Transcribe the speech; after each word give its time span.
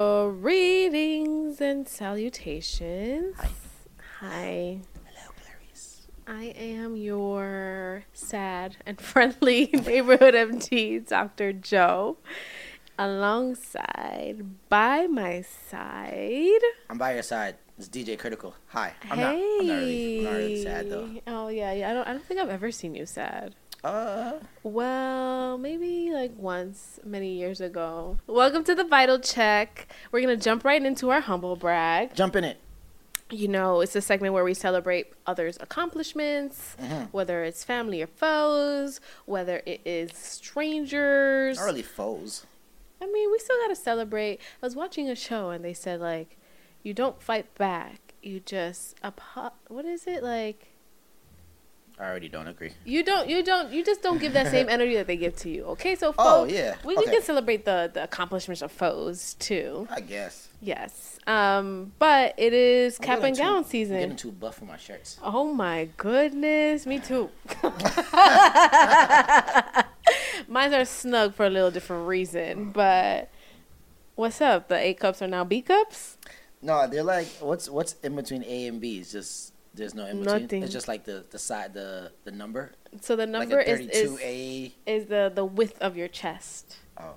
Greetings 0.00 1.60
and 1.60 1.88
salutations. 1.88 3.34
Hi. 3.36 3.50
Hi. 4.20 4.78
Hello, 5.04 5.34
Clarice. 5.42 6.06
I 6.24 6.44
am 6.56 6.94
your 6.94 8.04
sad 8.12 8.76
and 8.86 9.00
friendly 9.12 9.66
neighborhood 9.66 10.34
MD, 10.34 11.04
Dr. 11.04 11.52
Jo. 11.52 12.16
Alongside, 12.96 14.68
by 14.68 15.08
my 15.08 15.42
side. 15.42 16.62
I'm 16.88 16.96
by 16.96 17.14
your 17.14 17.24
side. 17.24 17.56
It's 17.76 17.88
DJ 17.88 18.16
Critical. 18.16 18.54
Hi. 18.68 18.94
I'm 19.10 19.18
hey. 19.18 19.24
not. 19.24 19.34
I'm 19.34 19.66
not 19.66 19.74
really. 19.74 20.18
I'm 20.18 20.24
not 20.24 20.32
really 20.34 20.62
sad 20.62 20.90
though. 20.90 21.10
Oh 21.26 21.48
yeah, 21.48 21.72
yeah. 21.72 21.90
I 21.90 21.94
don't. 21.94 22.06
I 22.06 22.12
don't 22.12 22.24
think 22.24 22.38
I've 22.38 22.50
ever 22.50 22.70
seen 22.70 22.94
you 22.94 23.04
sad. 23.04 23.56
Uh, 23.84 24.32
Well, 24.64 25.56
maybe 25.56 26.10
like 26.12 26.32
once 26.36 26.98
many 27.04 27.32
years 27.32 27.60
ago. 27.60 28.18
Welcome 28.26 28.64
to 28.64 28.74
the 28.74 28.84
Vital 28.84 29.18
Check. 29.20 29.86
We're 30.10 30.20
gonna 30.20 30.36
jump 30.36 30.64
right 30.64 30.82
into 30.84 31.10
our 31.10 31.20
humble 31.20 31.56
brag. 31.56 32.14
jump 32.14 32.36
in 32.36 32.44
it. 32.44 32.58
you 33.30 33.46
know, 33.46 33.82
it's 33.82 33.94
a 33.94 34.00
segment 34.00 34.32
where 34.32 34.42
we 34.42 34.54
celebrate 34.54 35.12
others' 35.26 35.58
accomplishments, 35.60 36.74
Mhm. 36.80 37.08
whether 37.12 37.44
it's 37.44 37.62
family 37.62 38.00
or 38.00 38.06
foes, 38.06 39.02
whether 39.26 39.60
it 39.66 39.82
is 39.84 40.16
strangers. 40.16 41.58
Not 41.58 41.66
really 41.66 41.82
foes. 41.82 42.46
I 43.02 43.06
mean, 43.06 43.30
we 43.30 43.38
still 43.38 43.58
got 43.60 43.68
to 43.68 43.76
celebrate. 43.76 44.40
I 44.62 44.66
was 44.66 44.74
watching 44.74 45.10
a 45.10 45.14
show 45.14 45.50
and 45.50 45.62
they 45.62 45.74
said, 45.74 46.00
like, 46.00 46.38
you 46.82 46.94
don't 46.94 47.20
fight 47.20 47.54
back. 47.56 48.14
You 48.22 48.40
just, 48.40 48.96
apo- 49.04 49.52
what 49.68 49.84
is 49.84 50.06
it? 50.06 50.22
Like, 50.22 50.68
I 52.00 52.04
already 52.08 52.28
don't 52.28 52.46
agree. 52.46 52.72
you 52.84 53.02
don't, 53.02 53.28
you 53.28 53.42
don't, 53.42 53.72
you 53.72 53.84
just 53.84 54.02
don't 54.02 54.18
give 54.20 54.32
that 54.34 54.46
same 54.52 54.68
energy 54.68 54.94
that 54.94 55.06
they 55.08 55.16
give 55.16 55.34
to 55.38 55.50
you. 55.50 55.64
Okay, 55.64 55.96
so 55.96 56.14
Oh, 56.16 56.44
yeah. 56.44 56.76
we, 56.84 56.96
we 56.96 57.04
can 57.06 57.20
celebrate 57.22 57.64
the, 57.64 57.90
the 57.92 58.04
accomplishments 58.04 58.62
of 58.62 58.70
foes 58.70 59.34
too. 59.40 59.88
I 59.90 60.00
guess. 60.00 60.48
Yes. 60.60 61.18
Um, 61.26 61.92
but 61.98 62.34
it 62.38 62.52
is 62.52 62.98
I'm 63.00 63.04
cap 63.04 63.22
and 63.24 63.34
too- 63.36 63.42
gown 63.42 63.56
I'm 63.58 63.64
season. 63.64 63.98
getting 63.98 64.16
too 64.16 64.30
buff 64.32 64.56
for 64.58 64.64
my 64.64 64.76
shirts. 64.76 65.18
Oh 65.22 65.52
my 65.52 65.88
goodness, 65.96 66.86
me 66.86 67.00
too. 67.00 67.30
Mine 70.48 70.72
are 70.72 70.84
snug 70.84 71.34
for 71.34 71.44
a 71.46 71.50
little 71.50 71.70
different 71.70 72.06
reason, 72.08 72.70
but 72.70 73.30
what's 74.14 74.40
up? 74.40 74.68
The 74.68 74.76
A 74.76 74.94
cups 74.94 75.20
are 75.20 75.26
now 75.28 75.44
B 75.44 75.60
cups? 75.62 76.16
No, 76.62 76.86
they're 76.86 77.02
like 77.02 77.26
what's 77.40 77.68
what's 77.68 77.94
in 78.02 78.16
between 78.16 78.42
A 78.44 78.66
and 78.66 78.80
B? 78.80 78.98
It's 78.98 79.12
just 79.12 79.52
there's 79.78 79.94
no 79.94 80.06
in 80.06 80.20
between. 80.20 80.42
Nothing. 80.42 80.62
It's 80.62 80.72
just 80.72 80.88
like 80.88 81.04
the 81.04 81.24
the 81.30 81.38
side 81.38 81.74
the 81.74 82.12
the 82.24 82.30
number. 82.30 82.72
So 83.00 83.16
the 83.16 83.26
number 83.26 83.56
like 83.56 83.66
a 83.66 83.70
is, 83.80 83.88
is 83.88 84.10
32A. 84.12 84.72
is 84.86 85.06
the 85.06 85.32
the 85.34 85.44
width 85.44 85.78
of 85.80 85.96
your 85.96 86.08
chest. 86.08 86.76
Oh, 86.98 87.14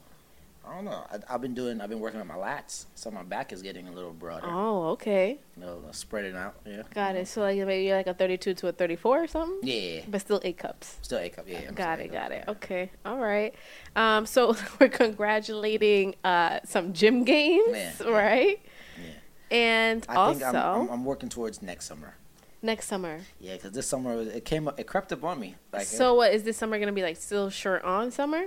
I 0.68 0.76
don't 0.76 0.86
know. 0.86 1.04
I, 1.12 1.18
I've 1.34 1.42
been 1.42 1.54
doing. 1.54 1.82
I've 1.82 1.90
been 1.90 2.00
working 2.00 2.20
on 2.22 2.28
my 2.28 2.36
lats, 2.36 2.86
so 2.96 3.10
my 3.12 3.24
back 3.24 3.52
is 3.52 3.62
getting 3.62 3.88
a 3.88 3.92
little 3.92 4.14
broader. 4.14 4.48
Oh, 4.48 4.90
okay. 4.90 5.40
A 5.58 5.60
little 5.60 5.92
spreading 5.92 6.36
out. 6.36 6.56
Yeah. 6.66 6.84
Got 6.94 7.16
it. 7.16 7.28
So 7.28 7.42
like 7.42 7.58
maybe 7.58 7.86
you're 7.86 7.98
like 7.98 8.08
a 8.08 8.14
32 8.14 8.54
to 8.54 8.68
a 8.68 8.72
34 8.72 9.24
or 9.24 9.28
something? 9.28 9.68
Yeah. 9.68 10.02
But 10.08 10.22
still 10.22 10.40
eight 10.44 10.58
cups. 10.58 10.98
Still 11.02 11.20
eight 11.20 11.36
cup. 11.36 11.46
Yeah. 11.48 11.62
I'm 11.68 11.74
Got 11.74 12.00
it, 12.00 12.10
A 12.10 12.14
got 12.14 12.32
it. 12.32 12.44
Okay. 12.48 12.92
All 13.06 13.18
right. 13.18 13.54
Um 13.96 14.26
so 14.26 14.56
we're 14.80 14.90
congratulating 14.90 16.16
uh 16.24 16.60
some 16.64 16.94
gym 16.94 17.24
games, 17.24 17.68
Yeah, 18.00 18.10
right? 18.10 18.60
Yeah. 18.98 19.12
And 19.58 20.06
I 20.08 20.16
also 20.16 20.40
think 20.40 20.56
I'm, 20.56 20.82
I'm, 20.82 20.90
I'm 20.90 21.06
working 21.06 21.28
towards 21.30 21.62
next 21.62 21.86
summer. 21.86 22.16
Next 22.62 22.88
summer. 22.88 23.20
Yeah, 23.40 23.56
because 23.56 23.72
this 23.72 23.88
summer 23.88 24.22
it 24.22 24.46
came 24.46 24.68
up, 24.68 24.80
it 24.80 24.88
crept 24.88 25.12
up 25.12 25.24
on 25.24 25.40
me. 25.40 25.56
Like 25.74 25.86
so 25.88 26.14
what 26.16 26.34
is 26.34 26.44
this 26.44 26.58
summer 26.58 26.80
gonna 26.80 26.92
be 26.92 27.02
like? 27.04 27.18
Still 27.18 27.50
shirt 27.50 27.84
on 27.84 28.12
summer? 28.12 28.46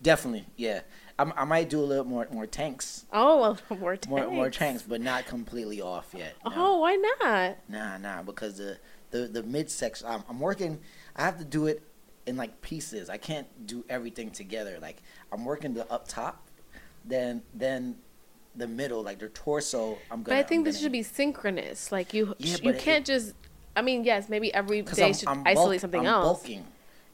definitely, 0.00 0.46
yeah. 0.56 0.80
I'm, 1.18 1.32
I 1.36 1.44
might 1.44 1.68
do 1.68 1.80
a 1.80 1.82
little 1.82 2.04
more 2.04 2.28
more 2.30 2.46
tanks, 2.46 3.04
Oh, 3.12 3.40
well, 3.40 3.58
more 3.80 3.96
tanks. 3.96 4.06
more 4.08 4.30
more 4.30 4.50
tanks, 4.50 4.82
but 4.82 5.00
not 5.00 5.26
completely 5.26 5.80
off 5.80 6.14
yet. 6.16 6.36
No. 6.44 6.52
Oh, 6.54 6.78
why 6.78 6.94
not? 7.20 7.56
Nah, 7.68 7.98
nah, 7.98 8.22
because 8.22 8.58
the 8.58 8.78
the 9.10 9.26
the 9.26 9.42
midsection. 9.42 10.06
I'm, 10.06 10.22
I'm 10.28 10.38
working. 10.38 10.78
I 11.16 11.22
have 11.22 11.38
to 11.38 11.44
do 11.44 11.66
it 11.66 11.82
in 12.26 12.36
like 12.36 12.60
pieces. 12.60 13.10
I 13.10 13.16
can't 13.16 13.48
do 13.66 13.84
everything 13.88 14.30
together. 14.30 14.78
Like 14.80 15.02
I'm 15.32 15.44
working 15.44 15.74
the 15.74 15.90
up 15.90 16.06
top, 16.06 16.46
then 17.04 17.42
then 17.52 17.96
the 18.54 18.68
middle, 18.68 19.02
like 19.02 19.18
their 19.18 19.30
torso. 19.30 19.98
I'm 20.12 20.22
But 20.22 20.30
gonna. 20.30 20.40
I 20.40 20.42
think 20.44 20.60
I'm 20.60 20.64
this 20.66 20.76
gonna- 20.76 20.82
should 20.84 20.92
be 20.92 21.02
synchronous. 21.02 21.90
Like 21.90 22.14
you, 22.14 22.36
Yeah, 22.38 22.58
you 22.62 22.74
can't 22.74 23.04
just. 23.04 23.34
I 23.78 23.82
mean, 23.82 24.02
yes, 24.04 24.28
maybe 24.28 24.52
every 24.52 24.82
day 24.82 25.02
I'm- 25.04 25.14
should 25.14 25.28
I'm 25.28 25.42
isolate 25.46 25.54
bulk- 25.54 25.80
something 25.80 26.00
I'm 26.00 26.06
else. 26.06 26.24
bulking, 26.42 26.64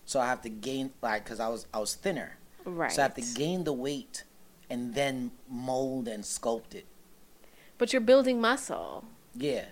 so 0.06 0.18
I 0.18 0.26
have 0.26 0.40
to 0.42 0.48
gain 0.48 0.92
like 1.02 1.24
because 1.24 1.38
I 1.40 1.48
was 1.48 1.66
I 1.74 1.78
was 1.78 1.94
thinner. 1.94 2.38
Right. 2.64 2.90
So 2.90 3.02
I 3.02 3.04
have 3.04 3.14
to 3.16 3.20
gain 3.20 3.64
the 3.64 3.72
weight 3.74 4.24
and 4.70 4.94
then 4.94 5.30
mold 5.48 6.08
and 6.08 6.24
sculpt 6.24 6.74
it. 6.74 6.86
But 7.76 7.92
you're 7.92 8.00
building 8.00 8.40
muscle. 8.40 9.04
Yeah. 9.34 9.66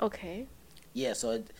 Okay. 0.00 0.46
Yeah. 0.92 1.12
So 1.14 1.32
it, 1.32 1.50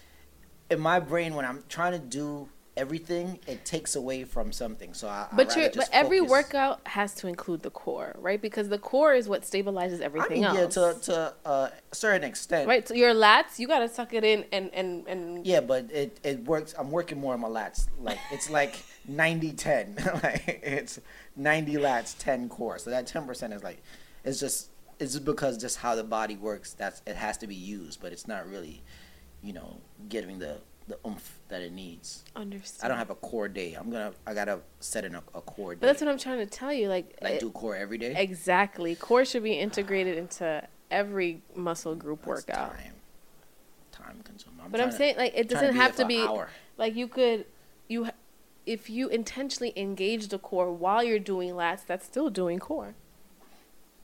in 0.71 0.79
my 0.81 1.01
brain, 1.01 1.35
when 1.35 1.45
I'm 1.45 1.65
trying 1.69 1.93
to 1.93 1.99
do 1.99 2.49
everything, 2.77 3.39
it 3.47 3.65
takes 3.65 3.97
away 3.97 4.25
from 4.25 4.53
something. 4.53 4.95
So 4.95 5.09
I. 5.09 5.29
But 5.33 5.49
rather 5.49 5.61
you, 5.63 5.67
just 5.71 5.91
but 5.91 5.97
every 5.97 6.19
focus. 6.19 6.31
workout 6.31 6.81
has 6.87 7.15
to 7.17 7.27
include 7.27 7.63
the 7.63 7.71
core, 7.71 8.15
right? 8.19 8.41
Because 8.41 8.69
the 8.69 8.79
core 8.79 9.15
is 9.15 9.29
what 9.29 9.43
stabilizes 9.43 10.01
I 10.01 10.05
everything 10.05 10.43
mean, 10.43 10.55
yeah, 10.55 10.61
else. 10.61 10.75
to 10.75 10.97
to 11.03 11.35
uh, 11.45 11.71
a 11.91 11.95
certain 11.95 12.25
extent. 12.25 12.69
right. 12.69 12.87
So 12.87 12.95
your 12.95 13.15
lats, 13.15 13.59
you 13.59 13.67
gotta 13.67 13.89
suck 13.89 14.13
it 14.15 14.25
in 14.25 14.45
and 14.53 14.71
and 14.73 15.07
and. 15.07 15.47
Yeah, 15.47 15.61
but 15.61 15.91
it, 15.91 16.21
it 16.23 16.45
works. 16.45 16.75
I'm 16.79 16.91
working 16.91 17.21
more 17.21 17.35
on 17.35 17.41
my 17.41 17.49
lats. 17.49 17.87
Like 18.01 18.19
it's 18.31 18.51
like 18.51 18.85
90 19.09 19.53
10. 19.53 19.97
like 20.23 20.61
it's 20.63 21.01
90 21.37 21.75
lats, 21.75 22.17
10 22.19 22.49
core. 22.49 22.79
So 22.79 22.91
that 22.91 23.07
10% 23.07 23.55
is 23.55 23.63
like 23.63 23.83
it's 24.25 24.41
just 24.41 24.71
it's 24.99 25.13
just 25.13 25.25
because 25.25 25.59
just 25.59 25.79
how 25.79 25.95
the 25.95 26.05
body 26.05 26.37
works. 26.37 26.73
That's 26.73 27.03
it 27.07 27.17
has 27.17 27.39
to 27.39 27.47
be 27.47 27.55
used, 27.55 28.01
but 28.01 28.13
it's 28.13 28.27
not 28.27 28.49
really, 28.49 28.83
you 29.43 29.53
know, 29.53 29.79
giving 30.09 30.39
the 30.39 30.59
the 30.89 30.99
oomph 31.07 31.36
that 31.49 31.63
it 31.63 31.73
needs. 31.73 32.25
Understand. 32.35 32.85
I 32.85 32.89
don't 32.89 32.99
have 32.99 33.11
a 33.11 33.15
core 33.15 33.49
day. 33.49 33.75
I'm 33.75 33.91
gonna 33.91 34.13
I 34.27 34.35
gotta 34.35 34.61
set 34.81 35.05
in 35.05 35.15
a, 35.15 35.23
a 35.35 35.41
core 35.41 35.75
day. 35.75 35.79
But 35.81 35.87
that's 35.87 36.01
what 36.01 36.11
I'm 36.11 36.19
trying 36.19 36.39
to 36.39 36.47
tell 36.47 36.73
you. 36.73 36.89
Like, 36.89 37.17
like 37.23 37.35
it- 37.35 37.41
do 37.41 37.51
core 37.51 37.77
every 37.77 37.99
day. 37.99 38.15
exactly, 38.17 38.95
core 38.95 39.25
should 39.25 39.43
be 39.43 39.55
integrated 39.55 40.19
into 40.19 40.67
every 40.91 41.43
muscle 41.55 41.95
group 41.95 42.21
That's 42.21 42.47
workout. 42.47 42.77
Time, 42.77 42.95
time 43.93 44.21
consuming. 44.25 44.59
But 44.71 44.81
I'm 44.81 44.89
trying 44.89 44.91
to- 44.91 44.97
saying 44.97 45.17
like 45.17 45.33
it 45.35 45.49
doesn't 45.49 45.73
be 45.73 45.79
have 45.79 45.97
to 45.97 46.05
be 46.05 46.27
like 46.77 46.97
you 46.97 47.09
could 47.09 47.47
you 47.89 48.09
if 48.67 48.91
you 48.91 49.09
intentionally 49.09 49.73
engage 49.77 50.29
the 50.29 50.39
core 50.39 50.73
while 50.73 51.03
you're 51.05 51.21
doing 51.21 51.51
lats, 51.53 51.87
that's 51.87 52.05
still 52.05 52.31
doing 52.31 52.59
core. 52.59 52.95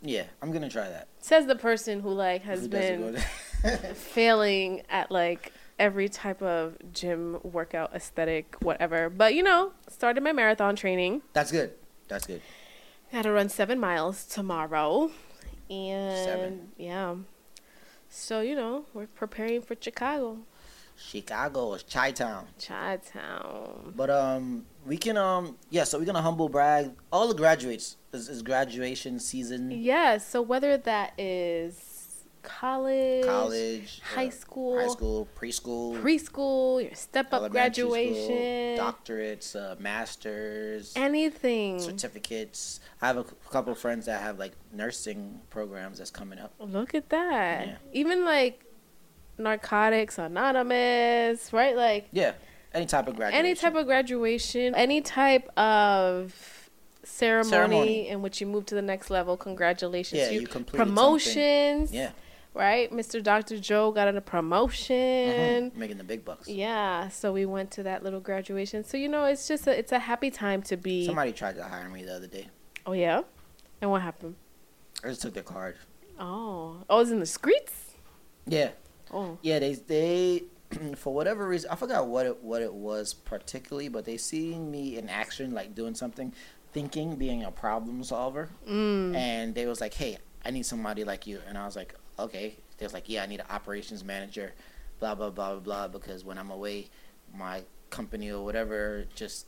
Yeah, 0.00 0.24
I'm 0.40 0.52
gonna 0.52 0.68
try 0.68 0.88
that. 0.88 1.08
Says 1.20 1.46
the 1.46 1.56
person 1.56 2.00
who 2.00 2.10
like 2.10 2.42
has 2.42 2.62
Who 2.62 2.68
been 2.68 3.16
failing 3.94 4.82
at 4.88 5.10
like 5.10 5.52
every 5.82 6.08
type 6.08 6.40
of 6.40 6.76
gym 6.92 7.40
workout 7.42 7.92
aesthetic 7.92 8.54
whatever. 8.60 9.10
But 9.10 9.34
you 9.34 9.42
know, 9.42 9.72
started 9.88 10.22
my 10.22 10.32
marathon 10.32 10.76
training. 10.76 11.22
That's 11.32 11.50
good. 11.50 11.72
That's 12.06 12.24
good. 12.24 12.40
Got 13.12 13.22
to 13.22 13.32
run 13.32 13.48
7 13.48 13.78
miles 13.78 14.24
tomorrow. 14.24 15.10
And 15.68 16.24
Seven. 16.24 16.72
yeah. 16.78 17.16
So, 18.08 18.40
you 18.40 18.54
know, 18.54 18.84
we're 18.94 19.06
preparing 19.06 19.60
for 19.60 19.74
Chicago, 19.78 20.38
Chicago 20.96 21.74
is 21.74 21.82
Chi 21.82 22.12
Town. 22.12 22.46
Chi-town. 22.64 23.94
But 23.96 24.10
um, 24.10 24.64
we 24.86 24.96
can 24.96 25.16
um, 25.16 25.56
yeah. 25.70 25.84
So 25.84 25.98
we're 25.98 26.04
gonna 26.04 26.22
humble 26.22 26.48
brag. 26.48 26.92
All 27.10 27.26
the 27.28 27.34
graduates 27.34 27.96
is, 28.12 28.28
is 28.28 28.42
graduation 28.42 29.18
season. 29.18 29.70
Yeah, 29.70 30.18
so 30.18 30.40
whether 30.42 30.76
that 30.76 31.14
is 31.18 31.91
college, 32.42 33.24
College, 33.24 34.00
high 34.14 34.28
school, 34.28 34.78
high 34.78 34.88
school, 34.88 35.28
preschool, 35.40 36.00
preschool, 36.02 36.82
your 36.82 36.94
step 36.94 37.32
up 37.32 37.50
graduation, 37.50 38.76
school, 38.76 38.92
doctorates, 38.92 39.56
uh, 39.56 39.76
masters, 39.78 40.92
anything. 40.96 41.80
certificates. 41.80 42.80
I 43.00 43.06
have 43.06 43.16
a 43.18 43.24
couple 43.50 43.72
of 43.72 43.78
friends 43.78 44.06
that 44.06 44.20
have 44.20 44.38
like 44.38 44.52
nursing 44.72 45.40
programs 45.50 45.98
that's 45.98 46.10
coming 46.10 46.38
up. 46.38 46.52
Look 46.58 46.94
at 46.94 47.08
that. 47.10 47.66
Yeah. 47.66 47.76
Even 47.92 48.24
like 48.24 48.64
Narcotics 49.38 50.18
Anonymous, 50.18 51.52
right? 51.52 51.76
Like 51.76 52.08
Yeah, 52.12 52.32
any 52.74 52.86
type 52.86 53.08
of 53.08 53.16
graduation. 53.16 53.44
any 53.46 53.54
type 53.54 53.74
of 53.74 53.86
graduation, 53.86 54.74
any 54.74 55.00
type 55.00 55.48
of 55.58 56.70
ceremony, 57.04 57.50
Ceremony. 57.50 58.08
in 58.08 58.22
which 58.22 58.40
you 58.40 58.46
move 58.46 58.66
to 58.66 58.74
the 58.74 58.82
next 58.82 59.10
level. 59.10 59.36
Congratulations. 59.36 60.20
Yeah, 60.20 60.30
you, 60.30 60.40
you 60.42 60.46
completed 60.46 60.86
promotions. 60.86 61.92
Yeah, 61.92 62.10
Right? 62.54 62.92
Mr. 62.92 63.22
Dr. 63.22 63.58
Jo 63.58 63.92
got 63.92 64.14
a 64.14 64.20
promotion. 64.20 65.70
mhm, 65.72 65.74
making 65.76 65.96
the 65.98 66.04
big 66.04 66.24
bucks. 66.24 66.48
Yeah, 66.48 67.08
so 67.08 67.32
we 67.32 67.46
went 67.46 67.70
to 67.72 67.82
that 67.84 68.02
little 68.02 68.20
graduation. 68.20 68.84
So 68.84 68.96
you 68.96 69.08
know, 69.08 69.24
it's 69.24 69.48
just 69.48 69.66
a, 69.66 69.78
it's 69.78 69.92
a 69.92 69.98
happy 69.98 70.30
time 70.30 70.62
to 70.64 70.76
be. 70.76 71.06
Somebody 71.06 71.32
tried 71.32 71.56
to 71.56 71.64
hire 71.64 71.88
me 71.88 72.02
the 72.04 72.14
other 72.14 72.26
day. 72.26 72.48
Oh 72.84 72.92
yeah, 72.92 73.22
and 73.80 73.90
what 73.90 74.02
happened? 74.02 74.34
I 75.02 75.08
just 75.08 75.22
took 75.22 75.34
their 75.34 75.42
card. 75.42 75.76
Oh, 76.18 76.76
oh, 76.90 76.96
it 76.96 77.00
was 77.00 77.10
in 77.10 77.20
the 77.20 77.26
streets. 77.26 77.92
Yeah, 78.46 78.70
Oh, 79.10 79.38
Yeah, 79.42 79.58
they 79.58 79.74
they 79.74 80.42
for 80.96 81.14
whatever 81.14 81.46
reason 81.48 81.70
I 81.70 81.76
forgot 81.76 82.06
what 82.06 82.26
it 82.26 82.42
what 82.42 82.60
it 82.60 82.72
was 82.74 83.14
particularly, 83.14 83.88
but 83.88 84.04
they 84.04 84.16
seen 84.18 84.70
me 84.70 84.98
in 84.98 85.08
action 85.08 85.52
like 85.52 85.74
doing 85.74 85.94
something. 85.94 86.32
thinking, 86.72 87.16
being 87.16 87.44
a 87.44 87.50
problem 87.50 88.02
solver, 88.02 88.48
Mm. 88.66 89.14
and 89.14 89.54
they 89.54 89.66
was 89.66 89.80
like, 89.82 89.92
"Hey, 89.92 90.16
I 90.44 90.50
need 90.50 90.66
somebody 90.66 91.04
like 91.04 91.26
you," 91.26 91.40
and 91.48 91.56
I 91.56 91.64
was 91.66 91.76
like, 91.76 91.94
"Okay." 92.18 92.56
They 92.78 92.86
was 92.86 92.92
like, 92.92 93.08
"Yeah, 93.08 93.22
I 93.22 93.26
need 93.26 93.40
an 93.40 93.46
operations 93.50 94.04
manager." 94.04 94.52
Blah 95.00 95.14
blah 95.14 95.30
blah 95.30 95.54
blah 95.54 95.60
blah. 95.60 95.88
Because 95.88 96.24
when 96.24 96.38
I'm 96.38 96.50
away, 96.50 96.90
my 97.34 97.62
company 97.90 98.30
or 98.30 98.44
whatever 98.44 99.04
just 99.14 99.46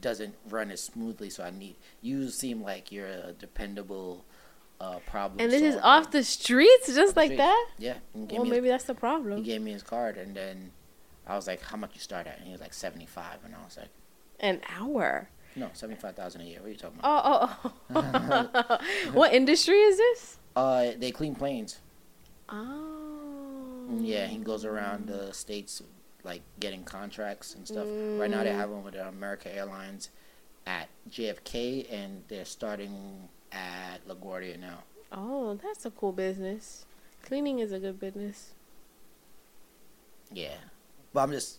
doesn't 0.00 0.34
run 0.48 0.70
as 0.70 0.82
smoothly. 0.82 1.30
So 1.30 1.42
I 1.44 1.50
need 1.50 1.76
you. 2.02 2.28
Seem 2.30 2.62
like 2.62 2.92
you're 2.92 3.08
a 3.08 3.32
dependable 3.32 4.24
uh, 4.80 4.98
problem. 5.06 5.40
And 5.40 5.52
this 5.52 5.62
is 5.62 5.76
off 5.82 6.10
the 6.10 6.24
streets, 6.24 6.86
just 6.94 7.16
like 7.16 7.32
Streets. 7.32 7.42
that. 7.42 7.66
Yeah. 7.78 7.96
Well, 8.14 8.44
maybe 8.44 8.66
his, 8.66 8.72
that's 8.72 8.84
the 8.84 8.94
problem. 8.94 9.38
he 9.38 9.44
gave 9.44 9.60
me 9.60 9.72
his 9.72 9.82
card, 9.82 10.16
and 10.16 10.34
then 10.34 10.70
I 11.26 11.36
was 11.36 11.46
like, 11.46 11.60
"How 11.62 11.76
much 11.76 11.90
you 11.94 12.00
start 12.00 12.26
at?" 12.26 12.38
And 12.38 12.46
he 12.46 12.52
was 12.52 12.60
like, 12.60 12.74
75 12.74 13.44
and 13.44 13.54
I 13.54 13.64
was 13.64 13.76
like, 13.76 13.90
An 14.40 14.60
hour. 14.78 15.28
"No, 15.56 15.70
seventy 15.72 16.00
five 16.00 16.16
thousand 16.16 16.42
a 16.42 16.44
year. 16.44 16.60
What 16.60 16.66
are 16.66 16.70
you 16.70 16.76
talking 16.76 16.98
about?" 16.98 17.58
Oh, 17.62 17.72
oh, 17.94 18.52
oh. 18.70 18.78
what 19.12 19.32
industry 19.32 19.76
is 19.76 19.96
this? 19.96 20.38
Uh, 20.56 20.90
they 20.98 21.10
clean 21.10 21.34
planes. 21.34 21.78
Oh. 22.48 23.00
Yeah, 23.98 24.26
he 24.26 24.38
goes 24.38 24.64
around 24.64 25.06
the 25.06 25.32
states 25.32 25.82
like 26.22 26.42
getting 26.58 26.84
contracts 26.84 27.54
and 27.54 27.66
stuff. 27.66 27.86
Right 27.86 28.30
now 28.30 28.44
they 28.44 28.52
have 28.52 28.70
one 28.70 28.84
with 28.84 28.96
uh, 28.96 29.00
America 29.08 29.54
Airlines 29.54 30.10
at 30.66 30.88
JFK, 31.10 31.92
and 31.92 32.22
they're 32.28 32.44
starting 32.44 33.28
at 33.52 34.06
LaGuardia 34.06 34.58
now. 34.58 34.84
Oh, 35.12 35.58
that's 35.62 35.84
a 35.84 35.90
cool 35.90 36.12
business. 36.12 36.84
Cleaning 37.22 37.58
is 37.58 37.72
a 37.72 37.78
good 37.78 37.98
business. 37.98 38.52
Yeah, 40.32 40.56
but 41.12 41.20
I'm 41.20 41.32
just 41.32 41.58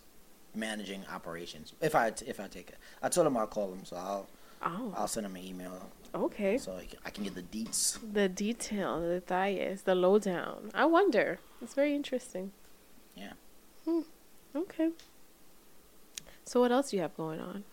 managing 0.55 1.03
operations. 1.11 1.73
If 1.81 1.95
I 1.95 2.11
if 2.25 2.39
I 2.39 2.47
take 2.47 2.69
it, 2.69 2.77
I 3.01 3.09
told 3.09 3.27
him 3.27 3.37
I'll 3.37 3.47
call 3.47 3.71
him, 3.73 3.85
so 3.85 3.95
I'll 3.95 4.27
Oh, 4.63 4.93
I'll 4.95 5.07
send 5.07 5.25
him 5.25 5.35
an 5.35 5.43
email 5.43 5.89
okay. 6.13 6.57
so 6.59 6.75
I 6.75 6.85
can, 6.85 6.99
I 7.05 7.09
can 7.09 7.23
get 7.23 7.33
the 7.33 7.41
deets. 7.41 7.97
The 8.13 8.29
detail, 8.29 8.99
the 9.01 9.19
detalles, 9.21 9.83
the 9.83 9.95
lowdown. 9.95 10.69
I 10.75 10.85
wonder. 10.85 11.39
It's 11.61 11.73
very 11.73 11.95
interesting. 11.95 12.51
Yeah. 13.15 13.33
Hmm. 13.85 14.01
Okay. 14.55 14.91
So 16.45 16.59
what 16.61 16.71
else 16.71 16.91
do 16.91 16.97
you 16.97 17.01
have 17.01 17.15
going 17.17 17.39
on? 17.39 17.63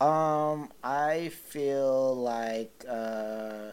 Um, 0.00 0.70
I 0.82 1.28
feel 1.28 2.16
like 2.16 2.84
uh, 2.88 3.72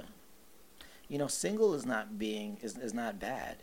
you 1.09 1.18
know, 1.18 1.27
single 1.27 1.74
is 1.74 1.86
not 1.86 2.19
being 2.19 2.57
is 2.62 2.77
is 2.77 2.94
not 2.94 3.19
bad. 3.19 3.57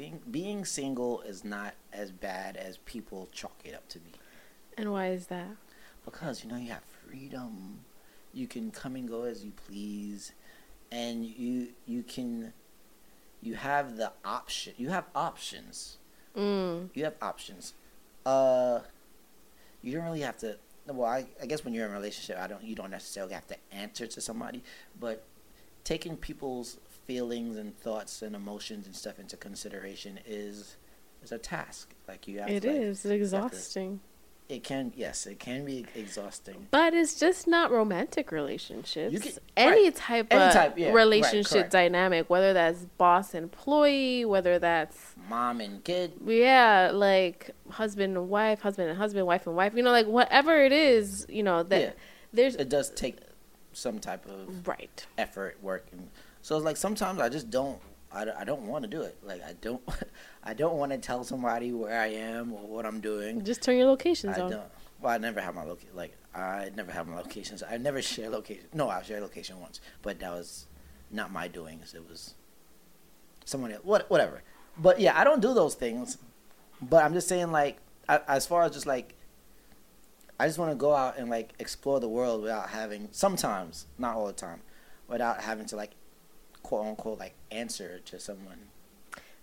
Being 0.00 0.20
being 0.30 0.64
single 0.64 1.20
is 1.20 1.44
not 1.44 1.74
as 1.92 2.10
bad 2.10 2.56
as 2.56 2.78
people 2.78 3.28
chalk 3.32 3.60
it 3.66 3.74
up 3.74 3.86
to 3.90 3.98
be. 3.98 4.12
And 4.78 4.90
why 4.92 5.08
is 5.08 5.26
that? 5.26 5.50
Because 6.06 6.42
you 6.42 6.48
know 6.48 6.56
you 6.56 6.70
have 6.70 6.84
freedom. 7.06 7.80
You 8.32 8.46
can 8.46 8.70
come 8.70 8.96
and 8.96 9.06
go 9.06 9.24
as 9.24 9.44
you 9.44 9.52
please, 9.66 10.32
and 10.90 11.26
you 11.26 11.74
you 11.84 12.02
can 12.02 12.54
you 13.42 13.56
have 13.56 13.98
the 13.98 14.10
option. 14.24 14.72
You 14.78 14.88
have 14.88 15.04
options. 15.14 15.98
Mm. 16.34 16.88
You 16.94 17.04
have 17.04 17.16
options. 17.20 17.74
Uh, 18.24 18.80
you 19.82 19.92
don't 19.92 20.06
really 20.06 20.22
have 20.22 20.38
to. 20.38 20.56
Well, 20.86 21.10
I, 21.10 21.26
I 21.42 21.44
guess 21.44 21.62
when 21.62 21.74
you're 21.74 21.84
in 21.84 21.92
a 21.92 21.94
relationship, 21.94 22.38
I 22.38 22.46
don't. 22.46 22.64
You 22.64 22.74
don't 22.74 22.90
necessarily 22.90 23.34
have 23.34 23.46
to 23.48 23.56
answer 23.70 24.06
to 24.06 24.20
somebody, 24.22 24.62
but 24.98 25.24
taking 25.84 26.16
people's 26.16 26.78
feelings 27.10 27.56
and 27.56 27.76
thoughts 27.76 28.22
and 28.22 28.36
emotions 28.36 28.86
and 28.86 28.94
stuff 28.94 29.18
into 29.18 29.36
consideration 29.36 30.20
is 30.26 30.76
is 31.24 31.32
a 31.32 31.38
task. 31.38 31.92
Like 32.06 32.28
you 32.28 32.38
have. 32.38 32.48
It 32.48 32.60
to, 32.62 32.68
like, 32.70 32.80
is 32.82 33.04
exhausting. 33.04 33.98
It 34.48 34.62
can. 34.62 34.92
Yes, 34.96 35.26
it 35.26 35.40
can 35.40 35.64
be 35.64 35.86
exhausting. 35.96 36.68
But 36.70 36.94
it's 36.94 37.18
just 37.18 37.48
not 37.48 37.72
romantic 37.72 38.30
relationships. 38.30 39.20
Can- 39.22 39.32
any 39.56 39.84
right. 39.84 39.94
type 39.94 40.26
Any 40.30 40.66
of 40.68 40.78
yeah, 40.78 40.92
relationship 40.92 41.52
correct. 41.52 41.72
dynamic, 41.72 42.30
whether 42.30 42.52
that's 42.52 42.84
boss 42.96 43.34
employee, 43.34 44.24
whether 44.24 44.60
that's 44.60 45.14
Mom 45.28 45.60
and 45.60 45.82
kid. 45.82 46.12
yeah, 46.24 46.90
like 46.94 47.50
husband 47.70 48.16
and 48.16 48.28
wife, 48.28 48.60
husband 48.60 48.88
and 48.88 48.96
husband, 48.98 49.26
wife 49.26 49.46
and 49.48 49.56
wife, 49.56 49.74
you 49.74 49.82
know, 49.82 49.90
like 49.90 50.06
whatever 50.06 50.56
it 50.64 50.72
is, 50.72 51.26
you 51.28 51.42
know, 51.42 51.64
that 51.64 51.80
Yeah. 51.80 51.90
there's 52.32 52.54
It 52.54 52.68
does 52.68 52.90
take 52.90 53.16
some 53.72 53.98
type 53.98 54.26
of 54.26 54.66
right. 54.66 55.06
effort, 55.18 55.58
work, 55.62 55.86
and 55.92 56.08
so 56.42 56.56
it's 56.56 56.64
like 56.64 56.76
sometimes 56.76 57.20
I 57.20 57.28
just 57.28 57.50
don't. 57.50 57.80
I, 58.12 58.26
I 58.40 58.44
don't 58.44 58.62
want 58.62 58.82
to 58.82 58.88
do 58.88 59.02
it. 59.02 59.16
Like 59.22 59.42
I 59.44 59.54
don't. 59.60 59.82
I 60.44 60.54
don't 60.54 60.76
want 60.76 60.92
to 60.92 60.98
tell 60.98 61.22
somebody 61.24 61.72
where 61.72 62.00
I 62.00 62.08
am 62.08 62.52
or 62.52 62.66
what 62.66 62.86
I'm 62.86 63.00
doing. 63.00 63.44
Just 63.44 63.62
turn 63.62 63.76
your 63.76 63.86
locations 63.86 64.38
I 64.38 64.42
on. 64.42 64.50
don't. 64.50 64.62
Well, 65.00 65.12
I 65.12 65.18
never 65.18 65.40
have 65.40 65.54
my 65.54 65.64
location. 65.64 65.94
Like 65.94 66.16
I 66.34 66.70
never 66.74 66.92
have 66.92 67.06
my 67.06 67.16
locations. 67.16 67.62
I 67.62 67.76
never 67.76 68.02
share 68.02 68.30
location. 68.30 68.64
No, 68.72 68.88
I 68.88 69.02
shared 69.02 69.22
location 69.22 69.60
once, 69.60 69.80
but 70.02 70.18
that 70.20 70.30
was 70.30 70.66
not 71.10 71.32
my 71.32 71.48
doings. 71.48 71.94
It 71.94 72.08
was 72.08 72.34
someone 73.44 73.72
else. 73.72 73.84
What, 73.84 74.08
whatever. 74.10 74.42
But 74.78 75.00
yeah, 75.00 75.18
I 75.18 75.24
don't 75.24 75.42
do 75.42 75.52
those 75.54 75.74
things. 75.74 76.18
But 76.80 77.04
I'm 77.04 77.12
just 77.12 77.28
saying, 77.28 77.52
like, 77.52 77.78
I, 78.08 78.20
as 78.26 78.46
far 78.46 78.62
as 78.62 78.72
just 78.72 78.86
like, 78.86 79.14
I 80.38 80.46
just 80.46 80.58
want 80.58 80.70
to 80.70 80.76
go 80.76 80.94
out 80.94 81.18
and 81.18 81.28
like 81.28 81.52
explore 81.58 82.00
the 82.00 82.08
world 82.08 82.42
without 82.42 82.70
having. 82.70 83.08
Sometimes, 83.10 83.86
not 83.98 84.16
all 84.16 84.26
the 84.26 84.32
time, 84.32 84.62
without 85.08 85.42
having 85.42 85.66
to 85.66 85.76
like, 85.76 85.92
quote 86.62 86.86
unquote, 86.86 87.18
like 87.18 87.34
answer 87.50 88.00
to 88.06 88.18
someone. 88.20 88.68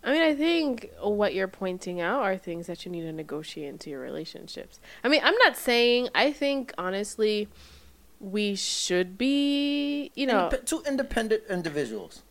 I 0.04 0.12
mean, 0.14 0.22
I 0.22 0.36
think 0.36 0.92
what 1.02 1.34
you're 1.34 1.48
pointing 1.48 2.00
out 2.00 2.22
are 2.22 2.38
things 2.38 2.68
that 2.68 2.86
you 2.86 2.92
need 2.92 3.02
to 3.02 3.12
negotiate 3.12 3.68
into 3.68 3.90
your 3.90 4.00
relationships. 4.00 4.80
I 5.04 5.10
mean, 5.10 5.22
I'm 5.24 5.36
not 5.36 5.58
saying, 5.58 6.10
I 6.16 6.31
think 6.31 6.74
honestly, 6.78 7.50
we 8.19 8.56
should 8.56 9.18
be, 9.18 10.12
you 10.16 10.25
know, 10.28 10.50
Indep- 10.52 10.66
two 10.66 10.81
independent 10.88 11.44
individuals. 11.50 12.24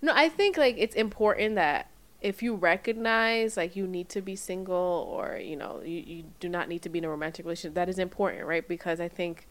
no, 0.00 0.12
I 0.14 0.28
think 0.28 0.56
like 0.56 0.76
it's 0.78 0.94
important 0.94 1.56
that 1.56 1.90
if 2.20 2.42
you 2.42 2.54
recognize 2.54 3.56
like 3.56 3.76
you 3.76 3.86
need 3.86 4.08
to 4.10 4.20
be 4.20 4.36
single 4.36 5.08
or, 5.10 5.38
you 5.38 5.56
know, 5.56 5.80
you, 5.84 6.02
you 6.06 6.24
do 6.40 6.48
not 6.48 6.68
need 6.68 6.82
to 6.82 6.88
be 6.88 6.98
in 6.98 7.04
a 7.04 7.08
romantic 7.08 7.44
relationship, 7.44 7.74
that 7.74 7.88
is 7.88 7.98
important, 7.98 8.44
right? 8.46 8.66
Because 8.66 9.00
I 9.00 9.08
think 9.08 9.46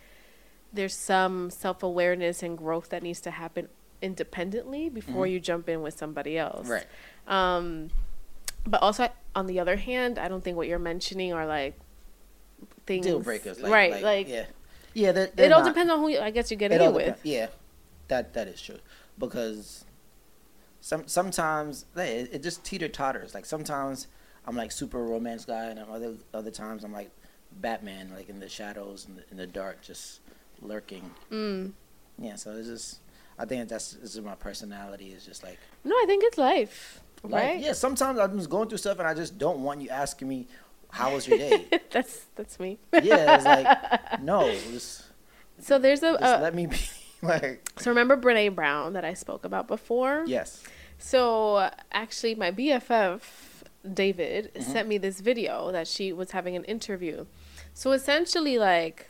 there's 0.71 0.95
some 0.95 1.49
self 1.49 1.81
awareness 1.83 2.43
and 2.43 2.57
growth 2.57 2.89
that 2.89 3.03
needs 3.03 3.21
to 3.21 3.31
happen 3.31 3.69
independently 4.01 4.89
before 4.89 5.25
Mhm. 5.25 5.31
you 5.31 5.39
jump 5.39 5.67
in 5.69 5.81
with 5.81 5.97
somebody 5.97 6.37
else. 6.37 6.67
Right. 6.67 6.85
Um, 7.27 7.89
but 8.65 8.81
also, 8.81 9.09
on 9.35 9.47
the 9.47 9.59
other 9.59 9.75
hand, 9.77 10.17
I 10.19 10.27
don't 10.27 10.43
think 10.43 10.57
what 10.57 10.67
you're 10.67 10.79
mentioning 10.79 11.33
are 11.33 11.45
like 11.45 11.79
things 12.85 13.05
Deal 13.05 13.19
breakers. 13.19 13.59
Like, 13.59 13.71
right? 13.71 13.91
Like, 13.91 14.03
Like, 14.03 14.27
yeah. 14.29 14.45
Yeah, 14.93 15.11
they're, 15.11 15.25
it 15.25 15.35
they're 15.35 15.53
all 15.53 15.61
not. 15.61 15.67
depends 15.69 15.91
on 15.91 15.99
who 15.99 16.09
you, 16.09 16.19
I 16.19 16.31
guess 16.31 16.49
you're 16.49 16.57
getting 16.57 16.79
all 16.81 16.87
it 16.89 16.93
with. 16.93 17.05
depend- 17.05 17.19
Yeah, 17.23 17.47
that 18.07 18.33
that 18.33 18.47
is 18.47 18.59
true 18.61 18.79
because 19.17 19.85
some 20.81 21.07
sometimes 21.07 21.85
hey, 21.95 22.21
it, 22.21 22.29
it 22.35 22.43
just 22.43 22.63
teeter 22.63 22.87
totters. 22.87 23.33
Like 23.35 23.45
sometimes 23.45 24.07
I'm 24.45 24.55
like 24.55 24.71
super 24.71 25.03
romance 25.03 25.45
guy, 25.45 25.65
and 25.65 25.79
other 25.79 26.15
other 26.33 26.49
times 26.51 26.83
I'm 26.83 26.93
like 26.93 27.11
Batman, 27.51 28.11
like 28.15 28.27
in 28.29 28.39
the 28.39 28.49
shadows 28.49 29.05
and 29.05 29.17
in, 29.19 29.23
the, 29.23 29.31
in 29.31 29.37
the 29.37 29.47
dark, 29.47 29.81
just 29.83 30.21
lurking. 30.61 31.11
Mm. 31.31 31.73
Yeah, 32.17 32.35
so 32.35 32.51
it's 32.55 32.67
just 32.67 32.99
I 33.39 33.45
think 33.45 33.69
that's 33.69 33.91
this 33.93 34.15
is 34.15 34.21
my 34.21 34.35
personality. 34.35 35.11
Is 35.11 35.25
just 35.25 35.43
like 35.43 35.59
No, 35.83 35.95
I 35.95 36.05
think 36.07 36.23
it's 36.23 36.37
life, 36.37 37.01
life. 37.23 37.33
right? 37.33 37.59
Yeah, 37.59 37.73
sometimes 37.73 38.19
I'm 38.19 38.37
just 38.37 38.49
going 38.49 38.67
through 38.69 38.79
stuff, 38.79 38.99
and 38.99 39.07
I 39.07 39.13
just 39.13 39.37
don't 39.37 39.59
want 39.63 39.81
you 39.81 39.89
asking 39.89 40.27
me 40.27 40.47
how 40.89 41.13
was 41.13 41.27
your 41.27 41.37
day. 41.37 41.65
that's 41.91 42.25
that's 42.35 42.59
me. 42.59 42.77
yeah, 42.93 43.35
it's 43.35 43.45
like 43.45 43.67
no, 44.21 44.49
just, 44.71 45.03
So 45.59 45.77
there's 45.77 46.01
a, 46.03 46.11
uh, 46.23 46.39
let 46.41 46.55
me 46.55 46.65
be. 46.67 46.77
like 47.21 47.67
so 47.79 47.89
remember 47.91 48.15
Brene 48.17 48.53
Brown 48.55 48.93
that 48.93 49.03
I 49.05 49.13
spoke 49.13 49.43
about 49.45 49.67
before. 49.67 50.23
yes. 50.27 50.63
So 50.99 51.69
actually, 51.91 52.33
my 52.35 52.51
BFF 52.51 53.21
David 53.93 54.51
Mhm. 54.55 54.63
sent 54.63 54.87
me 54.87 54.97
this 54.97 55.19
video 55.21 55.71
that 55.71 55.87
she 55.87 56.11
was 56.11 56.31
having 56.31 56.55
an 56.55 56.63
interview. 56.65 57.25
So 57.73 57.91
essentially, 57.91 58.57
like 58.57 59.09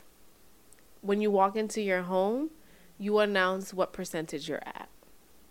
when 1.00 1.20
you 1.22 1.30
walk 1.30 1.56
into 1.56 1.80
your 1.80 2.02
home, 2.02 2.50
you 2.98 3.18
announce 3.18 3.72
what 3.72 3.92
percentage 3.92 4.48
you're 4.48 4.62
at, 4.64 4.88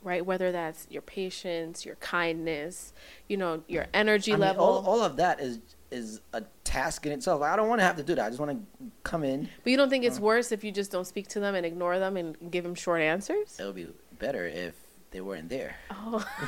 right? 0.04 0.26
Whether 0.26 0.52
that's 0.52 0.88
your 0.90 1.02
patience, 1.02 1.86
your 1.86 1.96
kindness, 1.96 2.94
you 3.28 3.38
know, 3.38 3.64
your 3.68 3.88
energy 3.94 4.34
I 4.34 4.36
mean, 4.36 4.42
level. 4.42 4.66
all, 4.66 4.86
all 4.86 5.02
of 5.02 5.18
that 5.18 5.40
is 5.40 5.60
is 5.90 6.20
a 6.34 6.44
task 6.66 7.06
in 7.06 7.14
itself. 7.14 7.42
I 7.42 7.56
don't 7.56 7.70
want 7.70 7.80
to 7.80 7.86
have 7.86 7.96
to 7.96 8.04
do 8.04 8.16
that. 8.16 8.26
I 8.26 8.30
just 8.30 8.42
want 8.42 8.52
to 8.52 8.92
come 9.04 9.24
in. 9.24 9.48
but 9.64 9.72
you 9.72 9.78
don't 9.78 9.90
think 9.90 10.04
it's 10.04 10.18
uh-huh. 10.18 10.26
worse 10.26 10.52
if 10.52 10.64
you 10.64 10.72
just 10.72 10.92
don't 10.92 11.08
speak 11.08 11.30
to 11.30 11.40
them 11.40 11.56
and 11.56 11.66
ignore 11.66 11.98
them 11.98 12.18
and 12.18 12.36
give 12.52 12.66
them 12.66 12.76
short 12.76 13.02
answers? 13.02 13.58
It 13.58 13.64
would 13.64 13.76
be 13.76 13.88
better 14.20 14.46
if 14.46 14.76
they 15.12 15.22
weren't 15.22 15.50
there. 15.50 15.76
Oh. 15.92 16.26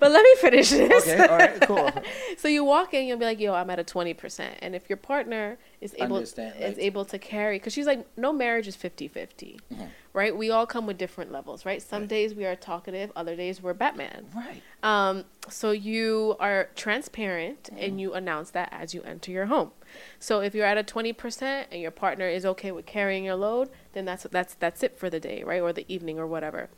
but 0.00 0.10
let 0.10 0.22
me 0.22 0.34
finish 0.40 0.70
this. 0.70 1.06
Okay, 1.06 1.26
all 1.26 1.38
right, 1.38 1.60
cool. 1.62 1.90
So 2.38 2.48
you 2.48 2.64
walk 2.64 2.92
in, 2.94 3.06
you'll 3.06 3.18
be 3.18 3.24
like, 3.24 3.40
"Yo, 3.40 3.54
I'm 3.54 3.70
at 3.70 3.78
a 3.78 3.84
twenty 3.84 4.12
percent," 4.12 4.58
and 4.60 4.74
if 4.74 4.90
your 4.90 4.96
partner 4.98 5.56
is 5.80 5.94
able 5.98 6.16
Understand, 6.16 6.56
is 6.60 6.76
like- 6.76 6.84
able 6.84 7.04
to 7.06 7.18
carry, 7.18 7.56
because 7.58 7.72
she's 7.72 7.86
like, 7.86 8.06
no 8.18 8.32
marriage 8.32 8.66
is 8.68 8.76
50-50. 8.76 9.58
Mhm. 9.72 9.88
Right? 10.14 10.34
We 10.34 10.48
all 10.50 10.64
come 10.64 10.86
with 10.86 10.96
different 10.96 11.30
levels, 11.32 11.66
right? 11.66 11.82
Some 11.82 12.02
Right. 12.02 12.08
days 12.08 12.34
we 12.34 12.46
are 12.46 12.56
talkative, 12.56 13.12
other 13.14 13.36
days 13.36 13.60
we're 13.62 13.74
Batman. 13.74 14.26
Right. 14.34 14.62
Um, 14.82 15.24
so 15.50 15.72
you 15.72 16.36
are 16.40 16.70
transparent 16.74 17.64
Mm-hmm. 17.64 17.82
and 17.84 18.00
you 18.00 18.14
announce 18.14 18.50
that 18.52 18.70
as 18.72 18.94
you 18.94 19.02
enter 19.02 19.30
your 19.32 19.46
home. 19.46 19.72
So 20.18 20.40
if 20.40 20.54
you're 20.54 20.64
at 20.66 20.78
a 20.78 20.82
twenty 20.82 21.12
percent 21.12 21.68
and 21.70 21.82
your 21.82 21.90
partner 21.90 22.26
is 22.28 22.46
okay 22.46 22.72
with 22.72 22.86
carrying 22.86 23.24
your 23.24 23.34
load, 23.36 23.68
then 23.92 24.04
that's 24.06 24.22
that's 24.30 24.54
that's 24.54 24.82
it 24.82 24.96
for 24.98 25.10
the 25.10 25.20
day, 25.20 25.42
right? 25.44 25.60
Or 25.60 25.72
the 25.72 25.84
evening 25.92 26.18
or 26.18 26.26
whatever. 26.26 26.70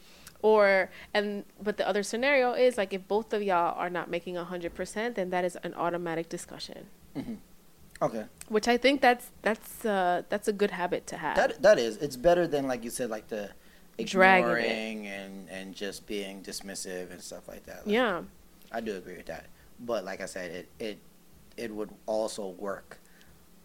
Or 0.42 0.90
and 1.14 1.44
but 1.62 1.76
the 1.76 1.86
other 1.88 2.02
scenario 2.02 2.52
is 2.52 2.76
like 2.76 2.92
if 2.92 3.06
both 3.08 3.32
of 3.32 3.42
y'all 3.42 3.74
are 3.78 3.90
not 3.90 4.10
making 4.10 4.36
a 4.36 4.44
hundred 4.44 4.74
percent, 4.74 5.14
then 5.14 5.30
that 5.30 5.44
is 5.44 5.56
an 5.62 5.74
automatic 5.74 6.28
discussion. 6.28 6.86
Okay. 8.02 8.24
Which 8.48 8.68
I 8.68 8.76
think 8.76 9.00
that's 9.00 9.30
that's 9.42 9.84
uh 9.84 10.22
that's 10.28 10.48
a 10.48 10.52
good 10.52 10.70
habit 10.70 11.06
to 11.08 11.16
have. 11.16 11.36
That 11.36 11.62
that 11.62 11.78
is. 11.78 11.96
It's 11.98 12.16
better 12.16 12.46
than 12.46 12.66
like 12.66 12.84
you 12.84 12.90
said, 12.90 13.10
like 13.10 13.28
the 13.28 13.50
ignoring 13.98 15.06
and 15.06 15.48
and 15.48 15.74
just 15.74 16.06
being 16.06 16.42
dismissive 16.42 17.10
and 17.10 17.20
stuff 17.20 17.48
like 17.48 17.64
that. 17.66 17.86
Like, 17.86 17.94
yeah. 17.94 18.22
I 18.70 18.80
do 18.80 18.96
agree 18.96 19.16
with 19.16 19.26
that. 19.26 19.46
But 19.80 20.04
like 20.04 20.20
I 20.20 20.26
said, 20.26 20.50
it 20.50 20.68
it 20.78 20.98
it 21.56 21.74
would 21.74 21.90
also 22.06 22.48
work 22.48 22.98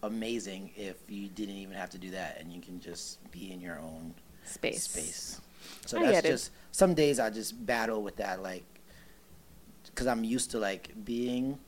amazing 0.02 0.70
if 0.76 0.96
you 1.08 1.28
didn't 1.28 1.56
even 1.56 1.76
have 1.76 1.90
to 1.90 1.98
do 1.98 2.10
that 2.10 2.40
and 2.40 2.52
you 2.52 2.60
can 2.60 2.80
just 2.80 3.18
be 3.30 3.52
in 3.52 3.60
your 3.60 3.78
own 3.78 4.14
Space. 4.44 4.84
space. 4.84 5.40
So 5.86 5.98
I 5.98 6.06
that's 6.06 6.26
it. 6.26 6.30
just 6.30 6.50
some 6.72 6.94
days 6.94 7.20
I 7.20 7.30
just 7.30 7.64
battle 7.64 8.02
with 8.02 8.16
that, 8.16 8.42
like, 8.42 8.64
because 9.86 10.06
I'm 10.06 10.24
used 10.24 10.50
to 10.52 10.58
like 10.58 10.90
being 11.04 11.58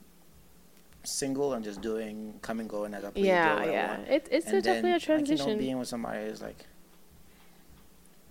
single 1.04 1.52
and 1.54 1.64
just 1.64 1.80
doing 1.80 2.38
come 2.42 2.60
and 2.60 2.68
go 2.68 2.84
and 2.84 2.94
as 2.94 3.04
I 3.04 3.10
please. 3.10 3.26
Yeah, 3.26 3.64
yeah. 3.64 3.96
It, 4.00 4.28
it's 4.30 4.46
a, 4.46 4.56
And 4.56 4.64
definitely 4.64 4.92
a 4.92 5.00
transition. 5.00 5.38
Like, 5.46 5.48
you 5.48 5.54
know, 5.56 5.60
being 5.60 5.78
with 5.78 5.88
somebody 5.88 6.20
is 6.20 6.42
like, 6.42 6.66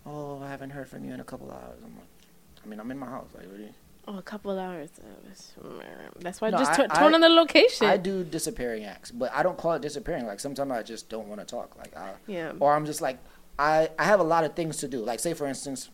oh, 0.06 0.42
I 0.42 0.50
haven't 0.50 0.72
heard 0.72 0.88
from 0.88 1.06
you 1.06 1.13
in 1.13 1.20
a 1.20 1.24
couple 1.24 1.50
hours. 1.51 1.80
I'm 1.84 1.96
like, 1.96 2.08
I 2.63 2.68
mean, 2.68 2.80
I'm 2.80 2.89
in 2.92 2.98
my 3.00 3.08
house. 3.08 3.27
Like, 3.36 3.48
what 3.50 3.60
you? 3.60 3.70
Oh, 4.08 4.18
a 4.18 4.22
couple 4.22 4.51
of 4.51 4.58
hours. 4.60 4.89
That's 6.20 6.42
why 6.42 6.50
No, 6.50 6.58
just 6.58 6.72
I- 6.72 6.88
turn 6.88 6.89
I- 6.92 7.15
on 7.15 7.22
the 7.22 7.30
location. 7.30 7.88
I 7.88 7.96
do 7.98 8.24
disappearing 8.24 8.84
acts, 8.84 9.12
but 9.12 9.32
I 9.34 9.44
don't 9.44 9.58
call 9.58 9.74
it 9.74 9.82
disappearing. 9.82 10.25
Like 10.25 10.39
sometimes 10.42 10.72
I 10.72 10.84
just 10.84 11.08
don't 11.10 11.27
want 11.30 11.39
to 11.39 11.46
talk. 11.46 11.77
Like, 11.77 11.96
I, 11.96 12.12
Yeah. 12.27 12.51
or 12.60 12.74
I'm 12.74 12.86
just 12.86 13.01
like, 13.01 13.18
I 13.58 13.89
I 13.98 14.03
have 14.03 14.20
a 14.20 14.24
lot 14.24 14.44
of 14.44 14.56
things 14.56 14.77
to 14.77 14.88
do. 14.89 15.00
Like, 15.00 15.20
say 15.22 15.34
for 15.34 15.46
instance, 15.48 15.89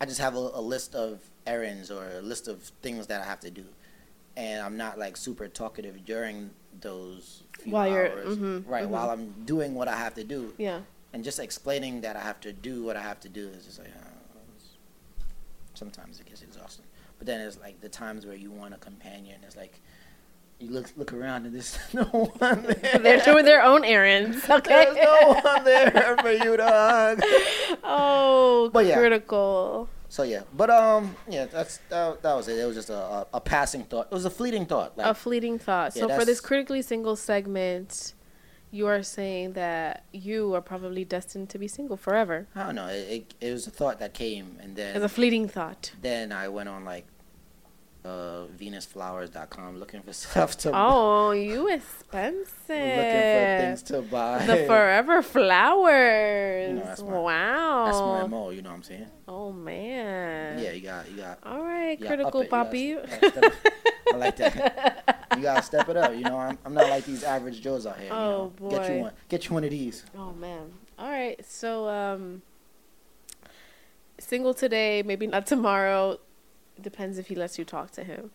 I 0.00 0.06
just 0.06 0.18
have 0.20 0.34
a, 0.34 0.38
a 0.54 0.60
list 0.60 0.94
of 0.96 1.20
errands 1.46 1.88
or 1.90 2.04
a 2.18 2.20
list 2.20 2.48
of 2.48 2.62
things 2.82 3.06
that 3.06 3.20
I 3.20 3.24
have 3.24 3.40
to 3.40 3.50
do, 3.50 3.64
and 4.38 4.62
I'm 4.62 4.76
not 4.76 4.98
like 4.98 5.16
super 5.16 5.48
talkative 5.48 6.04
during 6.06 6.50
those 6.80 7.42
few 7.58 7.72
While 7.72 7.88
you're- 7.90 8.10
hours. 8.10 8.36
mhm, 8.38 8.62
right 8.68 8.84
mhm. 8.86 8.90
while 8.94 9.10
I'm 9.10 9.34
doing 9.44 9.74
what 9.74 9.88
I 9.88 9.96
have 9.96 10.14
to 10.14 10.24
do, 10.24 10.54
Yeah. 10.58 10.80
and 11.12 11.24
just 11.24 11.38
explaining 11.40 12.00
that 12.02 12.14
I 12.16 12.20
have 12.20 12.38
to 12.46 12.52
do 12.52 12.84
what 12.84 12.96
I 12.96 13.02
have 13.02 13.18
to 13.20 13.28
do 13.28 13.48
is 13.48 13.64
just 13.66 13.78
like. 13.80 13.88
Uh, 13.88 14.08
sometimes 15.74 16.18
it 16.20 16.26
gets 16.26 16.42
exhausting, 16.42 16.84
but 17.18 17.26
then 17.26 17.40
it's 17.40 17.58
like 17.60 17.80
the 17.80 17.88
times 17.88 18.26
where 18.26 18.34
you 18.36 18.50
want 18.50 18.74
a 18.74 18.78
companion. 18.78 19.40
It's 19.44 19.56
like 19.56 19.80
you 20.58 20.70
look 20.70 20.90
look 20.96 21.12
around 21.12 21.46
and 21.46 21.54
there's 21.54 21.78
no 21.92 22.04
one 22.04 22.62
there. 22.62 22.98
They're 22.98 23.24
doing 23.24 23.44
their 23.44 23.62
own 23.62 23.84
errands. 23.84 24.38
Okay. 24.50 24.84
There's 24.84 24.96
no 24.96 25.40
one 25.44 25.64
there 25.64 26.16
for 26.20 26.32
you 26.32 26.56
to 26.56 26.64
hug. 26.66 27.20
oh, 27.84 28.70
But 28.72 28.86
yeah. 28.86 28.96
So 30.08 30.22
yeah, 30.22 30.42
but 30.56 30.70
um, 30.70 31.14
yeah, 31.28 31.44
that's 31.46 31.78
that, 31.90 32.22
that 32.22 32.34
was 32.34 32.48
it. 32.48 32.58
It 32.58 32.64
was 32.64 32.76
just 32.76 32.90
a, 32.90 32.96
a, 32.96 33.26
a 33.34 33.40
passing 33.40 33.84
thought. 33.84 34.06
It 34.10 34.14
was 34.14 34.24
a 34.24 34.30
fleeting 34.30 34.64
thought. 34.66 34.96
Like, 34.96 35.06
a 35.06 35.14
fleeting 35.14 35.58
thought. 35.58 35.94
Yeah, 35.94 36.06
so 36.06 36.18
for 36.18 36.24
this 36.24 36.40
critically 36.40 36.80
single 36.80 37.14
segment, 37.14 38.14
you 38.70 38.86
are 38.86 39.02
saying 39.02 39.52
that 39.52 40.04
you 40.12 40.54
are 40.54 40.62
probably 40.62 41.04
destined 41.04 41.50
to 41.50 41.58
be 41.58 41.68
single 41.68 41.96
forever. 41.96 42.46
I 42.54 42.64
don't 42.64 42.74
know. 42.74 42.88
It, 42.88 43.08
it 43.40 43.48
it 43.48 43.52
was 43.52 43.66
a 43.66 43.70
thought 43.70 43.98
that 43.98 44.14
came, 44.14 44.56
and 44.62 44.76
then 44.76 44.96
As 44.96 45.02
a 45.02 45.08
fleeting 45.08 45.46
thought. 45.46 45.92
then 46.00 46.32
I 46.32 46.48
went 46.48 46.68
on 46.70 46.84
like 46.84 47.06
uh 48.04 48.46
venusflowers.com 48.58 49.78
looking 49.78 50.02
for 50.02 50.12
stuff 50.24 50.56
to 50.58 50.70
Oh, 50.72 51.32
you 51.32 51.68
expensive. 51.72 52.46
looking 52.68 52.76
for 52.76 53.58
things 53.60 53.82
to 53.84 54.02
buy. 54.02 54.46
The 54.46 54.56
forever 54.66 55.20
flowers. 55.22 56.68
You 56.68 56.74
know, 56.76 56.84
that's 56.84 57.02
my- 57.02 57.18
wow. 57.18 57.84
That's 57.86 57.98
my 57.98 58.26
mo. 58.26 58.50
You 58.50 58.62
know 58.62 58.70
what 58.70 58.76
I'm 58.76 58.82
saying? 58.84 59.06
Oh 59.26 59.52
man. 59.52 60.58
Yeah, 60.58 60.70
you 60.72 60.80
got 60.82 61.10
you 61.10 61.16
got. 61.16 61.38
All 61.44 61.62
right, 61.62 61.98
critical 62.00 62.40
up 62.52 62.72
it. 62.74 62.78
You 62.78 62.96
gotta- 62.96 63.10
Poppy. 63.10 63.18
you 63.24 63.30
gotta 63.30 63.30
step 63.30 63.44
it- 63.44 63.72
I 64.12 64.16
like 64.16 64.36
that. 64.36 65.28
You 65.36 65.42
gotta 65.42 65.62
step 65.62 65.88
it 65.90 65.96
up. 65.96 66.14
You 66.14 66.22
know, 66.24 66.38
I'm, 66.38 66.58
I'm 66.64 66.72
not 66.74 66.88
like 66.88 67.04
these 67.04 67.22
average 67.24 67.60
Joes 67.60 67.84
out 67.86 67.98
here. 67.98 68.06
you 68.06 68.12
Oh, 68.12 68.52
boy 68.56 68.70
Get 68.70 68.90
you 68.94 69.00
one. 69.00 69.12
Get 69.28 69.48
you 69.48 69.54
one 69.54 69.64
of 69.64 69.70
these. 69.70 70.04
Oh 70.16 70.32
man. 70.32 70.72
All 70.98 71.10
right. 71.10 71.38
So 71.44 71.88
um 71.88 72.42
single 74.18 74.54
today, 74.54 75.02
maybe 75.04 75.26
not 75.26 75.46
tomorrow. 75.46 76.18
Depends 76.80 77.18
if 77.18 77.28
he 77.28 77.34
lets 77.34 77.58
you 77.58 77.64
talk 77.64 77.90
to 77.92 78.04
him. 78.04 78.30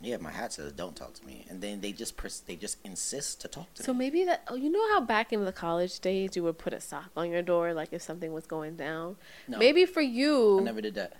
Yeah, 0.00 0.18
my 0.18 0.30
hat 0.30 0.52
says 0.52 0.70
don't 0.72 0.94
talk 0.94 1.14
to 1.14 1.26
me, 1.26 1.44
and 1.50 1.60
then 1.60 1.80
they 1.80 1.90
just 1.90 2.16
pers- 2.16 2.38
they 2.46 2.54
just 2.54 2.78
insist 2.84 3.40
to 3.40 3.48
talk 3.48 3.74
to 3.74 3.82
So 3.82 3.92
me. 3.92 3.98
maybe 3.98 4.24
that 4.26 4.42
oh, 4.46 4.54
you 4.54 4.70
know 4.70 4.88
how 4.92 5.00
back 5.00 5.32
in 5.32 5.44
the 5.44 5.50
college 5.52 5.98
days 5.98 6.36
you 6.36 6.44
would 6.44 6.56
put 6.56 6.72
a 6.72 6.80
sock 6.80 7.10
on 7.16 7.30
your 7.32 7.42
door 7.42 7.74
like 7.74 7.88
if 7.92 8.00
something 8.02 8.32
was 8.32 8.46
going 8.46 8.76
down. 8.76 9.16
No, 9.48 9.58
Maybe 9.58 9.86
for 9.86 10.00
you 10.00 10.60
I 10.60 10.62
never 10.62 10.80
did 10.80 10.94
that. 10.94 11.14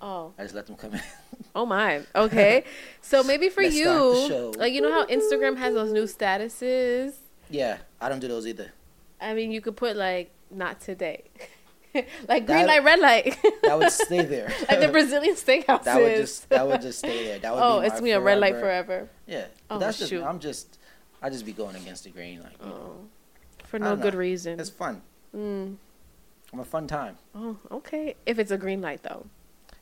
Oh. 0.00 0.32
I 0.38 0.42
just 0.44 0.54
let 0.54 0.66
them 0.66 0.76
come 0.76 0.94
in. 0.94 1.00
Oh 1.52 1.66
my. 1.66 2.02
Okay. 2.14 2.62
so 3.02 3.24
maybe 3.24 3.48
for 3.48 3.64
Let's 3.64 3.74
you 3.74 3.84
show. 3.84 4.52
like 4.56 4.72
you 4.72 4.80
know 4.82 4.92
how 4.92 5.04
Instagram 5.06 5.56
has 5.56 5.74
those 5.74 5.90
new 5.92 6.04
statuses? 6.04 7.14
yeah, 7.48 7.78
I 8.00 8.08
don't 8.08 8.20
do 8.20 8.28
those 8.28 8.46
either. 8.46 8.70
I 9.20 9.34
mean 9.34 9.50
you 9.50 9.60
could 9.60 9.76
put 9.76 9.96
like 9.96 10.30
not 10.52 10.80
today. 10.80 11.24
like 12.28 12.46
green 12.46 12.46
That- 12.46 12.66
light, 12.66 12.84
red 12.84 13.00
light. 13.00 13.38
That 13.62 13.78
would 13.78 13.90
stay 13.92 14.22
there. 14.36 14.52
like 14.68 14.80
the 14.80 14.88
Brazilian 14.88 15.34
steakhouses. 15.34 15.84
that 15.84 16.00
would 16.00 16.16
just 16.16 16.48
that 16.48 16.66
would 16.66 16.82
just 16.82 16.98
stay 17.00 17.24
there. 17.24 17.38
That 17.38 17.54
would 17.54 17.62
oh, 17.62 17.80
be 17.80 17.86
it's 17.86 18.00
me 18.00 18.10
a 18.12 18.20
red 18.20 18.38
light 18.38 18.54
forever-. 18.54 19.08
Yeah, 19.26 19.46
Oh, 19.70 19.78
that's 19.78 19.98
just. 19.98 20.12
I'm 20.12 20.38
just 20.40 20.78
I 21.22 21.28
just 21.30 21.44
be 21.44 21.52
going 21.52 21.76
against 21.76 22.04
the 22.04 22.10
grain. 22.10 22.42
Like 22.42 22.56
Oh. 22.62 22.96
For 23.64 23.78
no 23.78 23.94
good 23.96 24.14
know. 24.14 24.20
reason. 24.20 24.58
it's 24.58 24.70
fun. 24.70 25.02
Mm. 25.36 25.76
I'm 26.52 26.58
a 26.60 26.64
fun 26.64 26.86
time. 26.88 27.16
Oh, 27.34 27.56
okay. 27.70 28.16
If 28.26 28.38
it's 28.40 28.50
a 28.50 28.58
green 28.58 28.80
light 28.80 29.02
though. 29.04 29.26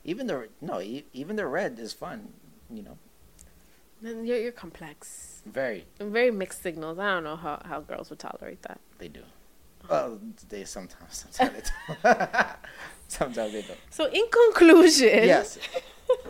Even 0.05 0.27
the 0.27 0.49
no, 0.61 0.81
even 1.15 1.37
the 1.37 1.47
red 1.47 1.79
is 1.79 1.93
fun. 1.95 2.29
You 2.71 2.83
know, 2.83 2.99
Then 4.03 4.27
you're 4.27 4.39
you're 4.39 4.53
complex. 4.53 5.41
very 5.47 5.87
Very 5.99 6.31
mixed 6.31 6.63
signals. 6.63 6.99
I 6.99 7.15
don't 7.15 7.25
know 7.25 7.37
how, 7.37 7.63
how 7.65 7.81
girls 7.81 8.11
would 8.11 8.19
tolerate 8.19 8.63
that. 8.63 8.81
they 8.99 9.09
do. 9.09 9.23
Well, 9.89 10.19
they 10.49 10.65
sometimes 10.65 11.25
sometimes 11.31 11.63
they 11.63 11.71
don't. 12.13 12.19
sometimes 13.09 13.53
they 13.53 13.63
don't. 13.63 13.79
So 13.91 14.07
in 14.07 14.25
conclusion, 14.31 15.25
Yes. 15.25 15.59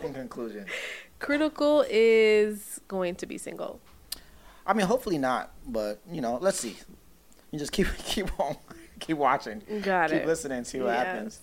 In 0.03 0.13
conclusion, 0.13 0.65
critical 1.19 1.85
is 1.89 2.81
going 2.87 3.15
to 3.15 3.25
be 3.25 3.37
single. 3.37 3.79
I 4.65 4.73
mean, 4.73 4.85
hopefully 4.85 5.17
not, 5.17 5.51
but 5.65 6.01
you 6.11 6.19
know, 6.21 6.37
let's 6.41 6.59
see. 6.59 6.75
You 7.51 7.59
just 7.59 7.71
keep 7.71 7.87
keep 7.97 8.27
on 8.39 8.55
keep 8.99 9.17
watching, 9.17 9.61
Got 9.81 10.11
keep 10.11 10.21
it. 10.21 10.27
listening, 10.27 10.63
see 10.65 10.79
what 10.79 10.87
Yes. 10.87 11.05
happens. 11.07 11.39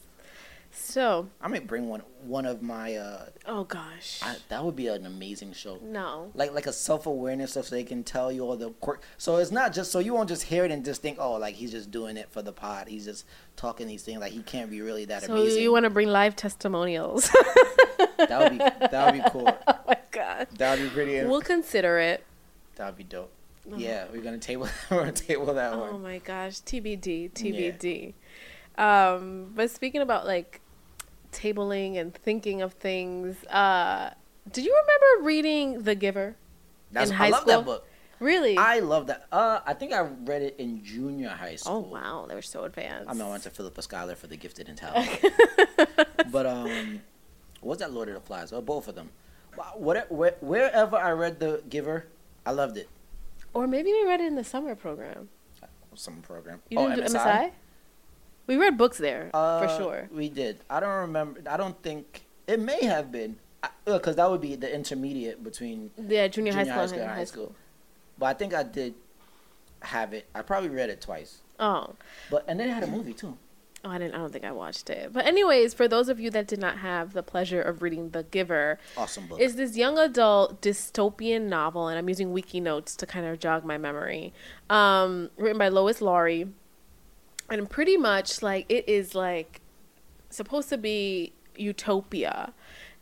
So, 0.79 1.29
I 1.41 1.49
might 1.49 1.67
bring 1.67 1.89
one 1.89 2.03
one 2.23 2.45
of 2.47 2.61
my. 2.63 2.97
uh 2.97 3.27
oh 3.47 3.65
gosh, 3.65 4.21
I, 4.23 4.37
That 4.51 4.63
would 4.65 4.77
be 4.77 4.89
an 4.89 5.07
amazing 5.07 5.53
show. 5.55 5.79
no. 5.83 6.31
Like 6.35 6.53
like 6.53 6.67
a 6.67 6.73
self 6.73 7.07
awareness 7.07 7.53
stuff, 7.53 7.67
so 7.67 7.75
they 7.75 7.83
can 7.85 8.05
tell 8.05 8.31
you 8.31 8.43
all 8.43 8.57
the 8.57 8.71
quirk. 8.71 9.03
So 9.19 9.37
it's 9.37 9.51
not 9.51 9.73
just 9.73 9.91
so 9.91 9.99
you 9.99 10.13
won't 10.15 10.29
just 10.29 10.45
hear 10.45 10.65
it 10.65 10.71
and 10.71 10.85
just 10.85 11.03
think, 11.03 11.17
oh, 11.21 11.33
like 11.39 11.55
he's 11.55 11.71
just 11.71 11.91
doing 11.91 12.17
it 12.17 12.31
for 12.31 12.43
the 12.43 12.53
pod. 12.53 12.89
He's 12.89 13.05
just 13.07 13.25
talking 13.57 13.87
these 13.87 14.03
things. 14.03 14.21
Like 14.21 14.33
he 14.33 14.43
can't 14.43 14.71
be 14.71 14.81
really 14.83 15.07
that 15.07 15.23
So 15.25 15.33
amazing. 15.33 15.53
So 15.57 15.61
you 15.61 15.73
want 15.73 15.85
to 15.85 15.91
bring 15.91 16.09
live 16.09 16.37
testimonials? 16.37 17.29
that 18.19 18.39
would 18.39 18.53
be 18.53 18.59
that 18.59 19.13
would 19.15 19.23
be 19.25 19.29
cool. 19.33 19.59
oh 19.67 19.79
my 19.89 19.99
god. 20.11 20.47
That 20.59 20.79
would 20.79 20.85
be 20.85 20.91
pretty. 20.95 21.25
We'll 21.27 21.41
consider 21.41 21.99
it. 21.99 22.25
that 22.77 22.87
would 22.87 22.97
be 22.97 23.05
dope. 23.05 23.33
Oh. 23.73 23.77
Yeah, 23.77 24.05
we're 24.13 24.23
gonna 24.23 24.39
table 24.39 24.69
we're 24.91 24.99
gonna 25.01 25.13
table 25.13 25.53
that 25.55 25.73
Oh 25.73 25.93
one. 25.93 26.03
my 26.03 26.19
gosh, 26.19 26.61
TBD, 26.61 27.33
TBD. 27.33 28.13
Um, 28.79 29.53
but 29.55 29.71
speaking 29.71 30.03
about 30.03 30.27
like 30.27 30.61
tabling 31.37 31.97
and 31.99 32.15
thinking 32.15 32.63
of 32.63 32.73
things, 32.75 33.45
uh, 33.47 34.11
did 34.51 34.65
you 34.65 34.73
remember 34.73 35.27
reading 35.27 35.83
The 35.83 35.95
Giver? 35.95 36.37
That's 36.93 37.11
in 37.11 37.17
I 37.17 37.29
love 37.29 37.43
school? 37.43 37.53
that 37.59 37.65
book. 37.65 37.89
Really? 38.19 38.57
I 38.57 38.79
love 38.79 39.09
that. 39.09 39.27
Uh, 39.31 39.61
I 39.67 39.75
think 39.75 39.93
I 39.93 40.01
read 40.01 40.41
it 40.41 40.57
in 40.59 40.83
junior 40.83 41.29
high 41.29 41.57
school. 41.57 41.87
oh 41.89 41.93
wow, 41.93 42.25
they 42.27 42.35
were 42.35 42.41
so 42.43 42.65
advanced. 42.65 43.11
I 43.11 43.13
mean, 43.13 43.23
I 43.23 43.29
went 43.29 43.43
to 43.43 43.51
Philippa 43.51 43.83
Schuyler 43.83 44.15
for 44.15 44.27
the 44.27 44.37
gifted 44.37 44.69
and 44.69 44.79
talented. 44.79 45.33
but 46.31 46.47
um, 46.47 47.01
was 47.61 47.79
that 47.79 47.93
Lord 47.93 48.09
of 48.09 48.15
the 48.15 48.21
Flies? 48.21 48.53
Or 48.53 48.63
both 48.63 48.89
of 48.89 48.95
them? 48.95 49.11
Wow, 49.57 49.73
What, 49.77 50.11
where, 50.11 50.35
wherever 50.41 50.97
I 50.97 51.11
read 51.11 51.41
The 51.41 51.63
Giver, 51.69 52.07
I 52.47 52.53
loved 52.53 52.79
it. 52.79 52.89
or 53.53 53.67
maybe 53.67 53.93
we 53.93 54.05
read 54.07 54.21
it 54.21 54.27
in 54.27 54.35
the 54.37 54.45
summer 54.45 54.75
program. 54.75 55.29
Some 55.95 56.21
program. 56.21 56.61
You 56.69 56.79
oh, 56.79 56.95
do 56.95 57.03
MSI? 57.03 57.15
MSI? 57.17 57.51
We 58.47 58.57
read 58.57 58.77
books 58.79 58.99
there 58.99 59.31
for 59.33 59.37
Uh, 59.39 59.77
sure. 59.79 60.09
We 60.13 60.29
did. 60.29 60.61
I 60.71 60.81
don't 60.81 61.01
remember. 61.01 61.43
I 61.49 61.57
don't 61.57 61.81
think 61.83 62.25
it 62.47 62.61
may 62.61 62.85
have 62.85 63.11
been 63.11 63.37
because 63.85 64.17
that 64.17 64.31
would 64.31 64.41
be 64.41 64.55
the 64.57 64.73
intermediate 64.73 65.43
between. 65.43 65.91
Yeah, 65.97 66.29
junior, 66.29 66.53
high 66.53 66.65
junior 66.65 66.73
school, 66.75 66.81
high 66.81 66.87
school 66.87 67.01
and 67.01 67.11
high 67.11 67.17
high 67.17 67.25
school. 67.25 67.55
But 68.19 68.27
I 68.27 68.35
think 68.35 68.55
I 68.55 68.63
did 68.63 68.95
have 69.83 70.13
it. 70.13 70.27
I 70.35 70.43
probably 70.43 70.69
read 70.71 70.91
it 70.91 71.01
twice. 71.01 71.39
Oh. 71.59 71.95
But 72.31 72.45
and 72.49 72.59
then 72.61 72.69
it 72.69 72.73
had 72.73 72.83
a 72.85 72.87
movie 72.87 73.13
too. 73.15 73.37
Oh, 73.85 73.91
I 73.91 73.99
didn't. 73.99 74.15
I 74.15 74.19
don't 74.19 74.33
think 74.33 74.45
I 74.45 74.51
watched 74.53 74.91
it. 74.91 75.13
But 75.13 75.27
anyways, 75.27 75.73
for 75.75 75.87
those 75.87 76.09
of 76.09 76.19
you 76.19 76.29
that 76.31 76.47
did 76.49 76.59
not 76.59 76.79
have 76.79 77.13
the 77.13 77.23
pleasure 77.23 77.63
of 77.63 77.83
reading 77.83 78.11
The 78.11 78.25
Giver, 78.25 78.79
Awesome 78.97 79.27
book. 79.29 79.39
is 79.41 79.55
this 79.57 79.77
young 79.77 79.97
adult 79.99 80.61
dystopian 80.61 81.43
novel, 81.43 81.87
and 81.89 81.97
I'm 81.99 82.09
using 82.09 82.33
wiki 82.33 82.59
notes 82.59 82.97
to 82.97 83.07
kind 83.07 83.27
of 83.27 83.39
jog 83.39 83.65
my 83.65 83.79
memory. 83.79 84.33
Um, 84.71 85.31
written 85.37 85.59
by 85.59 85.69
Lois 85.69 86.01
Lowry, 86.01 86.49
and 87.51 87.69
pretty 87.69 87.97
much 87.97 88.43
like 88.43 88.67
it 88.69 88.89
is 88.89 89.15
like 89.15 89.61
supposed 90.31 90.69
to 90.71 90.79
be 90.79 91.33
utopia, 91.57 92.53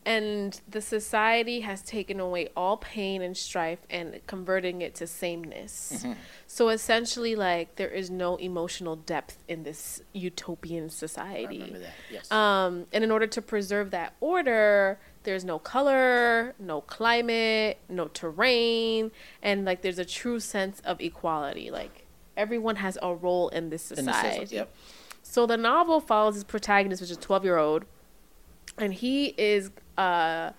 and 0.07 0.61
the 0.69 0.83
society 0.83 1.61
has 1.61 1.83
taken 1.83 2.21
away 2.21 2.49
all 2.55 2.77
pain 2.77 3.23
and 3.23 3.35
strife 3.37 3.79
and 3.89 4.21
converting 4.27 4.83
it 4.83 4.95
to 4.97 5.07
sameness. 5.07 6.05
So 6.47 6.69
essentially, 6.69 7.35
like 7.35 7.77
there 7.77 7.89
is 7.89 8.11
no 8.11 8.37
emotional 8.37 8.97
depth 8.97 9.39
in 9.49 9.63
this 9.63 10.03
utopian 10.13 10.85
I 10.85 10.89
society. 10.89 11.59
remember 11.59 11.79
that. 11.79 11.95
Yes. 12.13 12.31
Um, 12.31 12.87
and 12.93 13.03
in 13.03 13.11
order 13.11 13.27
to 13.27 13.41
preserve 13.41 13.91
that 13.93 14.15
order, 14.21 14.99
there's 15.23 15.45
no 15.45 15.59
color, 15.59 16.55
no 16.59 16.83
climate, 16.83 17.79
no 17.89 18.09
terrain, 18.09 19.11
and 19.43 19.65
like 19.65 19.81
there's 19.81 19.99
a 19.99 20.05
true 20.05 20.39
sense 20.39 20.81
of 20.81 21.01
equality. 21.01 21.71
Like 21.71 22.04
everyone 22.37 22.77
has 22.77 22.99
a 23.03 23.15
role 23.15 23.49
in 23.51 23.71
this 23.71 23.91
In 23.91 23.99
society. 23.99 24.41
system, 24.41 24.57
Yep. 24.59 24.75
So 25.23 25.47
the 25.47 25.57
novel 25.57 26.01
follows 26.01 26.35
his 26.35 26.45
protagonist, 26.45 27.01
which 27.01 27.11
is 27.11 27.17
a 27.17 27.21
12 27.21 27.45
year 27.45 27.57
old, 27.57 27.85
and 28.79 28.93
he 28.93 29.29
is 29.39 29.71
uh, 29.97 30.51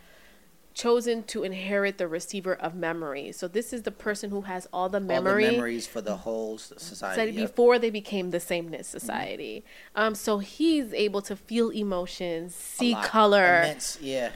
chosen 0.73 1.23
to 1.23 1.43
inherit 1.43 1.97
the 1.97 2.07
receiver 2.07 2.53
of 2.55 2.75
memory. 2.75 3.31
So 3.31 3.47
this 3.47 3.71
is 3.71 3.83
the 3.83 3.91
person 3.91 4.29
who 4.31 4.41
has 4.41 4.67
all 4.73 4.89
the 4.89 4.99
memory 4.99 5.45
All 5.45 5.51
the 5.51 5.55
memories 5.57 5.87
for 5.87 6.01
the 6.01 6.17
whole 6.17 6.57
society. 6.57 7.31
yep. 7.31 7.49
before 7.49 7.79
they 7.79 7.89
became 7.89 8.31
the 8.31 8.39
sameness 8.39 8.87
society. 8.87 9.63
Um, 9.95 10.15
so 10.15 10.39
he's 10.39 10.93
able 10.93 11.21
to 11.23 11.35
feel 11.35 11.69
emotions, 11.69 12.53
see 12.55 12.95
color, 13.03 13.59
Immense, 13.59 13.99
yeah. 14.01 14.31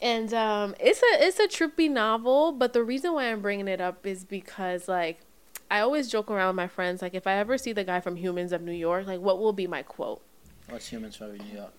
and 0.00 0.32
um, 0.32 0.74
it's 0.80 1.00
a 1.02 1.26
it's 1.26 1.38
a 1.40 1.48
trippy 1.48 1.90
novel. 1.90 2.52
But 2.52 2.72
the 2.72 2.82
reason 2.84 3.12
why 3.14 3.24
I'm 3.30 3.42
bringing 3.42 3.68
it 3.68 3.80
up 3.80 4.06
is 4.06 4.24
because 4.24 4.88
like 4.88 5.20
I 5.72 5.80
always 5.80 6.08
joke 6.08 6.30
around 6.30 6.48
with 6.48 6.56
my 6.56 6.68
friends 6.68 7.00
like 7.00 7.14
if 7.14 7.26
I 7.26 7.32
ever 7.38 7.56
see 7.56 7.72
the 7.72 7.82
guy 7.82 7.98
from 8.00 8.16
Humans 8.16 8.52
of 8.52 8.60
New 8.60 8.72
York, 8.88 9.06
like 9.06 9.20
what 9.20 9.38
will 9.38 9.54
be 9.54 9.66
my 9.66 9.82
quote? 9.82 10.20
What's 10.68 10.88
humans 10.92 11.16
from 11.16 11.36
New 11.38 11.44
York? 11.56 11.72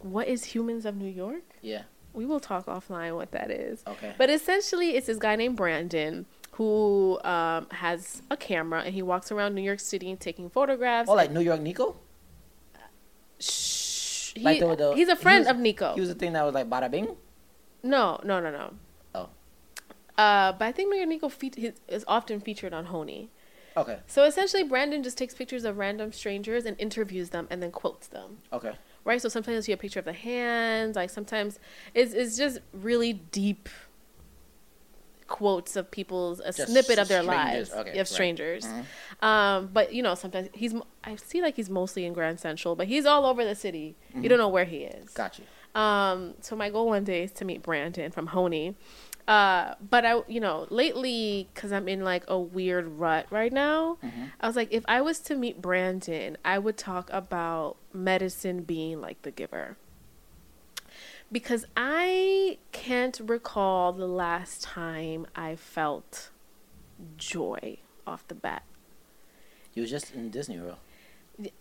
What 0.00 0.28
is 0.28 0.44
Humans 0.44 0.86
of 0.86 0.96
New 0.96 1.10
York? 1.10 1.42
Yeah. 1.60 1.82
We 2.14 2.24
will 2.24 2.40
talk 2.40 2.66
offline 2.66 3.16
what 3.16 3.32
that 3.32 3.50
is. 3.50 3.82
Okay. 3.86 4.12
But 4.16 4.30
essentially, 4.30 4.96
it's 4.96 5.06
this 5.08 5.18
guy 5.18 5.36
named 5.36 5.56
Brandon 5.56 6.24
who 6.52 7.18
um, 7.24 7.66
has 7.70 8.22
a 8.30 8.36
camera 8.36 8.82
and 8.82 8.94
he 8.94 9.02
walks 9.02 9.30
around 9.30 9.54
New 9.54 9.62
York 9.62 9.80
City 9.80 10.14
taking 10.16 10.48
photographs. 10.48 11.10
oh, 11.10 11.14
like 11.14 11.30
New 11.30 11.40
York 11.40 11.60
Nico? 11.60 11.96
Shh. 13.40 14.32
He, 14.36 14.42
Like 14.42 14.60
the- 14.60 14.74
the- 14.74 14.94
he's 14.94 15.08
a 15.08 15.16
he 15.16 15.22
friend 15.22 15.40
was- 15.44 15.48
of 15.48 15.58
Nico. 15.58 15.94
He 15.94 16.00
was 16.00 16.08
the 16.08 16.14
thing 16.14 16.32
that 16.32 16.44
was 16.44 16.54
like 16.54 16.68
bada 16.70 16.90
bing. 16.90 17.16
no, 17.82 18.20
no, 18.24 18.40
no, 18.40 18.50
no. 18.50 18.72
Uh, 20.16 20.52
but 20.52 20.64
I 20.66 20.72
think 20.72 20.90
New 20.90 20.96
York 20.96 21.08
Nico 21.08 21.28
fe- 21.28 21.72
is 21.88 22.04
often 22.06 22.40
featured 22.40 22.72
on 22.72 22.86
HONY. 22.86 23.28
Okay. 23.76 23.98
So 24.06 24.22
essentially, 24.24 24.62
Brandon 24.62 25.02
just 25.02 25.18
takes 25.18 25.34
pictures 25.34 25.64
of 25.64 25.76
random 25.78 26.12
strangers 26.12 26.64
and 26.64 26.76
interviews 26.78 27.30
them 27.30 27.48
and 27.50 27.60
then 27.62 27.72
quotes 27.72 28.06
them. 28.06 28.38
Okay. 28.52 28.72
Right? 29.04 29.20
So 29.20 29.28
sometimes 29.28 29.56
you 29.56 29.62
see 29.62 29.72
a 29.72 29.76
picture 29.76 29.98
of 29.98 30.04
the 30.04 30.12
hands. 30.12 30.94
Like 30.96 31.10
sometimes 31.10 31.58
it's, 31.94 32.12
it's 32.12 32.36
just 32.36 32.60
really 32.72 33.12
deep 33.14 33.68
quotes 35.26 35.74
of 35.74 35.90
people's 35.90 36.38
a 36.40 36.52
Just 36.52 36.68
snippet 36.70 36.98
of 36.98 37.08
their 37.08 37.22
strangers. 37.22 37.70
lives 37.70 37.72
Okay, 37.72 37.90
of 37.92 37.96
right. 37.96 38.06
strangers. 38.08 38.64
Mhm. 38.66 38.84
Um, 39.26 39.70
but 39.72 39.92
you 39.92 40.02
know, 40.02 40.14
sometimes 40.14 40.48
he's 40.52 40.74
I 41.02 41.16
see 41.16 41.42
like 41.42 41.56
he's 41.56 41.70
mostly 41.70 42.04
in 42.04 42.12
Grand 42.12 42.38
Central, 42.40 42.76
but 42.76 42.86
he's 42.86 43.06
all 43.06 43.24
over 43.26 43.44
the 43.44 43.54
city. 43.54 43.96
You 44.14 44.28
don't 44.28 44.38
know 44.38 44.48
where 44.48 44.64
he 44.66 44.84
is. 44.84 45.10
Got 45.10 45.38
you. 45.38 45.80
Um, 45.80 46.34
so 46.40 46.54
my 46.54 46.70
goal 46.70 46.86
one 46.86 47.02
day 47.04 47.24
is 47.24 47.32
to 47.32 47.44
meet 47.44 47.62
Brandon 47.62 48.12
from 48.12 48.28
HONY. 48.28 48.76
Uh, 49.26 49.74
but 49.80 50.04
I, 50.04 50.22
you 50.28 50.38
know, 50.40 50.66
lately, 50.68 51.48
cause 51.54 51.72
I'm 51.72 51.88
in 51.88 52.04
like 52.04 52.24
a 52.28 52.38
weird 52.38 52.86
rut 52.98 53.26
right 53.30 53.52
now. 53.52 53.96
I 54.40 54.46
was 54.46 54.54
like, 54.54 54.68
if 54.70 54.84
I 54.86 55.00
was 55.00 55.18
to 55.20 55.34
meet 55.34 55.62
Brandon, 55.62 56.36
I 56.44 56.58
would 56.58 56.76
talk 56.76 57.08
about 57.10 57.76
medicine 57.92 58.62
being 58.62 59.00
like 59.00 59.22
the 59.22 59.30
giver. 59.30 59.76
Because 61.32 61.64
I 61.76 62.58
can't 62.72 63.18
recall 63.24 63.92
the 63.92 64.06
last 64.06 64.62
time 64.62 65.26
I 65.34 65.56
felt 65.56 66.28
joy 67.16 67.78
off 68.06 68.28
the 68.28 68.34
bat. 68.34 68.62
You 69.72 69.82
was 69.82 69.90
just 69.90 70.14
in 70.14 70.30
Disney 70.30 70.58
World. 70.60 70.76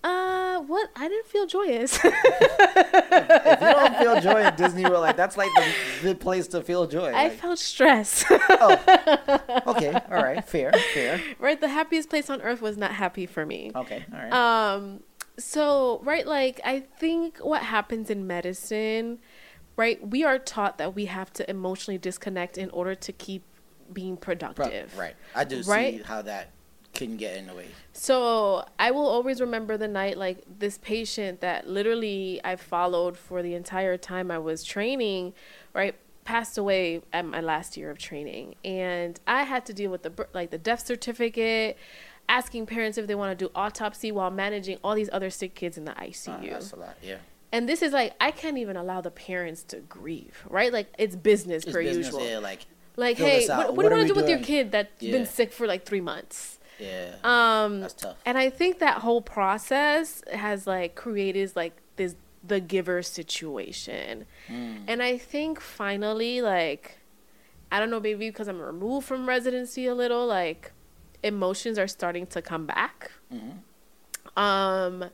Uh, 0.04 0.60
what? 0.62 0.90
I 0.96 1.08
didn't 1.08 1.26
feel 1.26 1.48
joyous. 1.48 1.98
if 2.04 3.62
you 3.62 3.68
don't 3.68 3.96
feel 3.98 4.22
joy 4.22 4.46
in 4.46 4.56
Disney 4.56 4.84
World, 4.84 5.02
like 5.02 5.18
that's 5.18 5.36
like 5.38 5.50
the, 5.56 6.10
the 6.10 6.16
place 6.16 6.48
to 6.50 6.62
feel 6.62 6.86
joy. 6.88 7.08
I 7.12 7.30
like- 7.30 7.40
felt 7.40 7.60
stress. 7.60 8.24
oh, 8.30 9.64
okay, 9.68 9.94
all 10.12 10.24
right, 10.24 10.44
fair, 10.48 10.72
fair. 10.94 11.22
right? 11.40 11.60
The 11.60 11.70
happiest 11.70 12.10
place 12.10 12.30
on 12.30 12.42
earth 12.42 12.62
was 12.62 12.78
not 12.78 12.92
happy 12.92 13.26
for 13.26 13.46
me. 13.46 13.72
Okay, 13.76 14.06
all 14.14 14.20
right. 14.20 14.32
Um, 14.76 15.00
so, 15.40 16.02
right, 16.04 16.28
like, 16.28 16.62
I 16.64 16.82
think 16.82 17.40
what 17.40 17.64
happens 17.64 18.10
in 18.12 18.28
medicine, 18.28 19.20
right, 19.76 20.06
we 20.08 20.24
are 20.24 20.38
taught 20.38 20.78
that 20.78 20.94
we 20.94 21.06
have 21.06 21.34
to 21.34 21.50
emotionally 21.50 21.98
disconnect 21.98 22.58
in 22.60 22.70
order 22.70 22.94
to 22.94 23.12
keep 23.12 23.44
being 23.92 24.18
Pro- 24.18 24.36
productive. 24.36 24.96
right, 24.98 25.16
I 25.36 25.44
do 25.46 25.62
Right? 25.64 25.98
see 25.98 26.04
how 26.04 26.22
that 26.22 26.52
can 26.94 27.18
get 27.18 27.38
in 27.38 27.48
the 27.48 27.54
way. 27.54 27.68
So 27.92 28.66
I 28.80 28.92
will 28.92 29.08
always 29.08 29.42
remember 29.42 29.78
the 29.78 29.88
night 29.88 30.18
like 30.18 30.44
this 30.60 30.78
patient 30.78 31.42
that 31.42 31.68
literally 31.68 32.40
I 32.44 32.56
followed 32.56 33.18
for 33.18 33.42
the 33.42 33.56
entire 33.56 33.98
time 33.98 34.30
I 34.32 34.38
was 34.38 34.64
training, 34.64 35.34
right? 35.74 35.96
Passed 36.24 36.58
away 36.58 37.02
at 37.12 37.26
my 37.26 37.42
last 37.42 37.76
year 37.76 37.90
of 37.90 37.98
training, 37.98 38.56
and 38.64 39.20
I 39.28 39.44
had 39.44 39.66
to 39.66 39.74
deal 39.74 39.92
with 39.92 40.04
the 40.04 40.28
like 40.34 40.52
the 40.52 40.58
death 40.58 40.86
certificate, 40.86 41.78
asking 42.30 42.66
parents 42.68 42.98
if 42.98 43.08
they 43.08 43.16
want 43.16 43.38
to 43.38 43.46
do 43.46 43.52
autopsy 43.54 44.10
while 44.12 44.32
managing 44.32 44.78
all 44.84 44.96
these 44.96 45.10
other 45.12 45.30
sick 45.30 45.54
kids 45.54 45.78
in 45.78 45.84
the 45.84 45.92
Uh, 45.92 46.04
ICU. 46.06 46.50
that's 46.52 46.72
a 46.72 46.78
lot. 46.78 46.96
Yeah, 47.04 47.18
and 47.52 47.68
this 47.68 47.82
is 47.82 47.92
like 47.92 48.14
I 48.22 48.32
can't 48.32 48.58
even 48.58 48.78
allow 48.78 49.02
the 49.02 49.12
parents 49.12 49.64
to 49.64 49.80
grieve, 49.82 50.46
right? 50.50 50.72
Like 50.72 50.88
it's 50.98 51.16
business 51.18 51.64
it's 51.64 51.74
per 51.74 51.84
business. 51.84 52.06
usual. 52.06 52.26
Yeah, 52.26 52.38
like 52.38 52.66
Like, 52.96 53.18
hey, 53.18 53.48
what, 53.48 53.58
what, 53.58 53.76
What 53.76 53.84
do 53.84 53.90
you 53.90 53.96
want 53.98 54.08
to 54.08 54.14
do 54.14 54.20
with 54.22 54.30
your 54.30 54.40
kid 54.40 54.72
that's 54.72 55.02
Yeah. 55.02 55.12
been 55.12 55.26
sick 55.26 55.52
for 55.52 55.68
like 55.68 55.84
three 55.86 56.00
months? 56.02 56.60
Yeah, 56.80 57.16
Um, 57.24 57.82
that's 57.82 57.94
tough. 57.94 58.18
and 58.26 58.38
I 58.38 58.50
think 58.50 58.80
that 58.80 59.00
whole 59.02 59.22
process 59.22 60.24
has 60.32 60.66
like 60.68 60.96
created 60.96 61.56
like 61.56 61.78
this 61.96 62.16
the 62.46 62.60
giver 62.60 63.02
situation. 63.02 64.26
Mm. 64.50 64.84
And 64.88 65.02
I 65.02 65.18
think 65.18 65.60
finally 65.62 66.42
like 66.42 66.98
I 67.72 67.80
don't 67.80 67.90
know 67.90 68.00
maybe 68.00 68.30
because 68.30 68.48
I'm 68.48 68.62
removed 68.62 69.08
from 69.08 69.28
residency 69.28 69.86
a 69.88 69.96
little 69.96 70.28
like 70.28 70.72
emotions 71.24 71.80
are 71.80 71.88
starting 71.88 72.28
to 72.28 72.42
come 72.42 72.66
back. 72.66 73.12
Mhm. 73.34 73.60
Um 74.38 75.10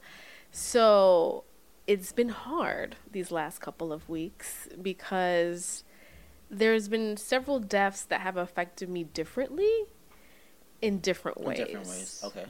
so 0.51 1.43
it's 1.87 2.11
been 2.11 2.29
hard 2.29 2.95
these 3.11 3.31
last 3.31 3.59
couple 3.59 3.91
of 3.93 4.07
weeks 4.09 4.67
because 4.81 5.83
there's 6.49 6.87
been 6.87 7.15
several 7.17 7.59
deaths 7.59 8.03
that 8.03 8.21
have 8.21 8.37
affected 8.37 8.89
me 8.89 9.03
differently 9.03 9.85
in 10.81 10.99
different 10.99 11.37
In 11.39 11.45
ways. 11.45 11.57
different 11.57 11.87
ways. 11.87 12.21
Okay. 12.25 12.45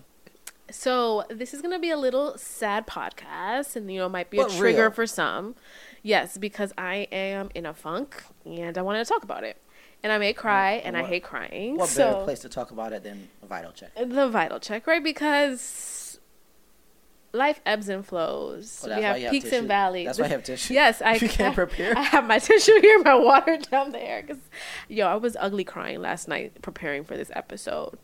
So 0.71 1.23
this 1.29 1.53
is 1.53 1.61
gonna 1.63 1.79
be 1.79 1.89
a 1.89 1.97
little 1.97 2.37
sad 2.37 2.85
podcast, 2.85 3.75
and 3.75 3.91
you 3.91 3.99
know 3.99 4.07
might 4.09 4.29
be 4.29 4.37
But 4.37 4.53
a 4.53 4.57
trigger 4.57 4.83
real. 4.83 4.91
for 4.91 5.07
some. 5.07 5.55
Yes, 6.03 6.37
because 6.37 6.71
I 6.77 7.07
am 7.11 7.49
in 7.55 7.65
a 7.65 7.73
funk, 7.73 8.23
and 8.45 8.77
I 8.77 8.81
want 8.83 9.05
to 9.05 9.11
talk 9.11 9.23
about 9.23 9.43
it. 9.43 9.57
And 10.03 10.13
I 10.13 10.17
may 10.17 10.31
cry, 10.31 10.73
and 10.73 10.95
I 10.95 11.03
hate 11.03 11.23
crying. 11.23 11.75
What 11.77 11.89
so 11.89 12.11
better 12.13 12.23
place 12.23 12.39
to 12.41 12.49
talk 12.49 12.71
about 12.71 12.93
it 12.93 13.03
than 13.03 13.29
a 13.43 13.47
vital 13.47 13.71
check? 13.71 13.91
the 13.95 14.29
vital 14.29 14.59
check, 14.59 14.87
right? 14.87 15.03
Because 15.03 16.19
life 17.33 17.59
ebbs 17.65 17.89
and 17.89 18.05
flows. 18.05 18.83
Well, 18.87 18.95
we 18.97 19.03
have 19.03 19.17
have 19.17 19.31
peaks 19.31 19.45
tissue. 19.45 19.57
and 19.57 19.67
valleys. 19.67 20.05
That's 20.05 20.19
why 20.19 20.25
I 20.25 20.29
have 20.29 20.43
tissue. 20.43 20.73
Yes, 20.73 21.01
I 21.05 21.15
You 21.15 21.27
can't 21.29 21.51
I- 21.51 21.55
prepare? 21.55 21.97
I 21.97 22.01
have 22.03 22.25
my 22.25 22.39
tissue 22.49 22.79
here, 22.79 22.99
my 23.03 23.15
water 23.15 23.57
down 23.57 23.91
there. 23.91 24.23
Cause, 24.23 24.37
yo, 24.87 25.07
I 25.07 25.15
was 25.15 25.35
ugly 25.39 25.63
crying 25.63 25.99
last 26.01 26.27
night 26.27 26.61
preparing 26.61 27.03
for 27.03 27.17
this 27.17 27.31
episode 27.35 27.97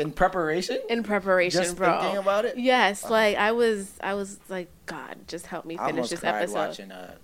In 0.00 0.12
preparation, 0.12 0.78
in 0.88 1.02
preparation, 1.02 1.62
just 1.62 1.76
bro. 1.76 2.00
thinking 2.00 2.18
about 2.18 2.44
it. 2.46 2.56
Yes, 2.58 3.04
Wow. 3.04 3.10
like 3.10 3.36
I 3.36 3.52
was, 3.52 3.92
I 4.02 4.14
was 4.14 4.38
like, 4.48 4.68
God, 4.86 5.16
just 5.28 5.46
help 5.46 5.64
me 5.66 5.76
finish 5.76 6.08
this 6.08 6.24
episode. 6.24 6.54
watching 6.54 6.90
uh, 6.92 7.14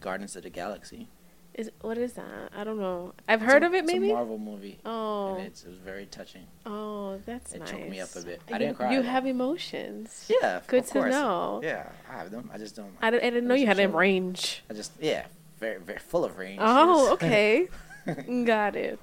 Guardians 0.00 0.34
of 0.36 0.42
the 0.44 0.50
Galaxy. 0.50 1.08
Is 1.54 1.70
what 1.82 1.98
is 1.98 2.14
that? 2.14 2.48
I 2.56 2.64
don't 2.64 2.78
know. 2.80 3.12
I've 3.28 3.42
heard 3.42 3.62
a- 3.62 3.66
of 3.66 3.74
it, 3.74 3.84
maybe 3.84 4.06
it's 4.06 4.12
a 4.12 4.14
Marvel 4.14 4.38
movie. 4.38 4.78
Oh, 4.86 5.34
And 5.34 5.46
it's, 5.46 5.64
it 5.64 5.68
was 5.68 5.76
very 5.76 6.06
touching. 6.06 6.46
oh, 6.64 7.20
that's 7.26 7.52
It 7.52 7.58
nice. 7.58 7.70
choked 7.70 7.90
me 7.90 8.00
up 8.00 8.08
a 8.16 8.22
bit. 8.22 8.40
I 8.48 8.52
You- 8.54 8.58
didn't 8.60 8.76
cry, 8.78 8.92
You 8.94 9.02
have 9.02 9.26
emotions. 9.26 10.30
Yeah, 10.30 10.60
Good 10.66 10.86
to 10.86 10.92
course. 10.94 11.10
know. 11.12 11.60
Yeah, 11.62 11.90
I 12.10 12.14
have 12.14 12.30
them. 12.30 12.48
I 12.54 12.56
just 12.56 12.74
don't. 12.74 12.96
I, 13.02 13.10
didn't- 13.10 13.24
I 13.26 13.28
didn't 13.30 13.48
know 13.48 13.54
you 13.54 13.66
had 13.66 13.78
a 13.78 13.82
them 13.82 13.94
range. 13.94 14.64
I 14.70 14.72
just 14.72 14.92
yeah, 14.98 15.26
very 15.60 15.78
very 15.78 15.98
full 15.98 16.24
of 16.24 16.38
range. 16.38 16.60
Oh, 16.62 17.12
okay. 17.12 17.68
Got 18.46 18.74
it. 18.76 18.98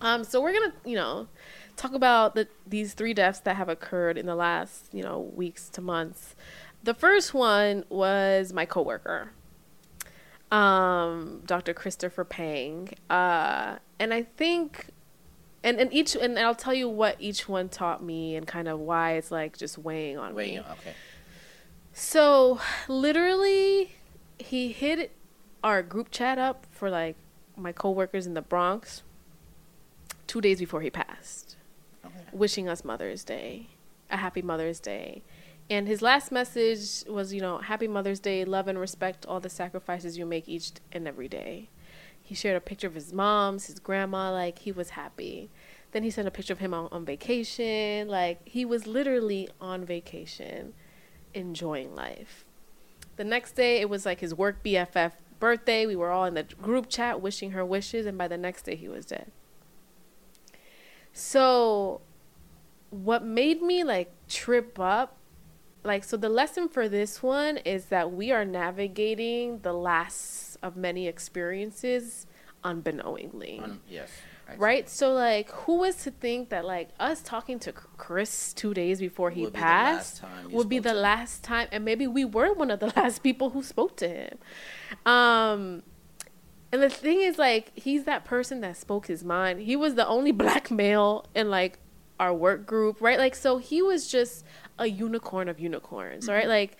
Um, 0.00 0.22
so 0.24 0.40
we're 0.40 0.52
gonna, 0.52 0.72
you 0.84 0.94
know, 0.96 1.26
talk 1.78 1.94
about 1.94 2.34
the 2.34 2.48
these 2.66 2.92
three 2.94 3.14
deaths 3.14 3.40
that 3.40 3.56
have 3.56 3.68
occurred 3.68 4.18
in 4.18 4.26
the 4.26 4.34
last 4.34 4.86
you 4.92 5.02
know 5.02 5.20
weeks 5.34 5.68
to 5.70 5.80
months. 5.80 6.34
The 6.82 6.94
first 6.94 7.34
one 7.34 7.84
was 7.88 8.52
my 8.52 8.64
coworker, 8.64 9.32
um, 10.52 11.42
Dr. 11.46 11.74
Christopher 11.74 12.24
Pang, 12.24 12.90
uh, 13.10 13.76
and 13.98 14.12
I 14.14 14.22
think, 14.22 14.86
and 15.64 15.80
and 15.80 15.92
each 15.92 16.14
and 16.14 16.38
I'll 16.38 16.54
tell 16.54 16.74
you 16.74 16.88
what 16.88 17.16
each 17.18 17.48
one 17.48 17.68
taught 17.68 18.02
me 18.02 18.36
and 18.36 18.46
kind 18.46 18.68
of 18.68 18.78
why 18.78 19.12
it's 19.12 19.30
like 19.30 19.56
just 19.56 19.78
weighing 19.78 20.18
on 20.18 20.34
Wait, 20.34 20.54
me. 20.54 20.60
okay. 20.60 20.94
So 21.92 22.60
literally, 22.86 23.92
he 24.38 24.70
hit 24.72 25.12
our 25.64 25.82
group 25.82 26.10
chat 26.10 26.38
up 26.38 26.66
for 26.70 26.90
like 26.90 27.16
my 27.56 27.72
coworkers 27.72 28.26
in 28.26 28.34
the 28.34 28.42
Bronx 28.42 29.02
two 30.28 30.40
days 30.40 30.60
before 30.60 30.80
he 30.80 30.90
passed, 30.90 31.56
Wishing 32.32 32.68
us 32.68 32.84
Mother's 32.84 33.24
Day, 33.24 33.68
a 34.10 34.16
happy 34.16 34.42
Mother's 34.42 34.80
Day. 34.80 35.22
And 35.70 35.86
his 35.86 36.00
last 36.00 36.32
message 36.32 37.04
was, 37.08 37.34
you 37.34 37.40
know, 37.40 37.58
happy 37.58 37.88
Mother's 37.88 38.20
Day, 38.20 38.44
love 38.44 38.68
and 38.68 38.78
respect 38.78 39.26
all 39.26 39.40
the 39.40 39.50
sacrifices 39.50 40.16
you 40.16 40.24
make 40.24 40.48
each 40.48 40.72
and 40.92 41.06
every 41.06 41.28
day. 41.28 41.68
He 42.22 42.34
shared 42.34 42.56
a 42.56 42.60
picture 42.60 42.86
of 42.86 42.94
his 42.94 43.12
mom's, 43.12 43.66
his 43.66 43.78
grandma, 43.78 44.30
like 44.32 44.60
he 44.60 44.72
was 44.72 44.90
happy. 44.90 45.50
Then 45.92 46.02
he 46.02 46.10
sent 46.10 46.28
a 46.28 46.30
picture 46.30 46.52
of 46.52 46.58
him 46.58 46.74
on, 46.74 46.88
on 46.92 47.04
vacation. 47.04 48.08
Like 48.08 48.46
he 48.46 48.64
was 48.64 48.86
literally 48.86 49.48
on 49.60 49.84
vacation, 49.84 50.74
enjoying 51.34 51.94
life. 51.94 52.44
The 53.16 53.24
next 53.24 53.52
day, 53.52 53.80
it 53.80 53.90
was 53.90 54.06
like 54.06 54.20
his 54.20 54.34
work 54.34 54.62
BFF 54.62 55.12
birthday. 55.40 55.86
We 55.86 55.96
were 55.96 56.10
all 56.10 56.24
in 56.24 56.34
the 56.34 56.44
group 56.44 56.88
chat 56.88 57.20
wishing 57.20 57.50
her 57.52 57.64
wishes, 57.64 58.06
and 58.06 58.16
by 58.16 58.28
the 58.28 58.38
next 58.38 58.62
day, 58.62 58.76
he 58.76 58.88
was 58.88 59.06
dead. 59.06 59.32
So, 61.18 62.00
what 62.90 63.24
made 63.24 63.60
me 63.60 63.82
like 63.84 64.12
trip 64.28 64.78
up, 64.78 65.16
like, 65.84 66.04
so 66.04 66.16
the 66.16 66.28
lesson 66.28 66.68
for 66.68 66.88
this 66.88 67.22
one 67.22 67.56
is 67.58 67.86
that 67.86 68.12
we 68.12 68.30
are 68.30 68.44
navigating 68.44 69.58
the 69.60 69.72
last 69.72 70.56
of 70.62 70.76
many 70.76 71.06
experiences 71.08 72.26
unbeknowingly 72.64 73.60
Un- 73.62 73.80
yes. 73.88 74.10
I 74.48 74.52
see. 74.54 74.58
right 74.58 74.88
so 74.88 75.12
like 75.12 75.50
who 75.50 75.78
was 75.78 75.94
to 76.04 76.10
think 76.10 76.48
that 76.48 76.64
like 76.64 76.88
us 76.98 77.20
talking 77.22 77.60
to 77.60 77.72
chris 77.72 78.52
two 78.52 78.74
days 78.74 78.98
before 78.98 79.30
he 79.30 79.42
Would 79.42 79.52
be 79.52 79.58
passed 79.60 80.16
time 80.18 80.50
would 80.50 80.68
be 80.68 80.80
the 80.80 80.94
last 80.94 81.44
time 81.44 81.68
and 81.70 81.84
maybe 81.84 82.06
we 82.08 82.24
were 82.24 82.52
one 82.54 82.70
of 82.72 82.80
the 82.80 82.86
last 82.96 83.22
people 83.22 83.50
who 83.50 83.62
spoke 83.62 83.96
to 83.98 84.08
him 84.08 84.38
um 85.06 85.82
and 86.72 86.82
the 86.82 86.90
thing 86.90 87.20
is 87.20 87.38
like 87.38 87.72
he's 87.74 88.04
that 88.04 88.24
person 88.24 88.60
that 88.60 88.76
spoke 88.76 89.06
his 89.06 89.24
mind 89.24 89.60
he 89.60 89.74
was 89.76 89.94
the 89.94 90.06
only 90.06 90.32
black 90.44 90.70
male 90.70 91.24
in 91.34 91.48
like 91.50 91.78
our 92.20 92.34
work 92.34 92.66
group 92.66 93.00
right 93.00 93.18
like 93.18 93.34
so 93.34 93.58
he 93.58 93.80
was 93.80 94.08
just 94.08 94.44
a 94.78 94.86
unicorn 94.86 95.48
of 95.48 95.58
unicorns 95.60 96.28
right 96.28 96.42
Mm-hmm. 96.42 96.48
like 96.50 96.76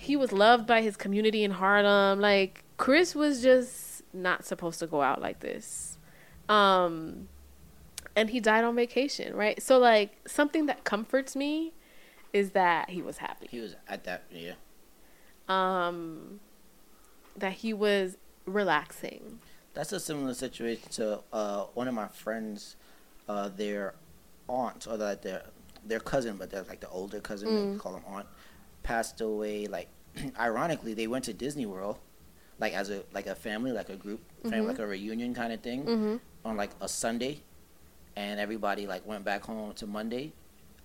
he 0.00 0.14
was 0.14 0.30
loved 0.30 0.64
by 0.64 0.80
his 0.80 0.96
community 0.96 1.42
in 1.42 1.50
Harlem. 1.50 2.20
Like 2.20 2.62
Chris 2.76 3.16
was 3.16 3.42
just 3.42 4.04
not 4.12 4.44
supposed 4.44 4.78
to 4.78 4.86
go 4.86 5.02
out 5.02 5.20
like 5.20 5.40
this. 5.40 5.98
Um 6.48 7.26
and 8.14 8.30
he 8.30 8.38
died 8.38 8.62
on 8.62 8.76
vacation, 8.76 9.34
right? 9.34 9.60
So 9.60 9.76
like 9.78 10.16
something 10.24 10.66
that 10.66 10.84
comforts 10.84 11.34
me 11.34 11.72
is 12.32 12.52
that 12.52 12.90
he 12.90 13.02
was 13.02 13.18
happy. 13.18 13.48
He 13.50 13.58
was 13.58 13.74
at 13.88 14.04
that. 14.04 14.22
Yeah. 14.30 14.52
Um 15.48 16.38
that 17.36 17.54
he 17.54 17.72
was 17.74 18.16
relaxing. 18.48 19.38
That's 19.74 19.92
a 19.92 20.00
similar 20.00 20.34
situation 20.34 20.88
to 20.92 21.20
uh, 21.32 21.64
one 21.74 21.88
of 21.88 21.94
my 21.94 22.08
friends. 22.08 22.76
Uh, 23.28 23.48
their 23.50 23.94
aunt 24.48 24.86
or 24.86 24.96
like 24.96 25.20
their 25.22 25.42
their 25.84 26.00
cousin, 26.00 26.36
but 26.38 26.50
they're 26.50 26.62
like 26.62 26.80
the 26.80 26.88
older 26.88 27.20
cousin. 27.20 27.48
Mm. 27.48 27.72
They 27.74 27.78
call 27.78 27.92
them 27.92 28.02
aunt. 28.08 28.26
Passed 28.82 29.20
away. 29.20 29.66
Like 29.66 29.88
ironically, 30.40 30.94
they 30.94 31.06
went 31.06 31.24
to 31.26 31.34
Disney 31.34 31.66
World, 31.66 31.98
like 32.58 32.72
as 32.72 32.88
a 32.90 33.02
like 33.12 33.26
a 33.26 33.34
family, 33.34 33.70
like 33.72 33.90
a 33.90 33.96
group, 33.96 34.20
family, 34.44 34.60
Mhm. 34.60 34.68
like 34.68 34.78
a 34.78 34.86
reunion 34.86 35.34
kind 35.34 35.52
of 35.52 35.60
thing 35.60 35.84
Mm-hmm. 35.84 36.16
on 36.46 36.56
like 36.56 36.70
a 36.80 36.88
Sunday, 36.88 37.42
and 38.16 38.40
everybody 38.40 38.86
like 38.86 39.06
went 39.06 39.24
back 39.26 39.42
home 39.44 39.74
to 39.74 39.86
Monday, 39.86 40.32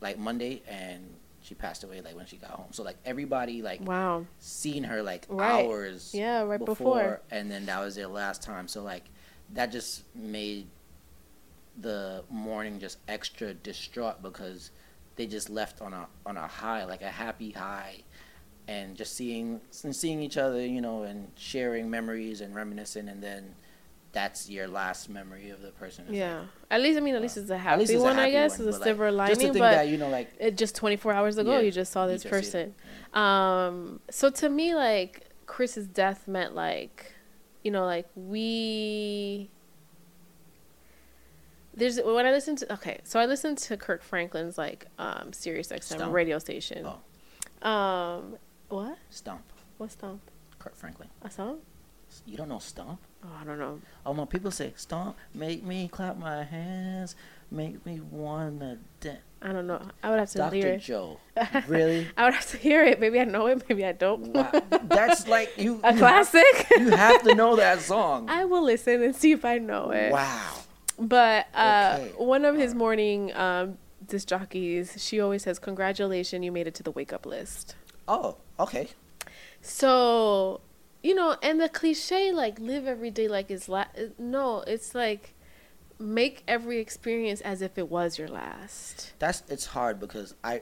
like 0.01 0.17
Monday, 0.19 0.61
and 0.67 1.15
she 1.43 1.53
passed 1.55 1.83
away 1.83 2.01
like 2.01 2.15
when 2.15 2.25
she 2.25 2.37
got 2.37 2.51
home. 2.51 2.71
So 2.71 2.83
like 2.83 2.97
everybody 3.05 3.61
like 3.61 3.85
Wow. 3.85 4.25
seen 4.39 4.83
her 4.85 5.03
like 5.03 5.25
Right. 5.29 5.51
hours 5.51 6.11
Yeah, 6.13 6.41
right 6.43 6.57
before, 6.57 6.65
before. 6.65 7.21
and 7.31 7.51
then 7.51 7.65
that 7.67 7.79
was 7.79 7.95
their 7.95 8.07
last 8.07 8.41
time. 8.41 8.67
So 8.67 8.81
like 8.81 9.03
that 9.53 9.71
just 9.71 10.03
made 10.15 10.67
the 11.79 12.23
morning 12.29 12.79
just 12.79 12.97
extra 13.07 13.53
distraught 13.53 14.21
because 14.21 14.71
they 15.15 15.25
just 15.27 15.49
left 15.49 15.81
on 15.81 15.93
a 15.93 16.07
on 16.25 16.37
a 16.37 16.47
high, 16.47 16.85
like 16.85 17.01
a 17.01 17.09
happy 17.11 17.51
high, 17.51 18.03
and 18.67 18.95
just 18.95 19.15
seeing 19.15 19.59
and 19.83 19.95
seeing 19.95 20.21
each 20.21 20.37
other, 20.37 20.65
you 20.65 20.81
know, 20.81 21.03
and 21.03 21.31
sharing 21.35 21.89
memories 21.89 22.41
and 22.41 22.55
reminiscing, 22.55 23.09
and 23.09 23.21
then 23.21 23.55
that's 24.13 24.49
your 24.49 24.67
last 24.67 25.09
memory 25.09 25.49
of 25.49 25.61
the 25.61 25.71
person. 25.71 26.05
It's 26.07 26.13
Yeah. 26.15 26.39
like, 26.39 26.47
At 26.71 26.81
least 26.81 26.97
I 26.97 27.01
mean 27.01 27.15
at 27.15 27.21
least 27.21 27.35
it's 27.37 27.49
a 27.49 27.57
happy 27.57 27.83
it's 27.83 27.93
one, 27.95 28.11
a 28.11 28.13
happy 28.15 28.29
I 28.29 28.31
guess. 28.31 28.57
one, 28.59 28.67
it's 28.69 28.77
a 28.77 28.83
silver 28.83 29.11
like, 29.11 29.37
lining, 29.37 29.53
but 29.53 29.71
that 29.71 29.87
you 29.89 29.97
know, 29.97 30.09
like 30.09 30.31
it 30.39 30.55
just 30.57 30.75
24 30.75 31.11
hours 31.13 31.37
ago 31.37 31.51
Yeah, 31.51 31.59
you 31.59 31.71
just 31.71 31.91
saw 31.91 32.07
this 32.07 32.23
just 32.23 32.31
person 32.31 32.75
um 33.13 33.99
so 34.09 34.29
to 34.29 34.49
me 34.49 34.73
like 34.73 35.29
chris's 35.45 35.87
death 35.87 36.27
meant 36.27 36.55
like 36.55 37.13
you 37.63 37.69
know 37.71 37.85
like 37.85 38.07
we 38.15 39.49
there's 41.75 41.99
when 42.01 42.25
i 42.25 42.31
listen 42.31 42.55
to 42.55 42.71
okay 42.73 42.99
so 43.03 43.19
i 43.19 43.25
listened 43.25 43.57
to 43.57 43.75
kirk 43.77 44.01
franklin's 44.03 44.57
like 44.57 44.85
um 44.99 45.33
sirius 45.33 45.69
xm 45.69 46.11
radio 46.11 46.39
station 46.39 46.87
Oh. 47.63 47.67
um 47.69 48.35
what 48.69 48.97
Stump, 49.09 49.43
what's 49.77 49.93
stomp 49.93 50.21
Kirk 50.59 50.75
Franklin. 50.75 51.09
a 51.21 51.29
song 51.29 51.59
You 52.25 52.37
don't 52.37 52.49
know 52.49 52.59
stomp? 52.59 52.99
oh 53.25 53.29
i 53.41 53.43
don't 53.45 53.57
know 53.59 53.79
Oh, 54.05 54.13
my 54.13 54.25
people 54.25 54.51
say 54.51 54.73
stomp, 54.75 55.15
make 55.33 55.63
me 55.63 55.87
clap 55.87 56.17
my 56.17 56.43
hands, 56.43 57.15
make 57.49 57.85
me 57.85 58.01
wanna 58.11 58.77
dance. 58.99 59.19
i 59.41 59.53
don't 59.53 59.65
know 59.67 59.81
i 60.03 60.09
would 60.09 60.19
have 60.19 60.29
to 60.31 60.49
hear 60.49 60.67
it. 60.67 60.71
Dr. 60.73 60.79
Jo, 60.79 61.19
really? 61.67 62.07
i 62.17 62.25
would 62.25 62.33
have 62.33 62.47
to 62.51 62.57
hear 62.57 62.83
it 62.83 62.99
maybe 62.99 63.19
i 63.19 63.23
know 63.23 63.47
it 63.47 63.63
maybe 63.69 63.85
i 63.85 63.91
don't 63.93 64.27
Wow. 64.33 64.51
That's 64.83 65.27
like 65.27 65.53
you. 65.57 65.79
a 65.83 65.93
you 65.93 65.99
classic 65.99 66.53
Have, 66.55 66.81
you 66.81 66.89
have 66.89 67.23
to 67.23 67.33
know 67.35 67.55
that 67.55 67.79
song. 67.81 68.27
i 68.29 68.43
will 68.45 68.63
listen 68.63 69.01
and 69.03 69.15
see 69.15 69.31
if 69.31 69.45
i 69.45 69.57
know 69.57 69.91
it 69.91 70.11
Wow. 70.11 70.55
But 70.99 71.47
uh, 71.55 71.97
Okay. 71.97 72.11
one 72.17 72.45
of 72.45 72.55
his 72.55 72.75
morning 72.75 73.33
um, 73.35 73.79
disc 74.05 74.27
jockeys, 74.27 74.93
she 75.03 75.19
always 75.19 75.41
says, 75.41 75.57
"Congratulations, 75.57 76.45
you 76.45 76.51
made 76.51 76.67
it 76.67 76.75
to 76.75 76.83
the 76.83 76.91
wake 76.91 77.11
up 77.11 77.25
list." 77.25 77.75
Oh, 78.07 78.37
okay. 78.59 78.89
So, 79.63 80.61
you 81.03 81.13
know, 81.13 81.35
and 81.43 81.59
the 81.61 81.69
cliche 81.69 82.31
like 82.31 82.59
live 82.59 82.87
every 82.87 83.11
day 83.11 83.27
like 83.27 83.51
it's 83.51 83.67
la- 83.69 83.85
no, 84.17 84.61
it's 84.65 84.95
like 84.95 85.33
make 85.99 86.43
every 86.47 86.79
experience 86.79 87.41
as 87.41 87.61
if 87.61 87.77
it 87.77 87.89
was 87.89 88.17
your 88.17 88.27
last. 88.29 89.13
That's 89.19 89.43
it's 89.49 89.65
hard 89.67 89.99
because 89.99 90.33
I, 90.43 90.61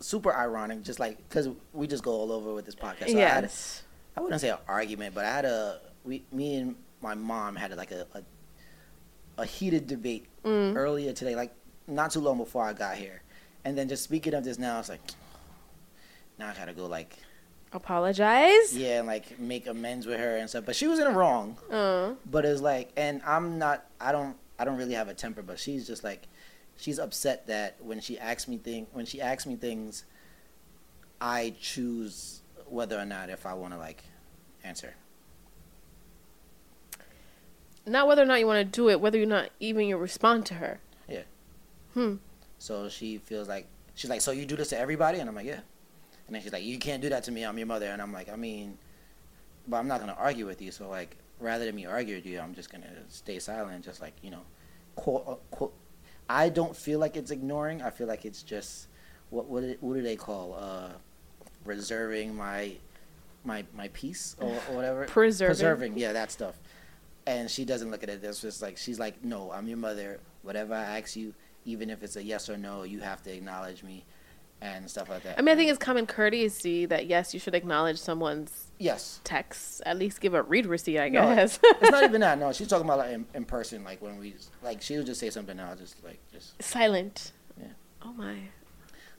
super 0.00 0.34
ironic. 0.34 0.82
Just 0.82 0.98
like 1.00 1.16
because 1.28 1.48
we 1.72 1.86
just 1.86 2.02
go 2.02 2.12
all 2.12 2.32
over 2.32 2.52
with 2.52 2.66
this 2.66 2.74
podcast. 2.74 3.08
So 3.10 3.16
I, 3.18 3.20
had, 3.22 3.44
yes. 3.44 3.82
I 4.16 4.20
wouldn't 4.20 4.40
say 4.40 4.50
an 4.50 4.58
argument, 4.68 5.14
but 5.14 5.24
I 5.24 5.30
had 5.30 5.44
a 5.44 5.80
we 6.04 6.24
me 6.32 6.56
and 6.56 6.76
my 7.00 7.14
mom 7.14 7.56
had 7.56 7.74
like 7.76 7.92
a 7.92 8.06
a, 8.14 8.22
a 9.38 9.46
heated 9.46 9.86
debate 9.86 10.26
Mm. 10.44 10.76
earlier 10.76 11.12
today, 11.12 11.34
like 11.34 11.52
not 11.88 12.12
too 12.12 12.20
long 12.20 12.38
before 12.38 12.62
I 12.64 12.72
got 12.72 12.96
here, 12.96 13.20
and 13.64 13.76
then 13.76 13.88
just 13.88 14.04
speaking 14.04 14.32
of 14.32 14.44
this 14.44 14.60
now, 14.60 14.78
it's 14.78 14.88
like 14.88 15.00
now 16.38 16.50
I 16.50 16.54
gotta 16.54 16.72
go 16.72 16.86
like 16.86 17.16
Apologize. 17.76 18.76
yeah, 18.76 18.98
and 18.98 19.06
like 19.06 19.38
make 19.38 19.66
amends 19.66 20.06
with 20.06 20.18
her 20.18 20.36
and 20.38 20.48
stuff. 20.48 20.64
But 20.64 20.74
she 20.76 20.86
was 20.86 20.98
in 20.98 21.04
the 21.04 21.10
wrong. 21.12 21.56
Uh, 21.70 22.14
But 22.30 22.44
it's 22.44 22.60
like, 22.62 22.90
and 22.96 23.20
I'm 23.26 23.58
not. 23.58 23.84
I 24.00 24.10
don't. 24.12 24.36
I 24.58 24.64
don't 24.64 24.76
really 24.78 24.94
have 24.94 25.08
a 25.08 25.14
temper. 25.14 25.42
But 25.42 25.58
she's 25.58 25.86
just 25.86 26.02
like, 26.02 26.26
she's 26.76 26.98
upset 26.98 27.46
that 27.48 27.76
when 27.80 28.00
she 28.00 28.18
asks 28.18 28.48
me 28.48 28.56
thing, 28.56 28.86
when 28.92 29.04
she 29.06 29.20
asks 29.20 29.46
me 29.46 29.56
things, 29.56 30.04
I 31.20 31.54
choose 31.60 32.40
whether 32.66 32.98
or 32.98 33.04
not 33.04 33.28
if 33.30 33.46
I 33.46 33.52
want 33.54 33.74
to 33.74 33.78
like 33.78 34.02
answer. 34.64 34.94
not 37.88 38.08
whether 38.08 38.22
or 38.22 38.26
not 38.26 38.40
you 38.40 38.46
want 38.46 38.58
to 38.58 38.64
do 38.64 38.88
it, 38.90 39.00
whether 39.00 39.22
or 39.22 39.26
not 39.26 39.50
even 39.60 39.86
you 39.86 39.96
respond 39.96 40.44
to 40.46 40.54
her. 40.54 40.80
Yeah. 41.08 41.22
Hmm. 41.94 42.16
So 42.58 42.88
she 42.88 43.18
feels 43.18 43.46
like 43.48 43.66
she's 43.94 44.10
like, 44.10 44.20
so 44.22 44.32
you 44.32 44.44
do 44.44 44.56
this 44.56 44.70
to 44.70 44.78
everybody, 44.78 45.18
and 45.20 45.28
I'm 45.28 45.36
like, 45.36 45.46
yeah. 45.46 45.60
And 46.26 46.34
then 46.34 46.42
she's 46.42 46.52
like, 46.52 46.64
you 46.64 46.78
can't 46.78 47.00
do 47.02 47.08
that 47.10 47.24
to 47.24 47.32
me. 47.32 47.44
I'm 47.44 47.56
your 47.56 47.66
mother, 47.66 47.86
and 47.86 48.02
I'm 48.02 48.12
like, 48.12 48.28
I 48.28 48.36
mean, 48.36 48.78
but 49.68 49.76
I'm 49.76 49.88
not 49.88 50.00
gonna 50.00 50.16
argue 50.18 50.46
with 50.46 50.60
you. 50.60 50.70
So 50.72 50.88
like, 50.88 51.16
rather 51.40 51.64
than 51.64 51.74
me 51.74 51.86
argue 51.86 52.16
with 52.16 52.26
you, 52.26 52.40
I'm 52.40 52.54
just 52.54 52.70
gonna 52.70 52.86
stay 53.08 53.38
silent, 53.38 53.84
just 53.84 54.00
like 54.00 54.14
you 54.22 54.30
know, 54.30 54.42
quote 54.96 55.26
unquote. 55.26 55.74
I 56.28 56.48
don't 56.48 56.74
feel 56.76 56.98
like 56.98 57.16
it's 57.16 57.30
ignoring. 57.30 57.82
I 57.82 57.90
feel 57.90 58.06
like 58.08 58.24
it's 58.24 58.42
just 58.42 58.88
what 59.30 59.46
what 59.46 59.60
do- 59.62 59.76
what 59.80 59.94
do 59.94 60.02
they 60.02 60.16
call 60.16 60.56
uh, 60.58 60.88
reserving 61.64 62.34
my 62.34 62.72
my 63.44 63.64
my 63.74 63.88
peace 63.88 64.34
or, 64.40 64.48
or 64.70 64.74
whatever. 64.74 65.04
Preserving. 65.08 65.50
Preserving, 65.54 65.98
yeah, 65.98 66.12
that 66.12 66.32
stuff. 66.32 66.56
And 67.28 67.50
she 67.50 67.64
doesn't 67.64 67.90
look 67.90 68.02
at 68.02 68.08
it. 68.08 68.22
It's 68.22 68.40
just 68.40 68.62
like 68.62 68.76
she's 68.76 68.98
like, 68.98 69.24
no, 69.24 69.50
I'm 69.52 69.66
your 69.68 69.78
mother. 69.78 70.20
Whatever 70.42 70.74
I 70.74 70.98
ask 70.98 71.16
you, 71.16 71.34
even 71.64 71.90
if 71.90 72.02
it's 72.02 72.16
a 72.16 72.22
yes 72.22 72.48
or 72.48 72.56
no, 72.56 72.84
you 72.84 73.00
have 73.00 73.22
to 73.24 73.32
acknowledge 73.32 73.82
me 73.82 74.04
and 74.60 74.88
stuff 74.90 75.08
like 75.08 75.22
that. 75.24 75.38
I 75.38 75.42
mean, 75.42 75.52
I 75.52 75.56
think 75.56 75.70
it's 75.70 75.78
common 75.78 76.06
courtesy 76.06 76.86
that 76.86 77.06
yes, 77.06 77.34
you 77.34 77.40
should 77.40 77.54
acknowledge 77.54 77.98
someone's 77.98 78.70
yes. 78.78 79.20
text. 79.24 79.82
At 79.84 79.98
least 79.98 80.20
give 80.20 80.34
a 80.34 80.42
read 80.42 80.66
receipt, 80.66 80.98
I 80.98 81.08
No, 81.08 81.34
guess. 81.34 81.58
it's 81.62 81.90
not 81.90 82.04
even 82.04 82.20
that. 82.22 82.38
No, 82.38 82.52
she's 82.54 82.68
talking 82.68 82.86
about 82.86 82.98
like 82.98 83.12
in, 83.12 83.26
in 83.34 83.44
person, 83.44 83.84
like 83.84 84.00
when 84.02 84.18
we 84.18 84.34
like 84.62 84.80
she 84.82 84.96
would 84.96 85.06
just 85.06 85.20
say 85.20 85.30
something. 85.30 85.58
I'll 85.60 85.76
just 85.76 86.02
like 86.04 86.18
just 86.32 86.60
Silent. 86.62 87.32
Yeah. 87.60 87.66
Oh 88.02 88.12
my. 88.12 88.32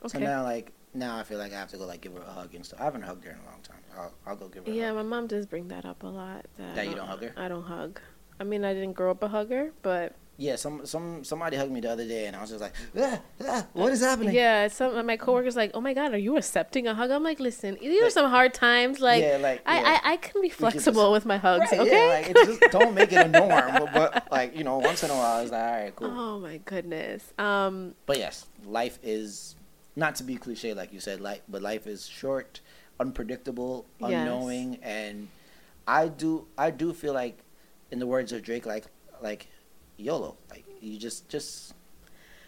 Okay. 0.05 0.07
So 0.07 0.19
now 0.19 0.43
like 0.43 0.71
now 0.93 1.17
I 1.17 1.23
feel 1.23 1.37
like 1.37 1.53
I 1.53 1.59
have 1.59 1.69
to 1.69 1.77
go 1.77 1.85
like 1.85 2.01
give 2.01 2.13
her 2.13 2.21
a 2.21 2.31
hug 2.31 2.53
and 2.55 2.65
stuff. 2.65 2.81
I 2.81 2.85
haven't 2.85 3.03
hugged 3.03 3.23
her 3.25 3.31
in 3.31 3.37
a 3.37 3.45
long 3.45 3.61
time. 3.61 3.77
I'll 3.97 4.13
I'll 4.25 4.35
go 4.35 4.47
give 4.47 4.65
her. 4.65 4.71
a 4.71 4.75
yeah, 4.75 4.91
my 4.91 5.03
mom 5.03 5.27
does 5.27 5.45
bring 5.45 5.67
that 5.69 5.85
up 5.85 6.03
a 6.03 6.07
lot. 6.07 6.45
That, 6.57 6.75
That 6.75 6.87
you 6.89 6.95
don't 6.95 7.07
hug 7.07 7.21
her? 7.23 7.33
I 7.37 7.47
don't 7.47 7.63
hug. 7.63 7.99
I 8.39 8.43
mean, 8.43 8.63
I 8.63 8.73
didn't 8.73 8.93
grow 8.93 9.09
up 9.11 9.23
a 9.23 9.27
hugger, 9.27 9.71
but 9.81 10.15
Yeah, 10.39 10.55
some 10.55 10.85
some 10.85 11.23
somebody 11.23 11.57
hugged 11.57 11.71
me 11.71 11.79
the 11.79 11.91
other 11.91 12.07
day, 12.07 12.27
and 12.27 12.35
I 12.35 12.41
was 12.41 12.51
just 12.51 12.61
like, 12.61 12.73
ah, 12.99 13.19
ah, 13.47 13.65
what 13.73 13.91
is 13.91 14.01
happening? 14.01 14.35
yeah, 14.35 14.67
some 14.67 15.03
my 15.05 15.17
coworkers 15.17 15.55
like, 15.55 15.71
oh 15.73 15.81
my 15.81 15.95
god, 15.95 16.13
are 16.13 16.17
you 16.19 16.37
accepting 16.37 16.85
a 16.85 16.93
hug? 16.93 17.09
I'm 17.09 17.23
like, 17.23 17.39
listen, 17.39 17.75
these 17.81 18.03
are 18.03 18.11
some 18.11 18.29
hard 18.29 18.53
times. 18.53 18.99
Like, 18.99 19.23
yeah, 19.23 19.37
like 19.41 19.63
I, 19.65 19.79
yeah. 19.79 19.99
I 20.03 20.13
I 20.13 20.17
can 20.17 20.41
be 20.43 20.49
just- 20.49 20.59
flexible 20.59 21.11
with 21.11 21.25
my 21.25 21.37
hugs. 21.37 21.71
Right, 21.71 21.81
okay. 21.81 22.07
yeah, 22.07 22.13
like 22.13 22.29
it's 22.29 22.59
just 22.59 22.71
don't 22.71 22.93
make 22.93 23.11
it 23.11 23.25
a 23.25 23.29
norm, 23.29 23.71
but, 23.79 23.93
but 23.93 24.27
like 24.31 24.55
you 24.55 24.63
know, 24.63 24.77
once 24.77 25.01
in 25.03 25.09
a 25.09 25.13
while, 25.15 25.41
it's 25.41 25.51
like 25.51 25.59
all 25.63 25.71
right, 25.71 25.95
cool. 25.95 26.07
Oh 26.11 26.39
my 26.39 26.57
goodness. 26.57 27.33
Um. 27.39 27.95
But 28.05 28.19
yes, 28.19 28.45
life 28.63 28.99
is 29.01 29.55
not 29.95 30.13
to 30.17 30.23
be 30.23 30.35
cliche, 30.35 30.75
like 30.75 30.93
you 30.93 30.99
said, 30.99 31.19
life, 31.19 31.41
but 31.49 31.63
life 31.63 31.87
is 31.87 32.05
short, 32.05 32.61
unpredictable, 32.99 33.87
Yes. 33.99 34.11
unknowing, 34.11 34.77
and 34.83 35.29
I 35.87 36.09
do, 36.09 36.47
I 36.57 36.69
do 36.69 36.93
feel 36.93 37.13
like, 37.13 37.39
in 37.89 37.97
the 37.97 38.05
words 38.05 38.31
of 38.31 38.43
Drake, 38.43 38.67
like, 38.67 38.85
like 39.23 39.47
YOLO, 39.97 40.37
like 40.49 40.65
you 40.81 40.97
just, 40.97 41.27
just, 41.29 41.73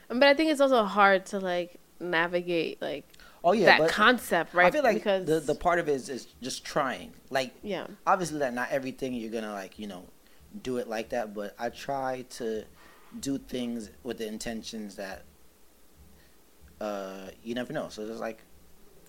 But 0.08 0.24
I 0.24 0.34
think 0.34 0.52
it's 0.52 0.62
also 0.62 0.84
hard 0.84 1.26
to 1.28 1.40
like 1.40 1.80
navigate 2.00 2.82
like 2.82 3.06
oh 3.44 3.52
yeah, 3.52 3.78
that 3.78 3.90
concept, 3.90 4.54
right? 4.54 4.68
I 4.68 4.72
feel 4.72 4.84
like 4.84 4.96
because 4.96 5.26
the 5.26 5.40
the 5.40 5.56
part 5.56 5.80
of 5.80 5.90
it 5.90 5.94
is, 5.94 6.10
is 6.10 6.28
just 6.42 6.64
trying, 6.64 7.14
like 7.30 7.54
yeah, 7.64 7.88
obviously 8.06 8.40
that 8.40 8.54
not 8.54 8.70
everything 8.72 9.14
you're 9.14 9.32
gonna 9.32 9.54
like, 9.54 9.80
you 9.80 9.88
know, 9.88 10.06
do 10.64 10.78
it 10.78 10.88
like 10.88 11.10
that, 11.10 11.34
but 11.34 11.56
I 11.60 11.70
try 11.70 12.26
to 12.32 12.64
do 13.20 13.38
things 13.38 13.90
with 14.04 14.18
the 14.20 14.28
intentions 14.28 14.96
that 14.96 15.24
uh, 16.80 17.30
you 17.44 17.56
never 17.56 17.74
know. 17.74 17.90
So 17.90 18.04
it's 18.04 18.20
like, 18.20 18.40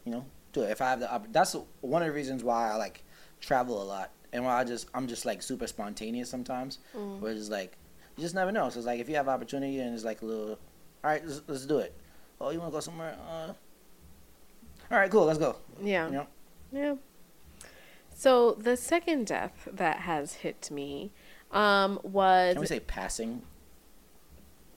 you 0.05 0.13
know, 0.13 0.25
do 0.53 0.63
it. 0.63 0.71
If 0.71 0.81
I 0.81 0.91
have 0.91 1.01
the 1.01 1.23
that's 1.31 1.57
one 1.81 2.03
of 2.03 2.09
the 2.09 2.15
reasons 2.15 2.43
why 2.43 2.71
I 2.71 2.77
like 2.77 3.05
travel 3.41 3.83
a 3.83 3.85
lot 3.85 4.11
and 4.33 4.45
why 4.45 4.61
I 4.61 4.65
just 4.65 4.89
I'm 4.95 5.07
just 5.07 5.25
like 5.25 5.43
super 5.43 5.67
spontaneous 5.67 6.29
sometimes. 6.29 6.79
Mm. 6.95 7.21
Where 7.21 7.33
it's 7.33 7.49
like 7.49 7.77
you 8.21 8.25
just 8.27 8.35
never 8.35 8.53
know. 8.53 8.69
So 8.69 8.79
it's 8.79 8.87
like 8.87 9.01
if 9.01 9.09
you 9.09 9.15
have 9.17 9.29
opportunity 9.29 9.81
and 9.81 9.95
it's 9.95 10.05
like 10.05 10.21
a 10.21 10.27
little, 10.27 10.51
all 10.51 10.59
right, 11.03 11.27
let's, 11.27 11.41
let's 11.47 11.65
do 11.67 11.79
it. 11.79 11.95
Oh, 12.39 12.51
you 12.51 12.59
want 12.59 12.71
to 12.71 12.77
go 12.77 12.81
somewhere? 12.81 13.17
Uh, 13.27 13.53
all 14.91 14.99
right, 14.99 15.11
cool, 15.11 15.25
let's 15.25 15.39
go. 15.39 15.57
yeah, 15.83 16.07
You 16.07 16.13
know, 16.13 16.27
yeah. 16.73 16.95
So 18.15 18.53
the 18.53 18.77
second 18.77 19.27
death 19.27 19.69
that 19.73 20.01
has 20.01 20.35
hit 20.35 20.71
me 20.71 21.13
um, 21.53 21.99
was 22.03 22.53
can 22.53 22.61
we 22.61 22.67
say 22.67 22.81
passing? 22.81 23.43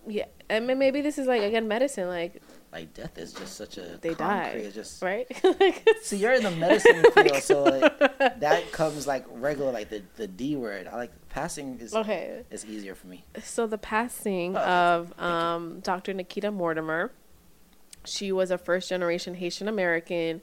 yeah. 0.07 0.25
I 0.49 0.59
mean, 0.61 0.79
maybe 0.79 1.01
this 1.01 1.17
is 1.17 1.27
like 1.27 1.41
again 1.41 1.67
medicine, 1.67 2.07
like 2.07 2.41
Like 2.73 2.93
death 2.95 3.17
is 3.19 3.33
just 3.33 3.55
such 3.55 3.77
a 3.77 3.99
They 4.01 4.15
die. 4.15 4.47
it's 4.55 4.73
Just 4.75 5.01
right. 5.03 5.27
so 6.01 6.15
you're 6.15 6.33
in 6.33 6.41
the 6.43 6.49
medicine 6.51 7.03
field, 7.13 7.43
so 7.43 7.63
like 7.63 7.99
that 8.39 8.71
comes 8.71 9.05
like 9.05 9.25
regular, 9.29 9.71
like 9.71 9.89
the 9.89 10.01
the 10.15 10.27
D 10.27 10.55
word. 10.55 10.87
I 10.87 10.95
like 10.95 11.11
passing 11.29 11.77
is 11.79 11.93
okay. 11.93 12.41
it's 12.49 12.65
easier 12.65 12.95
for 12.95 13.05
me. 13.07 13.25
So 13.43 13.67
the 13.67 13.77
passing 13.77 14.57
Oh, 14.57 14.59
of 14.59 15.19
um, 15.19 15.79
Dr. 15.81 16.13
Nikita 16.13 16.51
Mortimer. 16.51 17.11
She 18.05 18.31
was 18.33 18.51
a 18.51 18.57
first 18.57 18.89
generation 18.89 19.35
Haitian 19.35 19.67
American 19.67 20.41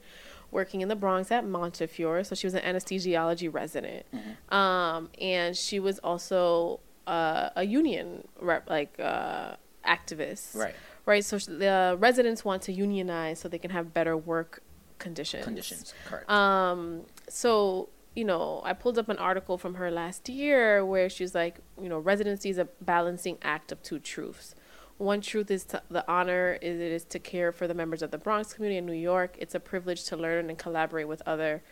working 0.51 0.81
in 0.81 0.87
the 0.87 0.95
Bronx 0.95 1.31
at 1.31 1.45
Montefiore. 1.45 2.23
So 2.23 2.33
she 2.33 2.47
was 2.47 2.53
an 2.55 2.61
anesthesiology 2.63 3.53
resident. 3.53 4.05
Mm-hmm. 4.13 4.53
Um, 4.53 5.09
and 5.19 5.55
she 5.55 5.79
was 5.79 5.99
also 5.99 6.79
uh, 7.07 7.49
a 7.55 7.63
union 7.63 8.27
rep, 8.39 8.69
like 8.69 8.99
uh, 8.99 9.55
activist. 9.85 10.55
Right. 10.55 10.75
Right. 11.05 11.25
So 11.25 11.37
the 11.37 11.95
residents 11.99 12.45
want 12.45 12.61
to 12.63 12.73
unionize 12.73 13.39
so 13.39 13.49
they 13.49 13.57
can 13.57 13.71
have 13.71 13.93
better 13.93 14.15
work 14.15 14.61
conditions. 14.99 15.43
Conditions, 15.43 15.93
correct. 16.05 16.29
Um, 16.29 17.03
so 17.27 17.89
you 18.15 18.25
know, 18.25 18.61
I 18.65 18.73
pulled 18.73 18.97
up 18.97 19.07
an 19.09 19.17
article 19.17 19.57
from 19.57 19.75
her 19.75 19.89
last 19.89 20.27
year 20.27 20.85
where 20.85 21.09
she's 21.09 21.33
like, 21.33 21.59
you 21.81 21.87
know, 21.87 21.97
residency 21.97 22.49
is 22.49 22.57
a 22.57 22.67
balancing 22.81 23.37
act 23.41 23.71
of 23.71 23.81
two 23.83 23.99
truths. 23.99 24.53
One 24.97 25.21
truth 25.21 25.49
is 25.49 25.63
to, 25.65 25.81
the 25.89 26.07
honor 26.11 26.59
is 26.61 26.79
it 26.79 26.91
is 26.91 27.05
to 27.05 27.19
care 27.19 27.51
for 27.51 27.67
the 27.67 27.73
members 27.73 28.01
of 28.01 28.11
the 28.11 28.17
Bronx 28.17 28.53
community 28.53 28.77
in 28.77 28.85
New 28.85 28.93
York. 28.93 29.35
It's 29.39 29.55
a 29.55 29.59
privilege 29.59 30.03
to 30.05 30.17
learn 30.17 30.49
and 30.49 30.57
collaborate 30.59 31.07
with 31.07 31.21
other 31.25 31.63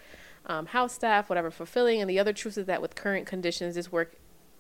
um, 0.45 0.67
house 0.67 0.93
staff, 0.93 1.29
whatever 1.29 1.51
fulfilling. 1.51 1.99
And 2.01 2.09
the 2.09 2.19
other 2.19 2.33
truth 2.33 2.57
is 2.57 2.65
that 2.65 2.81
with 2.81 2.95
current 2.95 3.27
conditions, 3.27 3.75
this 3.75 3.91
work, 3.91 4.15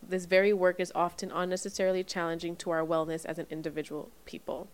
this 0.07 0.25
very 0.25 0.53
work 0.53 0.79
is 0.79 0.91
often 0.95 1.31
unnecessarily 1.31 2.03
challenging 2.03 2.55
to 2.57 2.71
our 2.71 2.85
wellness 2.85 3.25
as 3.25 3.39
an 3.39 3.47
individual 3.49 4.11
people. 4.25 4.67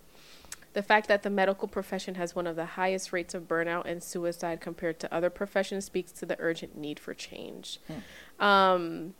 The 0.73 0.83
fact 0.83 1.07
that 1.07 1.23
the 1.23 1.29
medical 1.29 1.67
profession 1.69 2.15
has 2.15 2.35
one 2.35 2.47
of 2.47 2.57
the 2.57 2.65
highest 2.65 3.13
rates 3.13 3.33
of 3.33 3.47
burnout 3.47 3.85
and 3.85 4.03
suicide 4.03 4.59
compared 4.59 4.99
to 4.99 5.13
other 5.13 5.29
professions 5.29 5.85
speaks 5.85 6.11
to 6.13 6.25
the 6.25 6.35
urgent 6.39 6.77
need 6.77 6.99
for 6.99 7.13
change. 7.13 7.79
Um, 8.39 9.13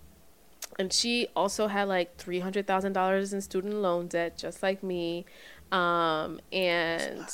and 0.78 0.92
she 0.92 1.28
also 1.36 1.68
had 1.68 1.88
like 1.88 2.18
three 2.18 2.40
hundred 2.40 2.68
thousand 2.68 2.94
dollars 2.94 3.32
in 3.32 3.40
student 3.40 3.76
loan 3.76 4.08
debt, 4.08 4.38
just 4.38 4.62
like 4.62 4.84
me. 4.84 5.26
Um, 5.72 6.42
and 6.52 7.30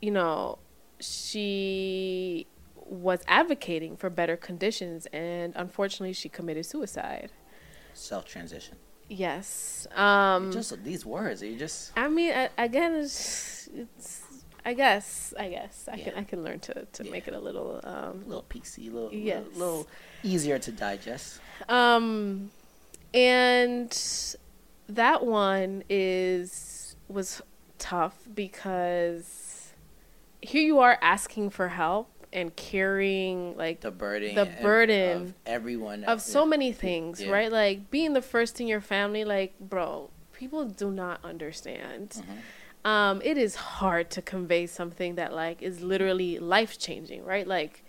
you 0.00 0.10
know, 0.10 0.58
she 0.98 2.46
was 2.74 3.20
advocating 3.28 3.96
for 3.96 4.10
better 4.10 4.36
conditions, 4.36 5.06
and 5.12 5.52
unfortunately, 5.54 6.14
she 6.14 6.28
committed 6.28 6.66
suicide. 6.66 7.30
Self 7.98 8.24
transition. 8.26 8.76
Yes. 9.08 9.86
Um, 9.94 10.52
just 10.52 10.84
these 10.84 11.04
words, 11.04 11.42
you 11.42 11.56
just 11.58 11.92
I 11.96 12.08
mean, 12.08 12.32
I, 12.32 12.48
again, 12.58 12.94
it's, 12.94 13.68
it's. 13.74 14.22
I 14.64 14.74
guess. 14.74 15.32
I 15.38 15.48
guess 15.48 15.88
I 15.90 15.98
can. 15.98 16.14
I 16.14 16.24
can 16.24 16.42
learn 16.44 16.60
to 16.60 16.84
to 16.92 17.04
Yeah. 17.04 17.10
make 17.10 17.26
it 17.26 17.34
a 17.34 17.40
little. 17.40 17.80
Um, 17.84 18.22
a 18.24 18.28
little 18.28 18.44
PC, 18.48 18.88
a 18.90 18.94
little, 18.94 19.12
Yes. 19.12 19.44
little, 19.54 19.58
little 19.78 19.88
easier 20.22 20.58
to 20.58 20.70
digest. 20.72 21.40
um, 21.68 22.50
and 23.14 23.90
that 24.88 25.24
one 25.24 25.82
is 25.88 26.96
was 27.08 27.40
tough 27.78 28.16
because 28.34 29.72
here 30.42 30.62
you 30.62 30.78
are 30.80 30.98
asking 31.00 31.50
for 31.50 31.68
help 31.68 32.17
and 32.32 32.54
carrying 32.56 33.56
like 33.56 33.80
The 33.80 33.90
burden, 33.90 34.34
The 34.34 34.46
burden 34.62 35.22
of 35.22 35.34
everyone 35.46 36.04
of 36.04 36.20
so 36.20 36.44
many 36.44 36.72
things, 36.72 37.22
Yeah. 37.22 37.30
right? 37.30 37.50
Like 37.50 37.90
being 37.90 38.12
the 38.12 38.22
first 38.22 38.60
in 38.60 38.66
your 38.66 38.80
family, 38.80 39.24
like, 39.24 39.58
bro, 39.58 40.10
people 40.32 40.64
do 40.66 40.90
not 40.90 41.24
understand. 41.24 42.10
Mm-hmm. 42.10 42.88
Um, 42.88 43.20
it 43.24 43.36
is 43.36 43.54
hard 43.56 44.10
to 44.10 44.22
convey 44.22 44.66
something 44.66 45.16
that 45.16 45.32
like 45.32 45.62
is 45.62 45.80
literally 45.80 46.38
life 46.38 46.78
changing, 46.78 47.24
right? 47.24 47.46
Like 47.46 47.84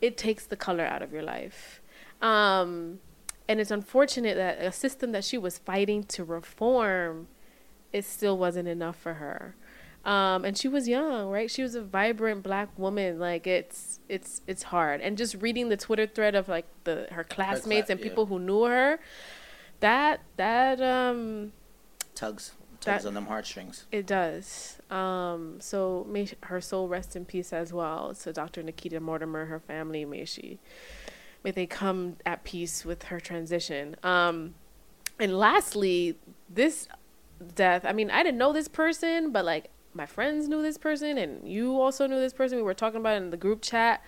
it 0.00 0.16
takes 0.16 0.46
the 0.46 0.56
color 0.56 0.84
out 0.84 1.02
of 1.02 1.12
your 1.12 1.22
life. 1.22 1.80
Um, 2.20 3.00
and 3.48 3.60
it's 3.60 3.70
unfortunate 3.70 4.36
that 4.36 4.60
a 4.60 4.70
system 4.70 5.12
that 5.12 5.24
she 5.24 5.38
was 5.38 5.58
fighting 5.58 6.04
to 6.04 6.24
reform, 6.24 7.28
it 7.92 8.04
still 8.04 8.36
wasn't 8.36 8.68
enough 8.68 8.96
for 8.96 9.14
her. 9.14 9.54
Um, 10.04 10.44
and 10.44 10.56
she 10.56 10.68
was 10.68 10.88
young, 10.88 11.28
right? 11.28 11.50
She 11.50 11.62
was 11.62 11.74
a 11.74 11.82
vibrant 11.82 12.42
black 12.42 12.70
woman. 12.78 13.18
Like 13.18 13.46
it's 13.46 14.00
it's 14.08 14.40
it's 14.46 14.62
hard. 14.64 15.00
And 15.00 15.18
just 15.18 15.34
reading 15.34 15.68
the 15.68 15.76
Twitter 15.76 16.06
thread 16.06 16.34
of 16.34 16.48
like 16.48 16.66
the 16.84 17.08
her 17.10 17.24
classmates 17.24 17.90
and 17.90 17.98
yeah. 18.00 18.04
people 18.04 18.26
who 18.26 18.38
knew 18.38 18.64
her, 18.64 19.00
that 19.80 20.20
that 20.36 20.80
um 20.80 21.52
tugs, 22.14 22.52
tugs 22.80 23.02
That- 23.02 23.08
on 23.08 23.14
them 23.14 23.26
heartstrings. 23.26 23.86
it 23.92 24.06
does. 24.06 24.78
Um, 24.90 25.60
so 25.60 26.06
may 26.08 26.28
her 26.44 26.60
soul 26.62 26.88
rest 26.88 27.14
in 27.14 27.24
peace 27.26 27.52
as 27.52 27.72
well. 27.72 28.14
So 28.14 28.32
Dr. 28.32 28.62
Nikita 28.62 29.00
Mortimer, 29.00 29.44
her 29.46 29.60
family, 29.60 30.06
may 30.06 30.24
she, 30.24 30.58
may 31.44 31.50
they 31.50 31.66
come 31.66 32.16
at 32.24 32.44
peace 32.44 32.86
with 32.86 33.04
her 33.04 33.20
transition. 33.20 33.96
Um, 34.02 34.54
and 35.20 35.36
lastly, 35.36 36.16
this 36.48 36.88
death. 37.54 37.84
I 37.84 37.92
mean, 37.92 38.10
I 38.10 38.22
didn't 38.22 38.38
know 38.38 38.52
this 38.54 38.68
person, 38.68 39.30
but 39.32 39.44
like 39.44 39.68
my 39.98 40.06
friends 40.06 40.48
knew 40.48 40.62
this 40.62 40.78
person, 40.78 41.18
and 41.18 41.46
you 41.46 41.78
also 41.78 42.06
knew 42.06 42.18
this 42.18 42.32
person. 42.32 42.56
We 42.56 42.62
were 42.62 42.72
talking 42.72 43.00
about 43.00 43.14
it 43.14 43.24
in 43.24 43.30
the 43.30 43.36
group 43.36 43.60
chat. 43.60 44.02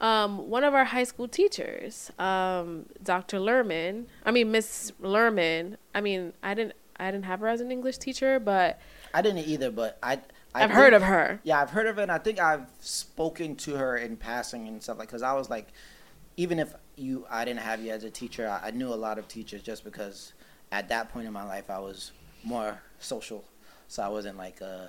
Yeah. 0.00 0.22
Um, 0.24 0.48
one 0.48 0.62
of 0.62 0.72
our 0.72 0.84
high 0.84 1.04
school 1.04 1.26
teachers, 1.26 2.10
um, 2.18 2.86
Dr. 3.02 3.38
Lerman. 3.38 4.06
I 4.24 4.30
mean, 4.30 4.52
Miss 4.52 4.92
Lerman. 5.02 5.76
I 5.94 6.00
mean, 6.00 6.32
I 6.42 6.54
didn't. 6.54 6.74
I 6.98 7.10
didn't 7.10 7.26
have 7.26 7.40
her 7.40 7.48
as 7.48 7.60
an 7.60 7.70
English 7.70 7.98
teacher, 7.98 8.40
but 8.40 8.80
I 9.12 9.20
didn't 9.20 9.46
either, 9.46 9.70
but 9.70 9.98
I. 10.02 10.20
I 10.54 10.64
I've 10.64 10.70
heard 10.70 10.94
of 10.94 11.02
her. 11.02 11.40
Yeah, 11.42 11.60
I've 11.60 11.68
heard 11.68 11.86
of 11.86 11.98
it, 11.98 12.04
and 12.04 12.12
I 12.12 12.16
think 12.16 12.38
I've 12.38 12.66
spoken 12.80 13.56
to 13.56 13.74
her 13.74 13.98
in 13.98 14.16
passing 14.16 14.68
and 14.68 14.82
stuff 14.82 14.96
like. 14.96 15.08
Because 15.08 15.22
I 15.22 15.34
was 15.34 15.50
like, 15.50 15.68
even 16.38 16.58
if 16.58 16.72
you, 16.94 17.26
I 17.28 17.44
didn't 17.44 17.60
have 17.60 17.82
you 17.82 17.90
as 17.90 18.04
a 18.04 18.10
teacher, 18.10 18.48
I, 18.48 18.68
I 18.68 18.70
knew 18.70 18.88
a 18.88 18.94
lot 18.94 19.18
of 19.18 19.28
teachers 19.28 19.60
just 19.62 19.84
because 19.84 20.32
at 20.72 20.88
that 20.88 21.12
point 21.12 21.26
in 21.26 21.32
my 21.34 21.44
life 21.44 21.68
I 21.68 21.78
was 21.78 22.12
more 22.42 22.80
social 23.00 23.44
so 23.88 24.02
I 24.02 24.08
wasn't 24.08 24.36
like 24.36 24.60
uh 24.62 24.86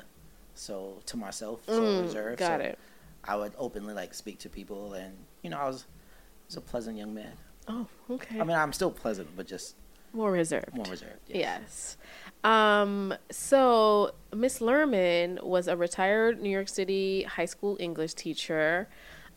so 0.57 1.01
to 1.05 1.17
myself, 1.17 1.61
so 1.65 1.81
Mm, 1.81 2.01
reserved. 2.01 2.39
got 2.39 2.59
so 2.59 2.65
it. 2.65 2.79
I 3.23 3.35
would 3.35 3.53
openly 3.57 3.93
like 3.93 4.13
speak 4.13 4.39
to 4.39 4.49
people, 4.49 4.93
and 4.93 5.13
you 5.41 5.49
know, 5.49 5.57
I 5.57 5.67
was, 5.67 5.85
I 5.85 6.45
was 6.47 6.57
a 6.57 6.61
pleasant 6.61 6.97
young 6.97 7.13
man. 7.13 7.33
Oh, 7.67 7.87
okay. 8.09 8.39
I 8.39 8.43
mean, 8.43 8.57
I'm 8.57 8.71
still 8.73 8.91
pleasant, 8.91 9.29
but 9.35 9.47
just 9.47 9.75
more 10.13 10.31
reserved. 10.31 10.73
more 10.73 10.85
reserved. 10.89 11.19
Yes. 11.27 11.97
Um, 12.43 13.13
so 13.29 14.13
Miss 14.33 14.59
Lerman 14.59 15.43
was 15.43 15.67
a 15.67 15.75
retired 15.75 16.41
New 16.41 16.49
York 16.49 16.69
City 16.69 17.23
high 17.23 17.45
school 17.45 17.75
English 17.79 18.13
teacher 18.13 18.87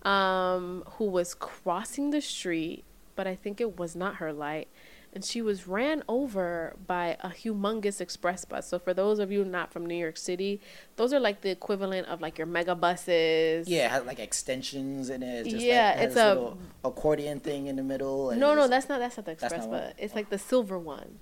um, 0.04 0.84
who 0.92 1.04
was 1.06 1.34
crossing 1.34 2.10
the 2.10 2.20
street, 2.20 2.84
but 3.16 3.26
I 3.26 3.34
think 3.34 3.60
it 3.60 3.78
was 3.78 3.96
not 3.96 4.16
her 4.16 4.32
light. 4.32 4.68
And 5.12 5.24
she 5.24 5.42
was 5.42 5.66
ran 5.66 6.04
over 6.08 6.76
by 6.86 7.16
a 7.20 7.30
humongous 7.30 8.00
express 8.00 8.44
bus. 8.44 8.68
So 8.68 8.78
for 8.78 8.94
those 8.94 9.18
of 9.18 9.32
you 9.32 9.44
not 9.44 9.72
from 9.72 9.84
New 9.84 9.96
York 9.96 10.16
City, 10.16 10.60
those 10.94 11.12
are 11.12 11.18
like 11.18 11.40
the 11.40 11.50
equivalent 11.50 12.06
of 12.06 12.20
like 12.20 12.38
your 12.38 12.46
mega 12.46 12.76
buses. 12.76 13.66
Yeah, 13.68 13.98
like 14.06 14.20
extensions 14.20 15.10
in 15.10 15.24
it. 15.24 15.40
It's 15.40 15.50
just 15.50 15.64
Yeah, 15.64 15.94
like, 15.98 16.06
it's 16.06 16.16
a- 16.16 16.54
accordion 16.84 17.40
thing 17.40 17.66
in 17.66 17.74
the 17.74 17.82
middle. 17.82 18.30
And 18.30 18.38
No, 18.40 18.54
no, 18.54 18.68
that's 18.68 18.88
not 18.88 19.00
that's 19.00 19.16
not 19.16 19.26
the 19.26 19.32
express 19.32 19.66
bus. 19.66 19.94
It's 19.98 20.14
like 20.14 20.30
the 20.30 20.38
silver 20.38 20.78
one. 20.78 21.18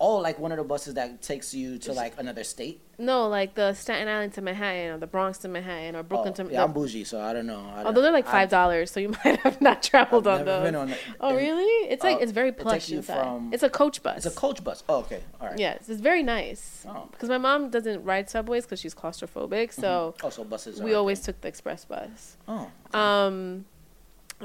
Oh, 0.00 0.16
like 0.16 0.38
one 0.38 0.50
of 0.52 0.58
the 0.58 0.64
buses 0.64 0.94
that 0.94 1.22
takes 1.22 1.54
you 1.54 1.78
to 1.78 1.92
like 1.92 2.14
another 2.18 2.44
state. 2.44 2.80
No, 2.98 3.28
like 3.28 3.54
the 3.54 3.72
Staten 3.74 4.06
Island 4.06 4.34
to 4.34 4.42
Manhattan 4.42 4.92
or 4.92 4.98
the 4.98 5.06
Bronx 5.06 5.38
to 5.38 5.48
Manhattan 5.48 5.96
or 5.96 6.02
Brooklyn 6.04 6.32
oh, 6.38 6.44
to 6.44 6.50
yeah, 6.52 6.58
the- 6.60 6.64
I'm 6.64 6.72
bougie, 6.72 7.04
so 7.04 7.20
I 7.20 7.32
don't 7.32 7.46
know. 7.46 7.68
I 7.74 7.82
don't- 7.82 7.96
Oh, 7.96 8.00
they're 8.00 8.12
like 8.12 8.26
five 8.26 8.48
dollars, 8.50 8.90
so 8.90 9.00
you 9.00 9.08
might 9.24 9.38
have 9.40 9.60
not 9.60 9.82
traveled 9.82 10.26
I've 10.28 10.40
on 10.40 10.44
never 10.46 10.58
those. 10.60 10.64
been 10.68 10.74
on 10.76 10.90
it. 10.90 10.98
oh 11.20 11.28
And 11.28 11.36
really? 11.38 11.88
It's 11.90 12.04
like 12.04 12.16
uh, 12.18 12.20
it's 12.20 12.32
very 12.32 12.50
it 12.50 12.52
takes 12.56 12.62
plush 12.62 12.88
you 12.90 12.98
inside. 12.98 13.20
from- 13.22 13.50
it's 13.52 13.62
a 13.62 13.70
coach 13.70 14.02
bus. 14.02 14.18
It's 14.24 14.26
a 14.36 14.38
coach 14.38 14.62
bus. 14.62 14.84
Oh, 14.88 14.98
okay, 15.00 15.20
all 15.40 15.48
right. 15.48 15.58
Yes, 15.58 15.88
it's 15.88 16.00
very 16.00 16.22
nice. 16.22 16.84
Oh. 16.88 17.08
Because 17.10 17.28
my 17.28 17.38
mom 17.38 17.70
doesn't 17.70 18.04
ride 18.04 18.28
subways 18.30 18.64
because 18.64 18.80
she's 18.80 18.94
claustrophobic, 18.94 19.72
so 19.72 20.14
Also, 20.22 20.44
buses. 20.44 20.80
we 20.82 20.94
always 20.94 21.18
okay. 21.18 21.26
took 21.26 21.40
the 21.40 21.48
express 21.48 21.84
bus. 21.84 22.36
Oh. 22.46 22.70
Um, 22.92 23.64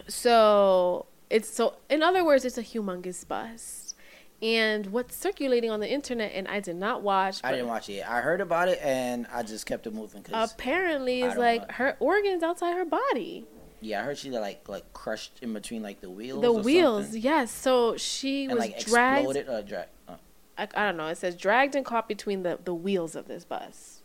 so 0.08 1.06
it's 1.30 1.50
so 1.54 1.76
in 1.90 2.02
other 2.02 2.24
words, 2.24 2.46
it's 2.46 2.58
a 2.58 2.64
humongous 2.64 3.28
bus, 3.28 3.88
and 4.41 4.88
what's 4.88 5.15
circulating 5.15 5.69
on 5.69 5.80
the 5.80 5.91
internet, 5.91 6.32
and 6.34 6.47
I 6.47 6.60
did 6.60 6.75
not 6.78 7.02
watch. 7.02 7.41
I 7.43 7.52
didn't 7.52 7.67
watch 7.67 7.89
it. 7.89 8.10
I 8.10 8.21
heard 8.21 8.41
about 8.41 8.69
it 8.69 8.80
and 8.82 9.28
I 9.34 9.43
just 9.43 9.65
kept 9.65 9.86
it 9.88 9.93
moving 9.93 10.21
because 10.21 10.52
Apparently, 10.54 11.21
it's 11.23 11.38
like 11.38 11.62
want- 11.62 11.71
her 11.73 11.97
organs 11.99 12.43
outside 12.43 12.73
her 12.75 12.86
body. 12.86 13.45
yeah, 13.82 14.02
I 14.02 14.04
heard 14.06 14.17
she 14.17 14.30
like 14.32 14.67
like 14.69 14.91
crushed 14.93 15.39
in 15.41 15.54
between 15.54 15.82
like 15.84 16.02
the 16.02 16.10
wheels. 16.10 16.41
The 16.41 16.54
wheels, 16.54 17.06
something, 17.06 17.21
yes. 17.21 17.52
So 17.52 17.97
she 17.97 18.45
and 18.45 18.54
was 18.54 18.60
like 18.60 18.80
dragged. 18.80 19.25
exploded. 19.25 19.49
Uh, 19.49 19.62
drag. 19.62 19.88
Uh, 20.08 20.15
I, 20.58 20.67
I 20.75 20.86
don't 20.88 20.97
know. 20.97 21.08
It 21.08 21.17
says 21.17 21.36
dragged 21.36 21.75
and 21.75 21.86
caught 21.86 22.08
between 22.08 22.43
the, 22.43 22.60
the 22.63 22.73
wheels 22.73 23.15
of 23.15 23.28
this 23.28 23.45
bus. 23.45 24.02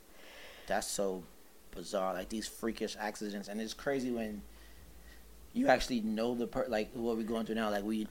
that's 0.66 0.86
so 0.86 1.22
bizarre. 1.72 2.14
Like 2.14 2.28
these 2.28 2.46
freakish 2.46 2.96
accidents, 2.98 3.48
and 3.48 3.60
it's 3.60 3.74
crazy 3.74 4.10
when 4.10 4.42
you 5.52 5.68
actually 5.68 6.00
know 6.00 6.34
the 6.34 6.46
per 6.48 6.66
like 6.68 6.90
what 6.94 7.16
we're 7.16 7.22
going 7.22 7.46
through 7.46 7.54
now. 7.56 7.70
Like 7.70 7.84
we. 7.84 8.08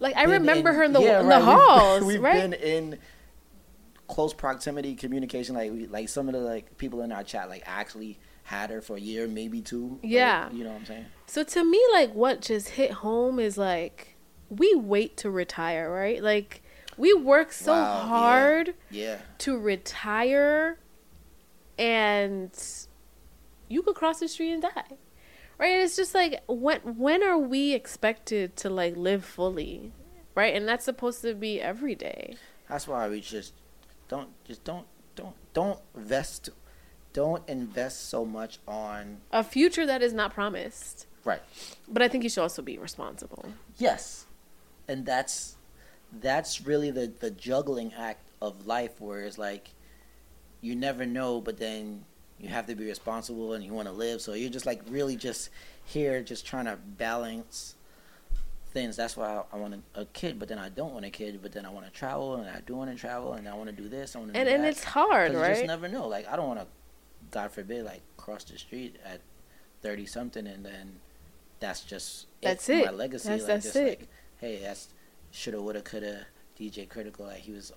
Like 0.00 0.16
I 0.16 0.24
remember 0.24 0.72
her 0.72 0.82
in 0.82 0.92
the 0.92 1.00
yeah, 1.00 1.20
in 1.20 1.26
right, 1.26 1.38
the 1.40 1.44
we've- 1.46 1.60
halls, 1.60 2.02
We've 2.06 2.22
right? 2.22 2.34
been 2.50 2.52
in 2.54 2.98
close 4.08 4.34
proximity 4.34 4.94
communication. 4.94 5.54
Like 5.54 5.70
we, 5.72 5.86
like 5.86 6.08
some 6.08 6.28
of 6.28 6.34
the 6.34 6.40
like 6.40 6.76
people 6.78 7.00
in 7.02 7.12
our 7.12 7.22
chat 7.24 7.48
like 7.48 7.62
actually 7.66 8.18
had 8.44 8.68
her 8.70 8.80
for 8.82 8.96
a 8.96 9.00
year, 9.00 9.26
maybe 9.26 9.60
two. 9.62 9.98
Like, 10.02 10.12
Yeah. 10.12 10.50
you 10.52 10.64
know 10.64 10.70
what 10.72 10.80
I'm 10.80 10.86
saying? 10.86 11.06
So 11.26 11.42
to 11.42 11.64
me, 11.64 11.82
like 11.92 12.14
what 12.14 12.40
just 12.42 12.70
hit 12.70 12.90
home 12.90 13.38
is 13.40 13.56
like 13.56 14.16
we 14.50 14.74
wait 14.74 15.16
to 15.18 15.30
retire, 15.30 15.90
right? 15.90 16.22
Like 16.22 16.62
we 16.98 17.12
work 17.14 17.52
so 17.52 17.72
Wow, 17.72 17.80
yeah. 18.02 18.06
hard 18.08 18.74
Yeah. 18.90 19.18
to 19.38 19.58
retire, 19.58 20.78
and 21.78 22.50
you 23.68 23.82
could 23.82 23.94
cross 23.96 24.20
the 24.20 24.28
street 24.28 24.52
and 24.52 24.62
die, 24.62 24.84
right? 25.58 25.72
And 25.72 25.82
it's 25.82 25.96
just 25.96 26.14
like 26.14 26.42
when 26.46 26.80
when 26.80 27.22
are 27.22 27.38
we 27.38 27.72
expected 27.74 28.56
to 28.56 28.70
like 28.70 28.96
live 28.96 29.24
fully, 29.24 29.92
right? 30.34 30.54
And 30.54 30.66
that's 30.68 30.84
supposed 30.84 31.22
to 31.22 31.34
be 31.34 31.60
every 31.60 31.94
day. 31.94 32.36
That's 32.68 32.86
why 32.88 33.08
we 33.08 33.20
just 33.20 33.52
don't 34.08 34.28
just 34.44 34.64
don't 34.64 34.86
don't 35.16 35.34
don't 35.54 35.78
invest 35.94 36.50
don't 37.12 37.48
invest 37.48 38.08
so 38.08 38.24
much 38.24 38.58
on 38.66 39.18
A 39.32 39.44
future 39.44 39.86
that 39.86 40.02
is 40.02 40.12
not 40.12 40.34
promised. 40.34 41.06
right. 41.24 41.42
But 41.88 42.02
I 42.02 42.08
think 42.08 42.24
you 42.24 42.30
should 42.30 42.42
also 42.42 42.60
be 42.62 42.76
responsible. 42.78 43.44
Yes. 43.78 44.26
And 44.88 45.06
that's 45.06 45.56
that's 46.20 46.60
really 46.66 46.90
the 46.90 47.06
the 47.20 47.30
juggling 47.30 47.92
act 47.94 48.28
of 48.42 48.66
life 48.66 49.00
where 49.00 49.22
it's 49.22 49.38
like 49.38 49.70
you 50.60 50.74
never 50.74 51.04
know 51.06 51.40
but 51.40 51.58
then 51.58 52.04
you 52.38 52.48
have 52.48 52.66
to 52.66 52.74
be 52.74 52.84
responsible 52.84 53.52
and 53.54 53.64
you 53.64 53.72
want 53.72 53.86
to 53.88 53.92
live 53.92 54.20
so 54.20 54.34
you're 54.34 54.50
just 54.50 54.66
like 54.66 54.80
really 54.88 55.16
just 55.16 55.50
here 55.84 56.22
just 56.22 56.44
trying 56.46 56.64
to 56.64 56.76
balance 56.98 57.74
things 58.72 58.96
that's 58.96 59.16
why 59.16 59.28
I, 59.52 59.56
I 59.56 59.56
want 59.60 59.74
a, 59.94 60.00
a 60.00 60.04
kid 60.06 60.38
but 60.38 60.48
then 60.48 60.58
I 60.58 60.68
don't 60.68 60.92
want 60.92 61.04
a 61.04 61.10
kid 61.10 61.38
but 61.42 61.52
then 61.52 61.64
I 61.64 61.70
want 61.70 61.86
to 61.86 61.92
travel 61.92 62.34
and 62.36 62.48
I 62.50 62.60
do 62.66 62.74
want 62.74 62.90
to 62.90 62.96
travel 62.96 63.34
and 63.34 63.48
I 63.48 63.54
want 63.54 63.70
to 63.70 63.76
do 63.76 63.88
this 63.88 64.16
I 64.16 64.18
want 64.18 64.34
to 64.34 64.38
And 64.40 64.48
and 64.48 64.64
it's 64.64 64.82
hard, 64.82 65.32
'Cause 65.32 65.48
You 65.48 65.54
just 65.54 65.66
never 65.66 65.86
know. 65.88 66.08
Like 66.08 66.26
I 66.28 66.34
don't 66.36 66.48
want 66.48 66.60
to, 66.60 66.66
God 67.30 67.52
forbid, 67.52 67.84
like 67.84 68.02
cross 68.16 68.42
the 68.44 68.58
street 68.58 68.96
at 69.04 69.20
thirty 69.80 70.06
something, 70.06 70.46
and 70.46 70.64
then 70.64 70.96
that's 71.60 71.82
just 71.82 72.26
That's 72.42 72.68
My 72.68 72.74
it. 72.74 72.94
legacy, 72.94 73.28
That's- 73.28 73.42
like 73.42 73.48
that's 73.48 73.64
just 73.66 73.76
it. 73.76 73.88
like, 74.00 74.08
hey, 74.38 74.58
that's 74.60 74.88
shoulda, 75.30 75.62
woulda, 75.62 75.80
coulda. 75.82 76.26
DJ 76.58 76.88
Critical, 76.88 77.26
like 77.26 77.38
he 77.38 77.52
was 77.52 77.72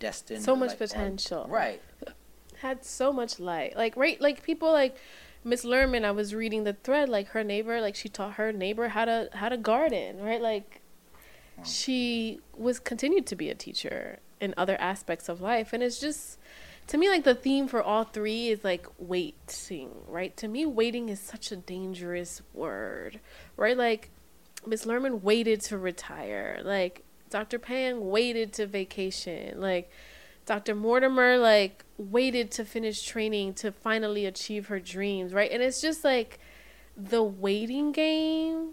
destined. 0.00 0.42
So 0.42 0.54
much 0.56 0.70
like, 0.70 0.80
on- 0.82 0.88
potential. 0.88 1.46
right? 1.48 1.80
Had 2.62 2.84
so 2.84 3.12
much 3.12 3.40
light. 3.40 3.76
Like 3.76 3.96
right 3.96 4.20
like 4.20 4.42
people 4.42 4.72
like 4.72 4.96
Miss 5.42 5.64
Lerman, 5.64 6.04
I 6.04 6.10
was 6.10 6.34
reading 6.34 6.64
the 6.64 6.74
thread, 6.74 7.08
like 7.08 7.28
her 7.28 7.42
neighbor, 7.42 7.80
like 7.80 7.94
she 7.96 8.08
taught 8.08 8.34
her 8.34 8.52
neighbor 8.52 8.88
how 8.88 9.06
to 9.06 9.30
how 9.32 9.48
to 9.48 9.56
garden, 9.56 10.20
right? 10.20 10.40
Like 10.40 10.80
Wow. 11.56 11.64
she 11.64 12.40
was 12.56 12.78
continued 12.78 13.26
to 13.26 13.36
be 13.36 13.50
a 13.50 13.54
teacher 13.54 14.18
in 14.40 14.54
other 14.56 14.76
aspects 14.80 15.28
of 15.28 15.40
life. 15.40 15.72
And 15.72 15.82
it's 15.82 15.98
just 16.00 16.38
to 16.86 16.98
me 16.98 17.08
like 17.08 17.24
the 17.24 17.34
theme 17.34 17.68
for 17.68 17.82
all 17.82 18.04
three 18.04 18.48
is 18.48 18.64
like 18.64 18.86
waiting, 18.98 19.90
right? 20.08 20.36
To 20.38 20.48
me 20.48 20.64
waiting 20.66 21.08
is 21.08 21.20
such 21.20 21.52
a 21.52 21.56
dangerous 21.56 22.42
word. 22.54 23.20
Right? 23.56 23.76
Like 23.76 24.10
Miss 24.66 24.84
Lerman 24.86 25.22
waited 25.22 25.60
to 25.62 25.78
retire. 25.78 26.60
Like 26.62 27.04
Dr. 27.28 27.58
Pang 27.58 28.08
waited 28.10 28.52
to 28.54 28.66
vacation. 28.66 29.60
Like 29.60 29.90
Dr. 30.50 30.74
Mortimer 30.74 31.38
like 31.38 31.84
waited 31.96 32.50
to 32.50 32.64
finish 32.64 33.02
training 33.06 33.54
to 33.54 33.70
finally 33.70 34.26
achieve 34.26 34.66
her 34.66 34.80
dreams, 34.80 35.32
right? 35.32 35.48
And 35.48 35.62
it's 35.62 35.80
just 35.80 36.02
like 36.02 36.40
the 36.96 37.22
waiting 37.22 37.92
game. 37.92 38.70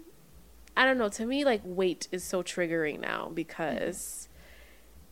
I 0.76 0.84
don't 0.84 0.98
know. 0.98 1.08
To 1.08 1.24
me, 1.24 1.44
like 1.44 1.60
wait 1.62 2.08
is 2.10 2.24
so 2.24 2.42
triggering 2.42 2.98
now 2.98 3.30
because 3.32 4.28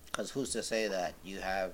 Because 0.07 0.33
who's 0.33 0.51
to 0.55 0.63
say 0.65 0.89
that 0.89 1.15
you 1.23 1.39
have 1.39 1.71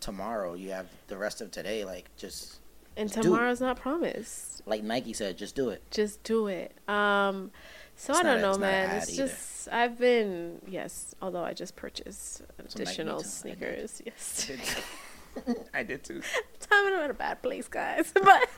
tomorrow? 0.00 0.54
You 0.54 0.70
have 0.70 0.88
the 1.06 1.16
rest 1.16 1.40
of 1.40 1.52
today. 1.52 1.84
Like 1.84 2.08
just 2.16 2.56
and 2.96 3.08
Just 3.08 3.14
do 3.14 3.28
it. 3.28 3.30
tomorrow's 3.30 3.60
not 3.60 3.76
promised. 3.76 4.62
like 4.66 4.82
Nike 4.82 5.12
said, 5.12 5.38
just 5.38 5.54
do 5.54 5.68
it. 5.68 5.82
Just 5.92 6.20
do 6.24 6.48
it. 6.48 6.72
Um, 6.88 7.52
so 7.98 8.12
It's 8.14 8.20
I 8.20 8.22
don't 8.22 8.38
a- 8.38 8.40
know, 8.40 8.56
man. 8.56 8.96
It's 8.96 9.12
either. 9.12 9.26
just 9.28 9.68
I've 9.70 9.98
been 9.98 10.62
yes. 10.66 11.14
Although 11.20 11.44
I 11.44 11.52
just 11.52 11.76
purchased 11.76 12.42
additional. 12.58 13.16
I 13.16 13.22
did. 13.22 13.26
sneakers. 13.26 14.02
Yes, 14.06 14.50
I 15.74 15.82
did 15.82 16.02
too. 16.04 16.22
time 16.60 16.86
I'm 16.86 17.04
in 17.04 17.10
a 17.10 17.14
bad 17.14 17.42
place, 17.42 17.68
guys. 17.68 18.10
But 18.22 18.48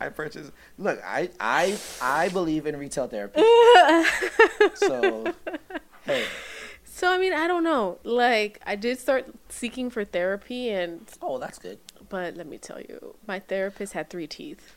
I 0.00 0.08
purchased. 0.10 0.52
Look, 0.78 1.00
I 1.04 1.28
I 1.40 1.76
I 2.00 2.28
believe 2.30 2.66
in 2.66 2.76
retail 2.78 3.08
therapy. 3.08 3.42
So 4.74 5.34
hey, 6.04 6.24
So 6.84 7.10
I 7.12 7.18
mean, 7.18 7.32
I 7.32 7.46
don't 7.46 7.64
know. 7.64 7.98
Like 8.04 8.60
I 8.66 8.76
did 8.76 8.98
start 8.98 9.26
seeking 9.48 9.90
for 9.90 10.04
therapy 10.04 10.70
and 10.70 11.06
oh 11.20 11.38
that's 11.38 11.58
good. 11.58 11.78
but 12.08 12.36
let 12.36 12.46
me 12.46 12.58
tell 12.58 12.80
you, 12.80 13.16
my 13.26 13.38
therapist 13.40 13.92
had 13.92 14.08
3 14.08 14.26
teeth. 14.26 14.76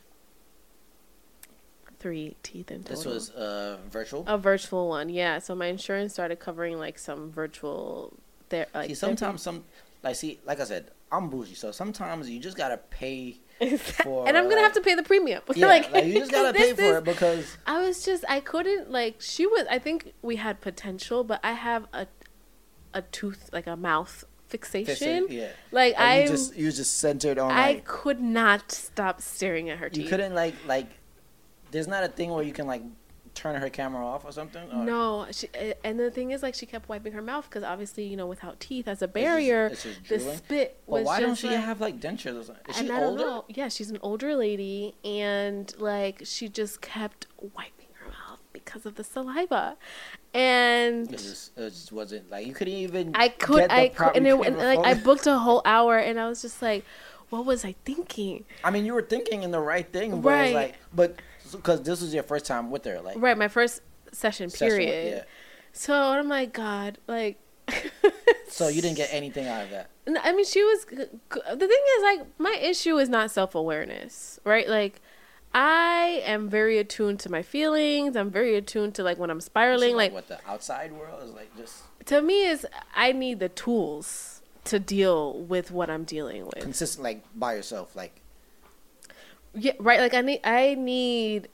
3 2.01 2.35
teeth 2.43 2.71
in 2.71 2.83
total. 2.83 2.95
This 2.97 3.05
was 3.05 3.29
uh 3.31 3.77
virtual. 3.89 4.25
a 4.27 4.37
virtual 4.37 4.89
one. 4.89 5.07
Yeah, 5.09 5.39
so 5.39 5.55
my 5.55 5.67
insurance 5.67 6.13
started 6.13 6.39
covering 6.39 6.77
like 6.77 6.97
some 6.99 7.31
virtual 7.31 8.13
There, 8.49 8.67
like 8.73 8.89
see, 8.89 8.95
sometimes 8.95 9.41
some 9.41 9.63
like 10.03 10.15
see, 10.15 10.39
like 10.45 10.59
I 10.59 10.65
said, 10.65 10.91
I'm 11.11 11.29
bougie, 11.29 11.55
so 11.55 11.71
sometimes 11.71 12.29
you 12.29 12.39
just 12.39 12.57
gotta 12.57 12.77
pay. 12.77 13.37
for, 13.77 14.27
and 14.27 14.35
I'm 14.35 14.47
uh, 14.47 14.55
have 14.57 14.73
to 14.73 14.81
pay 14.81 14.95
the 14.95 15.03
premium. 15.03 15.43
Yeah, 15.55 15.67
like, 15.67 15.91
like, 15.91 16.05
you 16.05 16.15
just 16.15 16.31
gotta 16.31 16.51
pay 16.57 16.73
for 16.73 16.81
is- 16.81 16.97
it 16.97 17.03
because 17.03 17.57
I 17.67 17.85
was 17.85 18.03
just 18.03 18.25
I 18.27 18.39
couldn't 18.39 18.91
like 18.91 19.21
she 19.21 19.45
was 19.45 19.65
I 19.69 19.77
think 19.77 20.13
we 20.23 20.37
had 20.37 20.59
potential, 20.61 21.23
but 21.23 21.39
I 21.43 21.53
have 21.53 21.85
a 21.93 22.07
a 22.93 23.03
tooth 23.03 23.49
like 23.53 23.67
a 23.67 23.75
mouth 23.77 24.25
fixation. 24.47 25.27
yeah. 25.29 25.49
Like 25.71 25.97
I 25.99 26.23
you 26.23 26.27
just 26.27 26.55
you 26.55 26.71
just 26.71 26.97
centered 26.97 27.37
on 27.37 27.51
I 27.51 27.73
like 27.73 27.85
could 27.85 28.19
not 28.19 28.71
stop 28.71 29.21
staring 29.21 29.69
at 29.69 29.77
her 29.77 29.89
teeth. 29.89 29.97
you 29.97 30.03
teeth. 30.03 30.09
couldn't 30.11 30.33
like 30.33 30.55
like. 30.67 30.87
There's 31.71 31.87
not 31.87 32.03
a 32.03 32.07
thing 32.07 32.29
where 32.29 32.43
you 32.43 32.53
can 32.53 32.67
like 32.67 32.83
turn 33.33 33.59
her 33.59 33.69
camera 33.69 34.05
off 34.05 34.25
or 34.25 34.31
something? 34.31 34.69
Or 34.71 34.83
No, 34.83 35.25
she, 35.31 35.47
and 35.83 35.99
the 35.99 36.11
thing 36.11 36.31
is, 36.31 36.43
like, 36.43 36.55
she 36.55 36.65
kept 36.65 36.89
wiping 36.89 37.13
her 37.13 37.21
mouth 37.21 37.45
because 37.49 37.63
obviously, 37.63 38.03
you 38.03 38.17
know, 38.17 38.27
without 38.27 38.59
teeth 38.59 38.87
as 38.87 39.01
a 39.01 39.07
barrier, 39.07 39.67
it's 39.67 39.83
just 39.83 40.03
the 40.07 40.17
drooling? 40.17 40.37
spit 40.37 40.81
But 40.85 40.91
was 40.91 41.05
why 41.05 41.19
don't 41.19 41.29
just 41.29 41.41
she 41.41 41.47
like, 41.47 41.59
have 41.59 41.81
like 41.81 41.99
dentures 41.99 42.39
or 42.39 42.43
something? 42.43 42.65
Is 42.69 42.75
she 42.75 42.81
and 42.83 42.91
I 42.91 42.99
don't 42.99 43.09
older? 43.09 43.23
know. 43.23 43.45
Yeah, 43.47 43.69
she's 43.69 43.89
an 43.89 43.99
older 44.01 44.35
lady, 44.35 44.95
and 45.03 45.73
like 45.79 46.21
she 46.25 46.49
just 46.49 46.81
kept 46.81 47.27
wiping 47.39 47.87
her 47.93 48.09
mouth 48.09 48.41
because 48.53 48.85
of 48.85 48.95
the 48.95 49.03
saliva, 49.03 49.77
and 50.33 51.07
It 51.11 51.17
just, 51.17 51.57
it 51.57 51.69
just 51.69 51.91
wasn't 51.91 52.29
like 52.29 52.45
you 52.45 52.53
couldn't 52.53 52.73
even. 52.73 53.11
I 53.15 53.29
could, 53.29 53.63
the 53.69 53.73
I 53.73 53.87
could, 53.89 54.17
and, 54.17 54.27
it, 54.27 54.33
and 54.33 54.57
like 54.57 54.79
I 54.79 54.93
booked 54.93 55.27
a 55.27 55.37
whole 55.37 55.61
hour, 55.63 55.97
and 55.97 56.19
I 56.19 56.27
was 56.27 56.41
just 56.41 56.61
like, 56.61 56.83
what 57.31 57.45
was 57.45 57.65
I 57.65 57.73
thinking? 57.85 58.45
I 58.63 58.69
mean, 58.69 58.85
you 58.85 58.93
were 58.93 59.01
thinking 59.01 59.41
in 59.41 59.49
the 59.51 59.59
right 59.59 59.91
thing, 59.91 60.21
but 60.21 60.29
Right. 60.29 60.53
like, 60.53 60.75
but 60.93 61.15
because 61.51 61.81
this 61.81 62.01
was 62.01 62.13
your 62.13 62.23
first 62.23 62.45
time 62.45 62.69
with 62.69 62.85
her, 62.85 63.01
like 63.01 63.17
Right, 63.19 63.37
my 63.37 63.47
first 63.47 63.81
session 64.11 64.49
session 64.51 64.67
with- 64.77 64.77
period. 64.87 65.13
yeah. 65.17 65.23
So 65.73 65.93
oh 65.95 66.11
I'm 66.11 66.29
like, 66.29 66.53
God, 66.53 66.99
like. 67.07 67.39
So 68.49 68.67
you 68.67 68.81
didn't 68.81 68.97
get 68.97 69.13
anything 69.13 69.47
out 69.47 69.63
of 69.63 69.69
that. 69.69 69.89
No, 70.05 70.19
I 70.21 70.33
mean, 70.33 70.43
she 70.45 70.61
was. 70.61 70.83
The 70.83 70.97
thing 71.07 71.69
is, 71.97 72.03
like, 72.03 72.27
my 72.37 72.57
issue 72.61 72.97
is 72.97 73.07
not 73.07 73.31
self 73.31 73.55
awareness, 73.55 74.41
right? 74.43 74.67
Like, 74.67 74.99
I 75.53 76.21
am 76.25 76.49
very 76.49 76.77
attuned 76.77 77.21
to 77.21 77.31
my 77.31 77.43
feelings. 77.43 78.17
I'm 78.17 78.29
very 78.29 78.55
attuned 78.57 78.93
to 78.95 79.03
like 79.03 79.17
when 79.17 79.29
I'm 79.29 79.39
spiraling. 79.39 79.95
Like, 79.95 80.11
what 80.11 80.27
the 80.27 80.39
outside 80.45 80.91
world 80.91 81.23
is 81.23 81.31
like, 81.33 81.55
just 81.55 81.83
to 82.07 82.21
me, 82.21 82.45
is 82.45 82.67
I 82.93 83.13
need 83.13 83.39
the 83.39 83.47
tools 83.47 84.40
to 84.65 84.79
deal 84.79 85.39
with 85.41 85.71
what 85.71 85.89
I'm 85.89 86.03
dealing 86.03 86.45
with. 86.45 86.59
consistent, 86.61 87.03
like 87.03 87.23
by 87.35 87.55
yourself, 87.55 87.95
like 87.95 88.21
Yeah, 89.53 89.73
right. 89.79 89.99
Like, 89.99 90.13
I 90.13 90.21
need, 90.21 90.39
I 90.43 90.75
need 90.75 91.47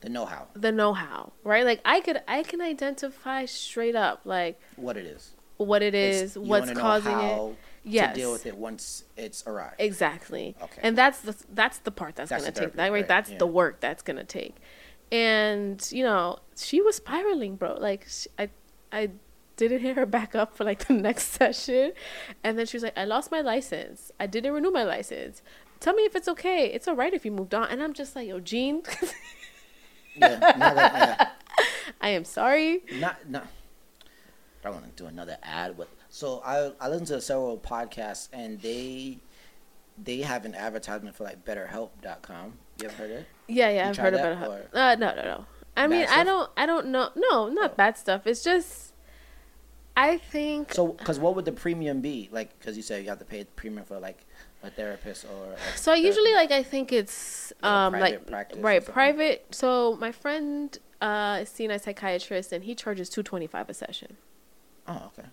the 0.00 0.08
know-how, 0.08 0.46
the 0.54 0.70
know-how, 0.72 1.32
right? 1.42 1.64
Like, 1.64 1.80
I 1.84 2.00
could, 2.00 2.20
I 2.28 2.42
can 2.42 2.60
identify 2.60 3.44
straight 3.46 3.96
up, 3.96 4.20
like 4.24 4.60
what 4.76 4.96
it 4.96 5.06
is. 5.06 5.32
what 5.56 5.82
It's- 5.82 6.36
you 6.36 6.42
what's 6.42 6.70
causing 6.72 7.18
it. 7.18 7.56
Yes. 7.86 8.14
To 8.14 8.20
deal 8.20 8.32
with 8.32 8.46
it 8.46 8.56
once 8.56 9.04
it's 9.14 9.46
arrived. 9.46 9.74
Exactly. 9.78 10.56
Okay. 10.62 10.80
And 10.82 10.96
that's 10.96 11.20
the 11.20 11.36
that's 11.52 11.78
the 11.80 11.90
part 11.90 12.16
that's, 12.16 12.30
That's 12.30 12.42
gonna 12.44 12.50
the 12.54 12.60
take 12.60 12.72
therapy, 12.72 12.76
that 12.78 12.82
right. 12.84 12.92
right, 13.00 13.08
That's 13.08 13.30
yeah. 13.30 13.36
the 13.38 13.46
work 13.46 13.80
that's 13.80 14.02
gonna 14.02 14.24
take. 14.24 14.56
And 15.12 15.86
you 15.92 16.02
know, 16.02 16.38
she 16.56 16.80
was 16.80 16.96
spiraling, 16.96 17.56
bro. 17.56 17.74
Like 17.78 18.06
I 18.38 18.48
I 18.90 19.10
didn't 19.56 19.80
hit 19.80 19.96
her 19.96 20.06
back 20.06 20.34
up 20.34 20.56
for 20.56 20.64
like 20.64 20.86
the 20.86 20.94
next 20.94 21.24
session, 21.38 21.92
and 22.42 22.58
then 22.58 22.66
she 22.66 22.76
was 22.76 22.82
like, 22.84 22.96
"I 22.98 23.04
lost 23.04 23.30
my 23.30 23.40
license. 23.40 24.10
I 24.18 24.26
didn't 24.26 24.52
renew 24.52 24.70
my 24.70 24.84
license. 24.84 25.42
Tell 25.80 25.94
me 25.94 26.04
if 26.04 26.16
it's 26.16 26.28
okay. 26.28 26.66
It's 26.66 26.88
all 26.88 26.96
right 26.96 27.12
if 27.14 27.24
you 27.24 27.30
moved 27.30 27.54
on." 27.54 27.68
And 27.68 27.82
I'm 27.82 27.92
just 27.92 28.14
like, 28.16 28.26
"Yo, 28.28 28.40
Jean, 28.40 28.82
yeah, 30.16 30.38
not 30.38 30.74
that, 30.76 31.36
I 32.00 32.08
am 32.10 32.24
sorry." 32.24 32.82
Not, 32.94 33.28
not. 33.28 33.46
I 34.64 34.68
don't 34.68 34.74
want 34.80 34.96
to 34.96 35.02
do 35.02 35.08
another 35.08 35.36
ad, 35.42 35.76
but 35.76 35.88
so 36.08 36.40
I 36.44 36.72
I 36.80 36.88
listen 36.88 37.06
to 37.08 37.20
several 37.20 37.58
podcasts 37.58 38.28
and 38.32 38.60
they 38.62 39.18
they 40.02 40.22
have 40.22 40.44
an 40.46 40.54
advertisement 40.54 41.14
for 41.14 41.24
like 41.24 41.44
BetterHelp.com. 41.44 42.54
You 42.80 42.88
ever 42.88 42.94
heard 42.96 43.10
of 43.10 43.16
it? 43.18 43.26
Yeah, 43.46 43.68
yeah, 43.70 43.84
You 43.84 43.90
I've 43.90 43.96
heard 43.98 44.14
about 44.14 44.32
it. 44.58 44.68
Uh, 44.74 44.94
no, 44.96 45.14
no, 45.14 45.22
no. 45.22 45.46
I 45.76 45.86
mean, 45.86 46.06
I 46.08 46.24
don't, 46.24 46.50
I 46.56 46.66
don't 46.66 46.86
know. 46.86 47.10
No, 47.14 47.48
not 47.48 47.72
Oh. 47.72 47.74
bad 47.76 47.96
stuff. 47.98 48.26
It's 48.26 48.42
just, 48.42 48.93
I 49.96 50.18
think. 50.18 50.72
So, 50.74 50.88
because 50.88 51.18
what 51.18 51.34
would 51.36 51.44
the 51.44 51.52
premium 51.52 52.00
be? 52.00 52.28
Like, 52.32 52.58
because 52.58 52.76
you 52.76 52.82
said 52.82 53.02
you 53.04 53.08
have 53.10 53.18
to 53.20 53.24
pay 53.24 53.40
the 53.40 53.50
premium 53.56 53.84
for 53.84 53.98
like 53.98 54.26
a 54.62 54.70
therapist 54.70 55.24
or. 55.24 55.50
Like, 55.50 55.58
So 55.76 55.92
I 55.92 55.96
usually 55.96 56.32
like 56.34 56.50
I 56.50 56.62
think 56.62 56.92
it's 56.92 57.52
Like 57.62 57.70
um 57.70 57.92
private 57.92 58.30
like 58.30 58.52
right 58.58 58.84
private. 58.84 59.46
So 59.50 59.96
my 60.00 60.10
friend 60.12 60.76
uh 61.00 61.38
is 61.42 61.48
seeing 61.48 61.70
a 61.70 61.78
psychiatrist 61.78 62.52
and 62.52 62.64
he 62.64 62.74
charges 62.74 63.08
two 63.08 63.22
twenty 63.22 63.46
five 63.46 63.68
a 63.68 63.74
session. 63.74 64.16
Oh, 64.88 65.10
okay. 65.16 65.28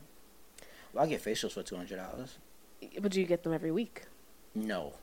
Well, 0.94 1.04
I 1.06 1.08
get 1.08 1.24
facials 1.24 1.54
for 1.54 1.64
two 1.64 1.76
hundred 1.76 1.98
dollars. 1.98 2.38
But 3.00 3.12
do 3.12 3.20
you 3.20 3.26
get 3.28 3.44
them 3.44 3.54
every 3.54 3.72
week, 3.72 4.04
No. 4.56 4.94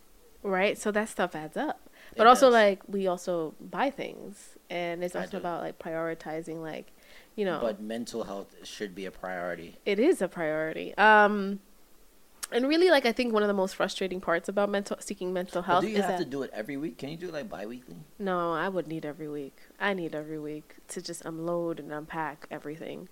right? 0.43 0.77
So 0.77 0.91
that 0.93 1.09
stuff 1.09 1.35
adds 1.35 1.57
up. 1.57 1.81
It 2.13 2.19
But 2.19 2.27
also 2.27 2.47
does. 2.47 2.55
like 2.55 2.83
we 2.89 3.07
also 3.07 3.55
buy 3.61 3.91
things, 3.91 4.57
and 4.71 5.03
it's 5.05 5.15
also 5.17 5.37
about 5.37 5.63
like 5.63 5.79
prioritizing 5.79 6.61
like, 6.61 6.93
you 7.37 7.45
know, 7.45 7.59
But 7.61 7.81
mental 7.81 8.25
health 8.25 8.55
should 8.65 8.95
be 8.95 9.07
a 9.07 9.11
priority. 9.11 9.79
it 9.87 9.99
is 9.99 10.21
a 10.23 10.29
priority. 10.29 10.95
Um. 10.97 11.61
And 12.51 12.67
really, 12.67 12.89
like 12.91 13.05
I 13.05 13.13
think 13.13 13.35
one 13.35 13.43
of 13.43 13.49
the 13.49 13.53
most 13.55 13.77
frustrating 13.77 14.23
parts 14.23 14.49
about 14.49 14.71
mental 14.71 14.97
seeking 15.01 15.35
mental 15.35 15.61
But 15.61 15.67
health 15.67 15.85
do 15.85 15.91
you 15.91 16.01
have 16.01 16.09
that 16.13 16.19
to 16.21 16.25
do 16.25 16.43
it 16.45 16.51
every 16.55 16.79
week? 16.79 16.97
Can 16.97 17.11
you 17.11 17.17
do 17.19 17.29
it 17.29 17.35
like 17.35 17.51
bi-weekly? 17.51 17.97
no, 18.19 18.55
I 18.55 18.71
would 18.71 18.87
need 18.87 19.05
every 19.05 19.29
week. 19.29 19.57
I 19.79 19.93
need 19.93 20.15
every 20.15 20.39
week 20.39 20.77
to 20.89 21.03
just 21.03 21.23
unload 21.27 21.79
and 21.79 21.93
unpack 21.93 22.47
everything. 22.51 23.09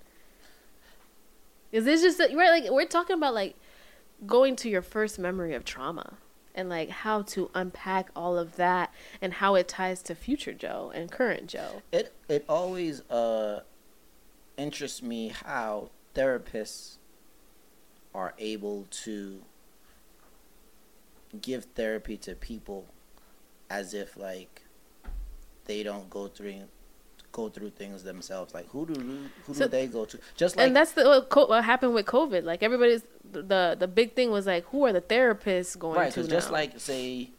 Is 1.72 1.84
this 1.84 2.02
just 2.02 2.18
that- 2.18 2.34
right? 2.34 2.62
Like 2.62 2.70
we're 2.72 2.86
talking 2.86 3.14
about 3.14 3.34
like 3.34 3.56
going 4.26 4.56
to 4.56 4.70
your 4.70 4.80
first 4.82 5.18
memory 5.18 5.54
of 5.54 5.64
trauma 5.64 6.14
and 6.54 6.70
like 6.70 6.88
how 6.88 7.20
to 7.22 7.50
unpack 7.54 8.08
all 8.16 8.38
of 8.38 8.56
that 8.56 8.90
and 9.20 9.34
how 9.34 9.54
it 9.54 9.68
ties 9.68 10.00
to 10.04 10.14
future 10.14 10.54
Jo 10.54 10.90
and 10.94 11.10
current 11.10 11.48
Jo. 11.48 11.82
It 11.92 12.14
it 12.28 12.44
always 12.48 13.02
uh 13.10 13.60
interests 14.56 15.02
me 15.02 15.28
how 15.44 15.90
therapists 16.14 16.96
are 18.14 18.34
able 18.38 18.86
to 18.90 19.42
give 21.40 21.64
therapy 21.74 22.16
to 22.16 22.34
people 22.34 22.86
as 23.68 23.92
if 23.94 24.16
like 24.16 24.62
they 25.66 25.82
don't 25.82 26.08
go 26.08 26.28
through 26.28 26.62
go 27.32 27.48
through 27.50 27.68
things 27.70 28.02
themselves. 28.02 28.54
Like 28.54 28.68
who 28.70 28.86
do 28.86 28.94
who 29.46 29.54
So- 29.54 29.64
do 29.64 29.68
they 29.70 29.86
go 29.86 30.04
to? 30.06 30.18
Just 30.36 30.56
like 30.56 30.66
and 30.68 30.76
that's 30.76 30.92
the 30.92 31.26
what, 31.30 31.48
what 31.48 31.64
happened 31.64 31.92
with 31.94 32.06
COVID. 32.06 32.44
Like 32.44 32.62
everybody's 32.62 33.02
the 33.30 33.76
the 33.78 33.88
big 33.88 34.14
thing 34.14 34.30
was 34.30 34.46
like 34.46 34.64
who 34.66 34.86
are 34.86 34.92
the 34.92 35.02
therapists 35.02 35.78
going 35.78 35.98
right 35.98 36.12
to 36.12 36.20
because 36.20 36.28
just 36.30 36.50
like 36.50 36.80
say 36.80 37.30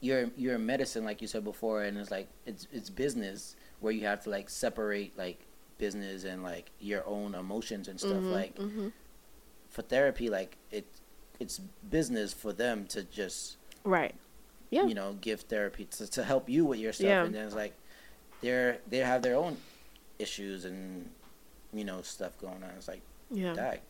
you're 0.00 0.30
you're 0.36 0.54
in 0.54 0.64
medicine 0.64 1.04
like 1.04 1.20
you 1.20 1.26
said 1.28 1.42
before 1.44 1.82
and 1.82 1.98
it's 1.98 2.10
like 2.10 2.28
it's 2.46 2.68
it's 2.72 2.88
business 2.88 3.56
where 3.80 3.92
you 3.92 4.06
have 4.06 4.22
to 4.22 4.30
like 4.30 4.48
separate 4.48 5.12
like 5.18 5.44
business 5.78 6.24
and 6.24 6.42
like 6.42 6.70
your 6.80 7.06
own 7.06 7.34
emotions 7.34 7.88
and 7.88 7.98
stuff 7.98 8.12
Mhm, 8.22 8.32
like 8.32 8.54
mhm. 8.56 8.92
for 9.70 9.82
therapy 9.82 10.28
like 10.28 10.56
it 10.70 10.84
it's 11.40 11.58
business 11.88 12.32
for 12.32 12.52
them 12.52 12.84
to 12.86 13.04
just 13.04 13.56
right. 13.84 14.14
Yeah. 14.70 14.84
you 14.86 14.94
know 14.94 15.16
give 15.20 15.42
therapy 15.42 15.84
to, 15.86 16.06
to 16.10 16.24
help 16.24 16.48
you 16.48 16.64
with 16.64 16.78
your 16.80 16.92
stuff 16.92 17.06
Yeah. 17.06 17.24
and 17.24 17.34
then 17.34 17.46
it's 17.46 17.54
like 17.54 17.74
they're 18.42 18.78
they 18.88 18.98
have 18.98 19.22
their 19.22 19.36
own 19.36 19.56
issues 20.18 20.64
and 20.64 21.08
you 21.72 21.84
know 21.84 22.02
stuff 22.02 22.36
going 22.38 22.62
on 22.62 22.70
it's 22.76 22.88
like 22.88 23.00
Yeah. 23.30 23.52
that 23.54 23.80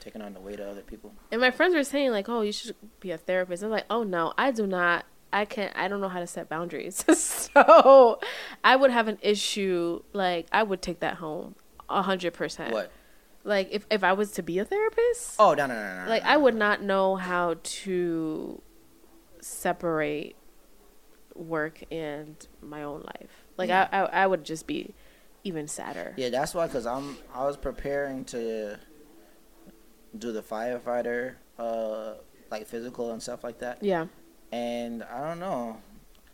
taking 0.00 0.22
on 0.22 0.34
the 0.34 0.40
weight 0.40 0.58
of 0.60 0.66
other 0.68 0.82
people 0.82 1.12
And 1.30 1.40
my 1.40 1.52
friends 1.52 1.72
were 1.74 1.84
saying 1.84 2.10
like, 2.10 2.28
"Oh, 2.28 2.40
you 2.40 2.50
should 2.50 2.74
be 2.98 3.12
a 3.12 3.18
therapist." 3.18 3.62
I'm 3.62 3.70
like, 3.70 3.84
"Oh 3.88 4.02
no, 4.02 4.32
I 4.36 4.50
do 4.50 4.66
not. 4.66 5.04
I 5.32 5.44
can't. 5.44 5.76
I 5.76 5.88
don't 5.88 6.00
know 6.00 6.08
how 6.08 6.20
to 6.20 6.26
set 6.26 6.48
boundaries. 6.48 7.04
so, 7.18 8.18
I 8.64 8.76
would 8.76 8.90
have 8.90 9.08
an 9.08 9.18
issue. 9.20 10.02
Like, 10.12 10.46
I 10.52 10.62
would 10.62 10.80
take 10.82 11.00
that 11.00 11.14
home, 11.16 11.54
a 11.88 12.02
hundred 12.02 12.32
percent. 12.34 12.72
what 12.72 12.90
Like, 13.44 13.68
if 13.70 13.86
if 13.90 14.02
I 14.04 14.12
was 14.14 14.30
to 14.32 14.42
be 14.42 14.58
a 14.58 14.64
therapist, 14.64 15.36
oh 15.38 15.54
no 15.54 15.66
no 15.66 15.74
no 15.74 16.04
no 16.04 16.10
like 16.10 16.22
no, 16.24 16.30
I 16.30 16.34
no. 16.34 16.40
would 16.40 16.54
not 16.54 16.82
know 16.82 17.16
how 17.16 17.56
to 17.62 18.60
separate 19.40 20.36
work 21.34 21.82
and 21.90 22.34
my 22.62 22.82
own 22.82 23.02
life. 23.02 23.30
Like, 23.56 23.68
Yeah. 23.68 23.88
I, 23.92 23.98
I 23.98 24.22
I 24.22 24.26
would 24.26 24.44
just 24.44 24.66
be 24.66 24.94
even 25.44 25.68
sadder. 25.68 26.14
Yeah, 26.16 26.30
that's 26.30 26.54
why. 26.54 26.66
Cause 26.68 26.86
I'm 26.86 27.16
I 27.34 27.44
was 27.44 27.56
preparing 27.56 28.24
to 28.26 28.78
do 30.16 30.32
the 30.32 30.42
firefighter, 30.42 31.34
uh, 31.58 32.14
like 32.50 32.66
physical 32.66 33.12
and 33.12 33.22
stuff 33.22 33.44
like 33.44 33.58
that. 33.58 33.82
Yeah. 33.82 34.06
And 34.52 35.02
I 35.02 35.20
don't 35.28 35.38
know, 35.40 35.76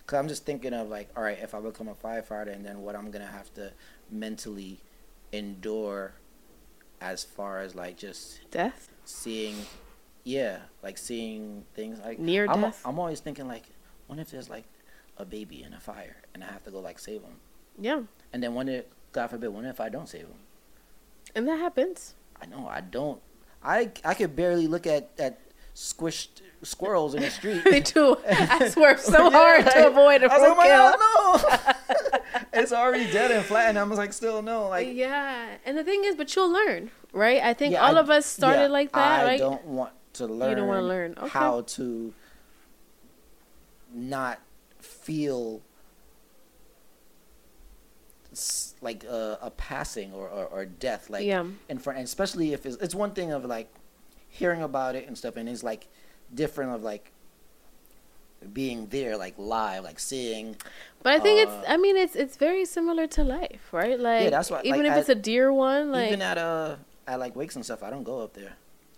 cause 0.07 0.19
I'm 0.19 0.29
just 0.29 0.45
thinking 0.47 0.73
of 0.73 0.89
like, 0.89 1.09
all 1.17 1.23
right, 1.23 1.39
if 1.41 1.55
I 1.55 1.61
become 1.61 1.89
a 1.89 1.95
firefighter, 1.95 2.55
and 2.55 2.65
then 2.65 2.83
what 2.83 2.95
I'm 2.95 3.11
gonna 3.11 3.27
have 3.27 3.53
to 3.55 3.73
mentally 4.11 4.79
endure, 5.33 6.13
as 7.01 7.25
far 7.25 7.61
as 7.61 7.75
like 7.75 7.97
just 7.99 8.41
Death. 8.51 8.89
seeing, 9.05 9.57
yeah, 10.23 10.59
like 10.83 10.97
seeing 10.97 11.65
things 11.75 11.99
like 12.01 12.19
Near 12.19 12.47
I'm, 12.49 12.61
death. 12.63 12.81
I'm 12.85 12.99
always 12.99 13.21
thinking 13.21 13.49
like, 13.49 13.65
what 14.07 14.19
if 14.19 14.31
there's 14.31 14.49
like 14.49 14.65
a 15.19 15.25
baby 15.25 15.63
in 15.63 15.75
a 15.75 15.81
fire 15.81 16.17
and 16.35 16.43
I 16.43 16.47
have 16.47 16.63
to 16.65 16.71
go 16.71 16.81
like 16.81 16.99
save 16.99 17.23
him, 17.23 17.35
Yeah. 17.79 18.03
and 18.33 18.43
then 18.43 18.55
when 18.55 18.69
it, 18.69 18.91
God 19.13 19.29
forbid, 19.29 19.49
what 19.49 19.65
if 19.65 19.81
I 19.81 19.89
don't 19.89 20.09
save 20.09 20.23
him? 20.27 20.39
And 21.35 21.49
that 21.49 21.59
happens. 21.59 22.15
I 22.41 22.47
know 22.47 22.69
I 22.69 22.81
don't. 22.81 23.21
I 23.63 23.91
I 24.05 24.15
could 24.15 24.37
barely 24.37 24.67
look 24.69 24.87
at 24.87 25.11
at 25.19 25.39
squished 25.75 26.41
squirrels 26.63 27.15
in 27.15 27.23
the 27.23 27.31
street. 27.31 27.65
Me 27.71 27.81
too. 27.81 28.17
I 28.29 28.69
swerve 28.69 29.01
so 29.15 29.25
Yeah, 29.25 29.31
hard 29.31 29.65
like- 29.65 29.75
to 29.75 29.87
avoid 29.89 30.23
a 30.23 30.33
I 30.33 30.39
was 30.39 30.49
like, 30.57 30.59
roadkill. 30.59 30.95
oh 30.97 31.43
my 31.45 31.51
God, 31.51 31.77
no! 32.23 32.41
it's 32.61 32.73
already 32.73 33.11
dead 33.11 33.31
and 33.31 33.45
flat, 33.45 33.69
and 33.71 33.79
I 33.79 33.83
was 33.83 33.99
like, 33.99 34.13
still 34.13 34.41
no, 34.43 34.69
like. 34.69 34.89
yeah, 34.95 35.57
and 35.65 35.77
the 35.77 35.85
thing 35.85 36.05
is, 36.05 36.15
but 36.17 36.35
you'll 36.35 36.51
learn, 36.53 36.91
right? 37.13 37.43
I 37.43 37.53
think 37.55 37.73
Yeah, 37.73 37.87
all 37.87 37.97
I- 37.97 38.01
of 38.01 38.09
us 38.11 38.25
started 38.27 38.61
yeah, 38.63 38.67
like 38.69 38.93
that, 38.93 39.21
I 39.21 39.25
right? 39.25 39.39
don't 39.39 39.65
want 39.65 39.93
to 40.15 40.27
learn. 40.27 40.51
You 40.51 40.57
don't 40.57 40.69
wanna 40.69 40.83
learn. 40.83 41.15
Okay. 41.19 41.29
how 41.29 41.63
to 41.63 42.15
not 43.93 44.41
feel 44.81 45.61
like 48.81 49.05
uh, 49.09 49.37
a 49.41 49.51
passing 49.51 50.13
or, 50.13 50.29
or, 50.29 50.47
or 50.47 50.65
death 50.65 51.09
like 51.09 51.25
Yeah. 51.25 51.45
in 51.69 51.79
front 51.79 51.99
and 51.99 52.05
especially 52.05 52.53
if 52.53 52.67
it's, 52.67 52.77
it's 52.79 52.95
one 52.95 53.13
thing 53.13 53.31
of 53.31 53.45
like 53.45 53.73
hearing 54.39 54.63
about 54.63 54.93
it 54.99 55.07
and 55.09 55.15
stuff 55.17 55.35
and 55.39 55.49
it's 55.49 55.63
like 55.63 55.83
different 56.43 56.71
of 56.77 56.83
like 56.83 57.05
being 58.53 58.87
there 58.89 59.17
like 59.17 59.35
live 59.39 59.85
like 59.85 59.99
seeing 59.99 60.57
But 61.03 61.13
I 61.15 61.19
think 61.21 61.37
Uh, 61.39 61.43
it's. 61.53 61.69
I 61.75 61.77
mean, 61.85 61.97
it's 62.05 62.17
it's 62.17 62.37
very 62.37 62.65
similar 62.77 63.07
to 63.17 63.23
life, 63.25 63.65
right? 63.73 63.99
Like, 64.09 64.25
yeah, 64.25 64.31
that's 64.37 64.51
what- 64.51 64.65
even 64.67 64.81
like, 64.81 64.87
if 64.89 64.93
at- 64.93 64.99
it's 65.01 65.09
a 65.09 65.15
deer 65.31 65.53
one, 65.53 65.93
like, 65.93 66.09
even 66.09 66.23
at 66.23 66.37
uh 66.39 66.77
at 67.07 67.19
like 67.25 67.37
wakes 67.37 67.55
and 67.57 67.65
stuff 67.65 67.83
i 67.83 67.91
don't 67.91 68.03
go 68.13 68.17
up 68.25 68.33
there 68.33 68.55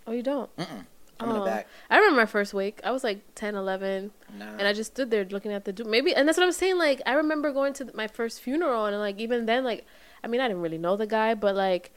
oh, 0.07 0.13
you 0.17 0.23
don't. 0.23 0.49
Mm-mm. 0.55 0.83
i'm 1.19 1.29
in 1.29 1.35
Oh. 1.35 1.39
the 1.43 1.45
back 1.45 1.67
I 1.89 1.97
remember 1.97 2.21
my 2.21 2.25
first 2.37 2.53
wake. 2.53 2.79
I 2.83 2.91
was 2.91 3.03
like 3.03 3.19
10, 3.35 3.55
11, 3.55 4.11
nah. 4.39 4.45
and 4.59 4.65
I 4.67 4.71
just 4.73 4.89
stood 4.95 5.09
there 5.11 5.25
looking 5.25 5.51
at 5.51 5.63
the 5.65 5.73
du- 5.73 5.83
maybe. 5.95 6.13
And 6.15 6.23
that's 6.27 6.37
what 6.37 6.45
I'm 6.45 6.51
saying. 6.63 6.77
Like, 6.77 6.99
I 7.05 7.13
remember 7.23 7.51
going 7.59 7.73
to 7.79 7.83
my 8.01 8.07
first 8.07 8.35
funeral, 8.41 8.85
and 8.87 8.97
like 9.07 9.17
even 9.19 9.45
then, 9.45 9.63
like, 9.71 9.81
I 10.23 10.27
mean, 10.27 10.39
I 10.41 10.47
didn't 10.47 10.63
really 10.67 10.77
know 10.85 10.95
the 11.03 11.07
guy, 11.07 11.33
but 11.33 11.53
like, 11.55 11.91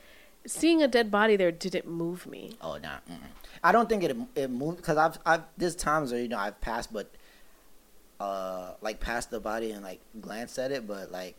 seeing 0.47 0.83
a 0.83 0.89
dead 0.89 1.11
body 1.11 1.37
there 1.37 1.53
didn't 1.53 1.87
move 1.87 2.27
me. 2.27 2.57
Oh 2.61 2.75
no, 2.75 2.91
nah, 3.09 3.17
I 3.63 3.73
don't 3.73 3.89
think 3.89 4.03
it 4.03 4.17
it 4.35 4.51
moved 4.51 4.79
because 4.79 4.97
I've 4.97 5.19
I've 5.25 5.43
there's 5.57 5.75
times 5.75 6.13
where 6.13 6.21
you 6.21 6.29
know 6.29 6.39
I've 6.39 6.61
passed, 6.61 6.93
but 6.93 7.11
uh 8.19 8.75
like 8.81 9.01
passed 9.01 9.31
the 9.31 9.41
body 9.41 9.71
and 9.71 9.83
like 9.83 10.01
glanced 10.21 10.59
at 10.59 10.73
it, 10.73 10.87
but 10.87 11.11
like 11.11 11.37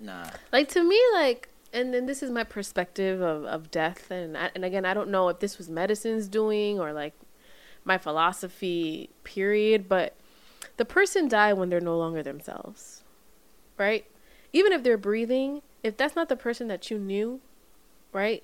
nah. 0.00 0.26
like 0.52 0.68
to 0.70 0.82
me 0.82 1.00
like 1.14 1.48
and 1.72 1.94
then 1.94 2.06
this 2.06 2.22
is 2.22 2.30
my 2.30 2.44
perspective 2.44 3.20
of, 3.20 3.44
of 3.44 3.70
death 3.70 4.10
and 4.10 4.36
I, 4.36 4.50
and 4.54 4.64
again 4.64 4.84
i 4.84 4.92
don't 4.92 5.08
know 5.08 5.28
if 5.28 5.40
this 5.40 5.58
was 5.58 5.68
medicine's 5.68 6.28
doing 6.28 6.78
or 6.78 6.92
like 6.92 7.14
my 7.84 7.98
philosophy 7.98 9.10
period 9.24 9.88
but 9.88 10.14
the 10.76 10.84
person 10.84 11.28
died 11.28 11.54
when 11.54 11.70
they're 11.70 11.80
no 11.80 11.96
longer 11.96 12.22
themselves 12.22 13.02
right 13.78 14.04
even 14.52 14.72
if 14.72 14.82
they're 14.82 14.98
breathing 14.98 15.62
if 15.82 15.96
that's 15.96 16.14
not 16.14 16.28
the 16.28 16.36
person 16.36 16.68
that 16.68 16.90
you 16.90 16.98
knew 16.98 17.40
right 18.12 18.42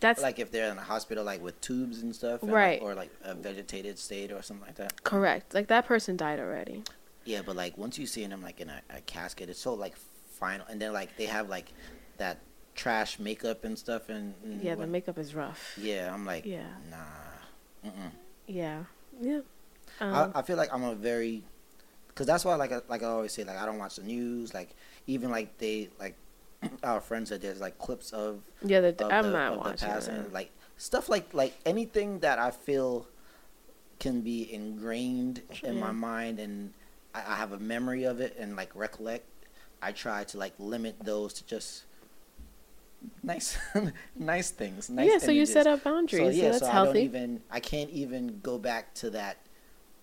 that's 0.00 0.22
Like 0.22 0.38
if 0.38 0.52
they're 0.52 0.70
in 0.70 0.78
a 0.78 0.82
hospital, 0.82 1.24
like 1.24 1.42
with 1.42 1.60
tubes 1.60 2.02
and 2.02 2.14
stuff, 2.14 2.42
and, 2.42 2.52
Right. 2.52 2.80
like, 2.80 2.88
or 2.88 2.94
like 2.94 3.10
a 3.24 3.34
vegetated 3.34 3.98
state 3.98 4.30
or 4.30 4.42
something 4.42 4.64
like 4.66 4.76
that. 4.76 5.02
correct 5.02 5.54
like 5.54 5.66
that 5.68 5.86
person 5.86 6.16
died 6.16 6.38
already 6.38 6.84
Yeah, 7.24 7.40
but 7.44 7.56
like 7.56 7.76
once 7.76 7.98
you 7.98 8.06
see 8.06 8.24
them 8.26 8.40
like 8.42 8.60
in 8.60 8.68
a, 8.70 8.80
a 8.90 9.00
casket, 9.02 9.48
it's 9.48 9.58
so 9.60 9.74
like 9.74 9.96
final, 10.30 10.64
and 10.70 10.80
then 10.80 10.92
like 10.92 11.16
they 11.16 11.26
have 11.26 11.48
like 11.48 11.72
that 12.18 12.38
trash 12.76 13.18
makeup 13.18 13.64
and 13.64 13.76
stuff, 13.76 14.08
and, 14.08 14.34
and 14.44 14.62
yeah 14.62 14.76
the 14.76 14.86
makeup 14.86 15.18
is 15.18 15.34
rough 15.34 15.76
Yeah, 15.76 16.14
I'm 16.14 16.24
like 16.24 16.46
Yeah. 16.46 16.68
nah. 16.90 17.88
Mm-mm. 17.90 18.10
yeah 18.46 18.84
yeah 19.20 19.40
um, 20.00 20.32
I, 20.34 20.38
I 20.40 20.42
feel 20.42 20.56
like 20.56 20.72
I'm 20.72 20.84
a 20.84 20.94
very, 20.94 21.42
because 22.08 22.26
that's 22.26 22.44
why 22.44 22.54
like 22.54 22.70
like 22.88 23.02
I 23.02 23.06
always 23.06 23.32
say 23.32 23.42
like 23.42 23.56
I 23.58 23.66
don't 23.66 23.78
watch 23.78 23.96
the 23.96 24.04
news 24.04 24.54
like 24.54 24.70
even 25.08 25.30
like 25.30 25.58
they 25.58 25.88
like 25.98 26.14
our 26.82 27.00
friends 27.00 27.30
that 27.30 27.40
there's 27.40 27.60
like 27.60 27.78
clips 27.78 28.12
of, 28.12 28.42
yeah 28.64 28.80
the, 28.80 28.88
of 29.04 29.12
i'm 29.12 29.26
the, 29.26 29.30
not 29.30 29.58
watching 29.58 29.88
past 29.88 30.08
and 30.08 30.32
like 30.32 30.50
stuff 30.78 31.08
like 31.08 31.34
like 31.34 31.54
anything 31.66 32.20
that 32.20 32.38
I 32.38 32.50
feel 32.50 33.06
can 33.98 34.22
be 34.22 34.50
ingrained 34.50 35.42
in 35.62 35.78
my 35.78 35.92
mind 35.92 36.38
and 36.38 36.72
I, 37.14 37.18
I 37.26 37.36
have 37.36 37.52
a 37.52 37.58
memory 37.58 38.04
of 38.04 38.20
it 38.20 38.36
and 38.38 38.56
like 38.56 38.74
recollect. 38.74 39.26
I 39.82 39.92
try 39.92 40.24
to 40.24 40.38
like 40.38 40.54
limit 40.58 40.96
those 41.00 41.34
to 41.34 41.46
just 41.46 41.84
nice 43.22 43.58
nice 44.16 44.50
things. 44.50 44.88
Nice 44.88 45.10
yeah 45.10 45.18
so 45.18 45.30
you 45.30 45.44
set 45.44 45.66
up 45.66 45.84
boundaries 45.84 46.36
so, 46.36 46.42
yeah, 46.42 46.50
that's 46.50 46.60
so 46.60 46.68
I 46.68 46.72
healthy 46.72 46.92
don't 46.92 47.02
even 47.02 47.42
I 47.50 47.60
can't 47.60 47.90
even 47.90 48.40
go 48.40 48.56
back 48.58 48.94
to 48.94 49.10
that 49.10 49.38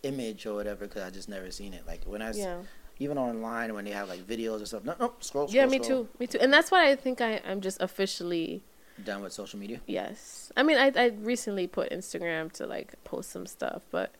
image 0.03 0.45
or 0.45 0.53
whatever 0.53 0.85
because 0.85 1.03
I 1.03 1.09
just 1.09 1.29
never 1.29 1.49
seen 1.51 1.73
it. 1.73 1.87
Like 1.87 2.03
when 2.03 2.21
I 2.21 2.31
yeah 2.33 2.57
even 2.99 3.17
online 3.17 3.73
when 3.73 3.85
they 3.85 3.91
have 3.91 4.07
like 4.09 4.21
videos 4.25 4.61
or 4.61 4.65
stuff. 4.65 4.83
No, 4.85 4.95
no, 4.99 5.13
scroll. 5.19 5.47
scroll 5.47 5.49
Yeah, 5.49 5.65
me 5.65 5.81
scroll. 5.83 6.03
too. 6.05 6.09
Me 6.19 6.27
too. 6.27 6.39
And 6.39 6.51
that's 6.53 6.71
why 6.71 6.89
I 6.89 6.95
think 6.95 7.21
I, 7.21 7.41
I'm 7.47 7.61
just 7.61 7.81
officially 7.81 8.61
Done 9.03 9.21
with 9.23 9.33
social 9.33 9.59
media. 9.59 9.81
yes. 9.87 10.51
I 10.55 10.63
mean, 10.63 10.77
I 10.77 10.91
I 10.95 11.07
recently 11.21 11.67
put 11.67 11.91
Instagram 11.91 12.51
to 12.53 12.65
like 12.65 12.93
post 13.03 13.29
some 13.31 13.45
stuff, 13.45 13.81
but 13.91 14.13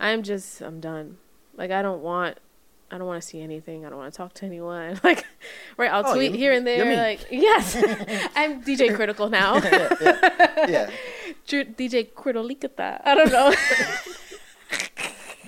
I'm 0.00 0.22
just 0.24 0.60
I'm 0.60 0.80
done. 0.80 1.18
Like 1.56 1.70
I 1.70 1.80
don't 1.82 2.02
want 2.02 2.38
I 2.90 2.98
don't 2.98 3.06
want 3.06 3.22
to 3.22 3.26
see 3.28 3.40
anything. 3.40 3.84
I 3.86 3.88
don't 3.90 3.98
want 3.98 4.12
to 4.12 4.16
talk 4.16 4.32
to 4.34 4.46
anyone. 4.46 5.00
Like, 5.04 5.24
right? 5.76 5.90
I'll 5.92 6.06
Oh, 6.06 6.14
tweet 6.14 6.34
here 6.34 6.52
and 6.52 6.66
there. 6.66 6.84
Like, 6.96 7.26
yes, 7.30 7.76
I'm 8.36 8.62
DJ 8.62 8.94
Critical 8.94 9.28
now. 9.28 9.56
yeah, 9.62 9.94
yeah, 10.00 10.66
yeah. 10.68 10.90
DJ 11.46 12.12
Critalicata. 12.12 13.00
I 13.04 13.14
don't 13.14 13.30
know. 13.32 13.52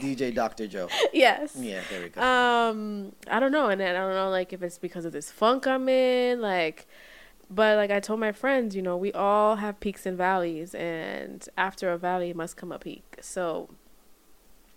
DJ 0.00 0.34
Dr. 0.34 0.66
Jo. 0.66 0.88
yes. 1.12 1.56
Yeah, 1.58 1.80
there 1.90 2.02
we 2.02 2.08
go. 2.08 2.20
Um, 2.22 3.12
I 3.30 3.40
don't 3.40 3.52
know, 3.52 3.68
and 3.68 3.80
then 3.80 3.96
I 3.96 4.00
don't 4.00 4.14
know, 4.14 4.30
like 4.30 4.52
if 4.52 4.62
it's 4.62 4.78
because 4.78 5.04
of 5.04 5.12
this 5.12 5.30
funk 5.30 5.66
I'm 5.66 5.88
in, 5.88 6.40
like. 6.40 6.86
But 7.50 7.76
like 7.78 7.90
I 7.90 7.98
told 8.00 8.20
my 8.20 8.32
friends, 8.32 8.76
you 8.76 8.82
know, 8.82 8.96
we 8.96 9.10
all 9.12 9.56
have 9.56 9.80
peaks 9.80 10.04
and 10.04 10.18
valleys, 10.18 10.74
and 10.74 11.48
after 11.56 11.90
a 11.90 11.96
valley 11.96 12.34
must 12.34 12.56
come 12.58 12.70
a 12.70 12.78
peak. 12.78 13.16
So, 13.22 13.70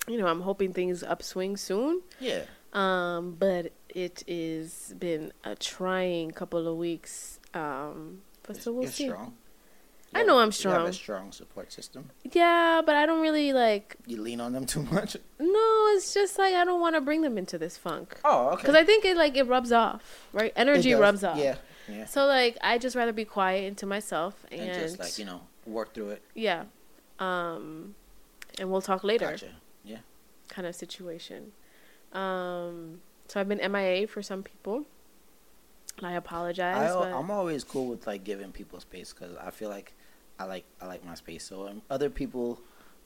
you 0.08 0.18
know, 0.18 0.28
I'm 0.28 0.42
hoping 0.42 0.72
things 0.72 1.04
upswing 1.04 1.58
soon. 1.58 2.02
yeah. 2.20 2.44
Um, 2.74 3.36
but 3.38 3.74
it 3.90 4.24
is 4.28 4.96
been 4.98 5.34
a 5.44 5.56
trying 5.56 6.32
couple 6.32 6.66
of 6.66 6.78
weeks. 6.78 7.42
Um, 7.54 8.22
but 8.44 8.56
so 8.64 8.72
we'll 8.72 8.84
You're 8.84 8.92
see. 8.94 9.08
strong. 9.10 9.36
I 10.14 10.24
know 10.24 10.40
I'm 10.40 10.52
strong. 10.52 10.76
You 10.76 10.80
have 10.82 10.90
a 10.90 10.94
strong 10.94 11.32
support 11.32 11.72
system. 11.72 12.10
Yeah, 12.34 12.82
but 12.86 12.96
I 12.96 13.06
don't 13.06 13.22
really 13.22 13.54
like. 13.54 13.96
You 14.06 14.22
lean 14.22 14.42
on 14.42 14.52
them 14.52 14.66
too 14.74 14.84
much. 14.84 15.16
No, 15.40 15.88
it's 15.96 16.14
just 16.14 16.38
like 16.38 16.54
I 16.54 16.66
don't 16.66 16.82
want 16.82 16.96
to 16.96 17.02
bring 17.02 17.22
them 17.22 17.38
into 17.38 17.58
this 17.58 17.78
funk. 17.78 18.20
Oh, 18.26 18.50
okay. 18.50 18.58
Because 18.64 18.76
I 18.76 18.84
think 18.84 19.06
it 19.06 19.16
like 19.16 19.38
it 19.38 19.44
rubs 19.48 19.72
off, 19.72 20.28
right? 20.34 20.52
Energy 20.56 20.94
rubs 20.94 21.24
off. 21.24 21.38
Yeah, 21.38 21.56
yeah. 21.88 22.06
So 22.06 22.26
like 22.26 22.58
I 22.62 22.78
just 22.78 22.96
rather 22.96 23.14
be 23.14 23.24
quiet 23.26 23.66
and 23.68 23.78
to 23.78 23.86
myself 23.86 24.46
and, 24.52 24.62
And, 24.62 24.74
just 24.82 25.00
like 25.00 25.18
you 25.18 25.26
know, 25.26 25.42
work 25.66 25.94
through 25.94 26.10
it. 26.10 26.22
yeah, 26.36 26.66
um, 27.20 27.96
and 28.60 28.70
we'll 28.70 28.82
talk 28.82 29.04
later, 29.06 29.30
Gotcha. 29.32 29.52
Yeah. 29.86 30.00
kind 30.50 30.68
of 30.68 30.76
situation. 30.76 31.54
Um, 32.12 33.00
so 33.28 33.40
I've 33.40 33.48
been 33.48 33.72
MIA 33.72 34.08
for 34.08 34.22
some 34.22 34.44
people. 34.44 34.84
And 35.98 36.08
I 36.08 36.14
apologize. 36.14 36.92
I, 36.92 36.94
but 36.94 37.14
I'm 37.14 37.30
always 37.32 37.64
cool 37.64 37.88
with 37.88 38.08
like 38.08 38.24
giving 38.24 38.52
people 38.52 38.80
space 38.80 39.14
because 39.14 39.36
I 39.38 39.52
feel 39.52 39.70
like 39.70 39.94
I 40.42 40.46
like 40.46 40.66
I 40.82 40.88
like 40.88 41.06
my 41.06 41.14
space. 41.16 41.44
So 41.44 41.68
um, 41.68 41.82
other 41.90 42.10
people 42.10 42.60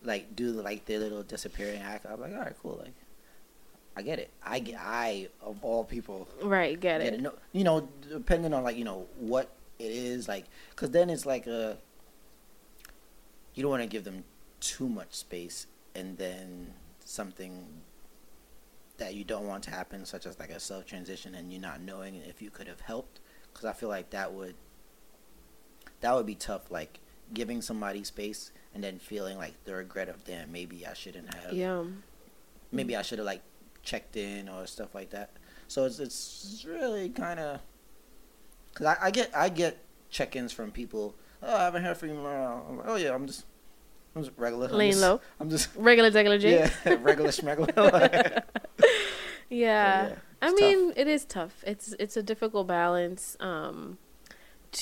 like 0.03 0.35
do 0.35 0.51
like 0.51 0.85
their 0.85 0.99
little 0.99 1.23
disappearing 1.23 1.81
act. 1.81 2.05
I'm 2.05 2.19
like, 2.21 2.33
all 2.33 2.39
right, 2.39 2.55
cool. 2.61 2.79
Like, 2.81 2.93
I 3.97 4.01
get 4.01 4.19
it. 4.19 4.31
I 4.43 4.59
get. 4.59 4.79
I 4.79 5.27
of 5.41 5.57
all 5.61 5.83
people 5.83 6.27
right, 6.41 6.79
get 6.79 7.01
get 7.01 7.13
it. 7.13 7.13
it. 7.15 7.21
No, 7.21 7.33
you 7.51 7.63
know, 7.63 7.89
depending 8.09 8.53
on 8.53 8.63
like 8.63 8.77
you 8.77 8.85
know 8.85 9.07
what 9.17 9.49
it 9.79 9.91
is, 9.91 10.27
like, 10.27 10.45
because 10.69 10.91
then 10.91 11.09
it's 11.09 11.25
like 11.25 11.47
a. 11.47 11.77
You 13.53 13.63
don't 13.63 13.71
want 13.71 13.83
to 13.83 13.89
give 13.89 14.03
them 14.03 14.23
too 14.59 14.87
much 14.87 15.13
space, 15.13 15.67
and 15.93 16.17
then 16.17 16.73
something 17.03 17.65
that 18.97 19.13
you 19.13 19.23
don't 19.25 19.47
want 19.47 19.63
to 19.63 19.71
happen, 19.71 20.05
such 20.05 20.25
as 20.25 20.39
like 20.39 20.51
a 20.51 20.59
self 20.59 20.85
transition, 20.85 21.35
and 21.35 21.51
you 21.51 21.59
not 21.59 21.81
knowing 21.81 22.15
if 22.15 22.41
you 22.41 22.49
could 22.49 22.67
have 22.67 22.81
helped, 22.81 23.19
because 23.51 23.65
I 23.65 23.73
feel 23.73 23.89
like 23.89 24.11
that 24.11 24.33
would. 24.33 24.55
That 26.01 26.13
would 26.13 26.25
be 26.25 26.35
tough, 26.35 26.69
like 26.69 26.99
giving 27.33 27.61
somebody 27.61 28.03
space 28.03 28.51
and 28.73 28.83
then 28.83 28.99
feeling 28.99 29.37
like 29.37 29.53
the 29.65 29.73
regret 29.73 30.09
of 30.09 30.23
damn, 30.25 30.51
maybe 30.51 30.85
I 30.85 30.93
shouldn't 30.93 31.33
have 31.33 31.53
Yeah, 31.53 31.83
maybe 32.71 32.95
I 32.95 33.01
should 33.01 33.19
have 33.19 33.25
like 33.25 33.41
checked 33.83 34.17
in 34.17 34.49
or 34.49 34.65
stuff 34.67 34.93
like 34.93 35.11
that. 35.11 35.31
So 35.67 35.85
it's 35.85 35.99
it's 35.99 36.65
really 36.67 37.09
kind 37.09 37.39
of 37.39 37.61
because 38.71 38.87
I, 38.87 39.07
I 39.07 39.11
get 39.11 39.31
I 39.35 39.49
get 39.49 39.77
check-ins 40.09 40.51
from 40.51 40.71
people. 40.71 41.15
Oh, 41.41 41.55
I 41.55 41.63
haven't 41.63 41.83
heard 41.83 41.97
from 41.97 42.09
you. 42.09 42.15
in 42.15 42.21
a 42.21 42.23
while." 42.23 42.65
Like, 42.77 42.87
oh 42.87 42.95
yeah, 42.95 43.13
I'm 43.13 43.27
just 43.27 43.45
I'm 44.15 44.23
just 44.23 44.37
regular. 44.37 44.67
I'm 44.67 44.73
laying 44.73 44.91
just, 44.91 45.01
low, 45.01 45.21
I'm 45.39 45.49
just 45.49 45.69
regular, 45.75 46.11
regular 46.11 46.37
J. 46.45 46.69
yeah, 46.85 46.95
regular 47.01 47.31
schmegular. 47.31 48.43
Yeah. 49.47 50.07
yeah, 50.07 50.15
I 50.41 50.53
mean, 50.53 50.91
it 50.95 51.07
is 51.07 51.23
tough. 51.23 51.63
It's 51.67 51.93
it's 51.99 52.17
a 52.17 52.23
difficult 52.23 52.65
balance 52.65 53.37
um 53.39 53.99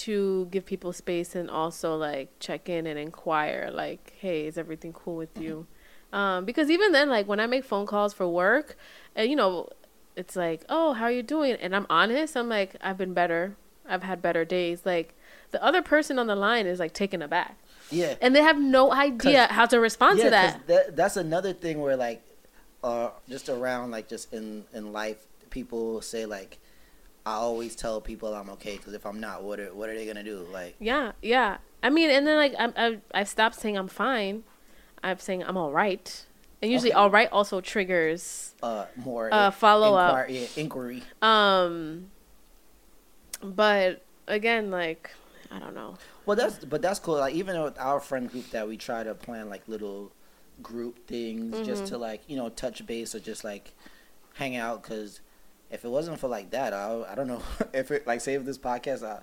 to 0.06 0.48
give 0.52 0.66
people 0.66 0.94
space 0.94 1.36
and 1.36 1.50
also 1.50 1.96
like 1.96 2.30
check 2.40 2.68
in 2.70 2.88
and 2.88 2.98
inquire 3.00 3.70
like, 3.74 4.14
"Hey, 4.20 4.48
is 4.48 4.58
everything 4.58 4.94
cool 4.94 5.16
with 5.16 5.38
you?" 5.40 5.68
Um 6.12 6.46
because 6.46 6.70
even 6.70 6.92
then 6.92 7.10
like 7.10 7.28
when 7.28 7.40
I 7.40 7.48
make 7.48 7.64
phone 7.66 7.86
calls 7.86 8.14
for 8.14 8.28
work, 8.28 8.78
and 9.16 9.30
you 9.30 9.36
know, 9.36 9.70
it's 10.16 10.36
like, 10.36 10.64
"Oh, 10.70 10.94
how 10.94 11.06
are 11.06 11.12
you 11.12 11.24
doing?" 11.24 11.54
and 11.62 11.76
I'm 11.76 11.88
honest, 11.90 12.36
I'm 12.38 12.50
like, 12.50 12.76
"I've 12.82 12.98
been 12.98 13.14
better. 13.14 13.56
I've 13.88 14.04
had 14.04 14.22
better 14.22 14.46
days." 14.46 14.86
Like 14.86 15.16
the 15.52 15.64
other 15.64 15.82
person 15.82 16.18
on 16.20 16.28
the 16.28 16.36
line 16.36 16.66
is 16.68 16.80
like 16.80 16.94
taken 16.94 17.22
aback. 17.22 17.58
yeah, 17.92 18.16
And 18.22 18.36
they 18.36 18.42
have 18.42 18.60
no 18.60 18.92
idea 18.92 19.48
how 19.52 19.66
to 19.68 19.80
respond 19.80 20.18
yeah, 20.18 20.24
to 20.26 20.30
that. 20.32 20.68
that. 20.68 20.96
That's 20.96 21.18
another 21.18 21.54
thing 21.54 21.80
where 21.80 21.96
like, 21.96 22.22
uh, 22.84 23.10
just 23.30 23.50
around 23.50 23.92
like 23.92 24.08
just 24.10 24.34
in 24.34 24.66
in 24.74 24.92
life, 24.94 25.26
people 25.52 26.02
say 26.02 26.26
like, 26.26 26.58
I 27.26 27.34
always 27.36 27.76
tell 27.76 28.02
people 28.02 28.34
I'm 28.34 28.50
okay 28.52 28.76
because 28.78 28.94
if 28.94 29.06
I'm 29.06 29.20
not, 29.20 29.44
what 29.44 29.60
are 29.60 29.74
what 29.74 29.90
are 29.90 29.96
they 29.96 30.06
gonna 30.06 30.24
do? 30.24 30.46
Like, 30.52 30.76
Yeah, 30.80 31.14
yeah. 31.22 31.58
I 31.82 31.90
mean, 31.90 32.10
and 32.10 32.26
then 32.28 32.38
like 32.38 32.54
I'm, 32.60 32.74
I 32.76 33.00
I've 33.14 33.30
stopped 33.30 33.56
saying 33.56 33.78
I'm 33.78 33.88
fine. 33.88 34.44
I'm 35.04 35.20
saying 35.20 35.44
I'm 35.44 35.58
all 35.58 35.72
right, 35.72 36.26
And 36.62 36.72
usually, 36.72 36.92
Okay. 36.92 36.98
all 37.00 37.10
right 37.10 37.30
also 37.32 37.60
triggers 37.62 38.54
Uh, 38.64 38.86
more 38.96 39.34
Uh, 39.34 39.52
follow 39.52 39.96
up. 39.96 40.30
yeah, 40.30 40.48
inquiry. 40.56 41.04
Um, 41.22 42.08
but 43.42 44.04
again, 44.28 44.72
like 44.72 45.12
I 45.52 45.60
don't 45.60 45.76
know. 45.76 45.98
Well, 46.26 46.36
that's 46.38 46.64
but 46.66 46.82
that's 46.82 47.00
cool. 47.00 47.16
Like 47.18 47.36
even 47.36 47.62
with 47.62 47.78
our 47.80 48.00
friend 48.00 48.30
group, 48.30 48.50
that 48.52 48.68
we 48.68 48.78
try 48.78 49.04
to 49.04 49.14
plan 49.14 49.50
like 49.50 49.68
little 49.68 50.12
group 50.62 51.08
things 51.08 51.60
just 51.60 51.86
Mm-hmm. 51.86 51.96
to 51.96 51.98
like 51.98 52.22
you 52.28 52.38
know 52.38 52.50
touch 52.50 52.86
base 52.86 53.14
or 53.16 53.20
just 53.20 53.44
like 53.44 53.74
hang 54.36 54.56
out. 54.56 54.84
Because 54.84 55.20
if 55.74 55.84
it 55.84 55.90
wasn't 55.90 56.20
for 56.20 56.28
like 56.28 56.52
that, 56.52 56.74
I 56.74 57.04
I 57.12 57.16
don't 57.16 57.28
know 57.28 57.42
if 57.74 57.92
it 57.92 58.08
like 58.08 58.22
say 58.22 58.38
this 58.38 58.58
podcast, 58.58 59.04
I 59.04 59.22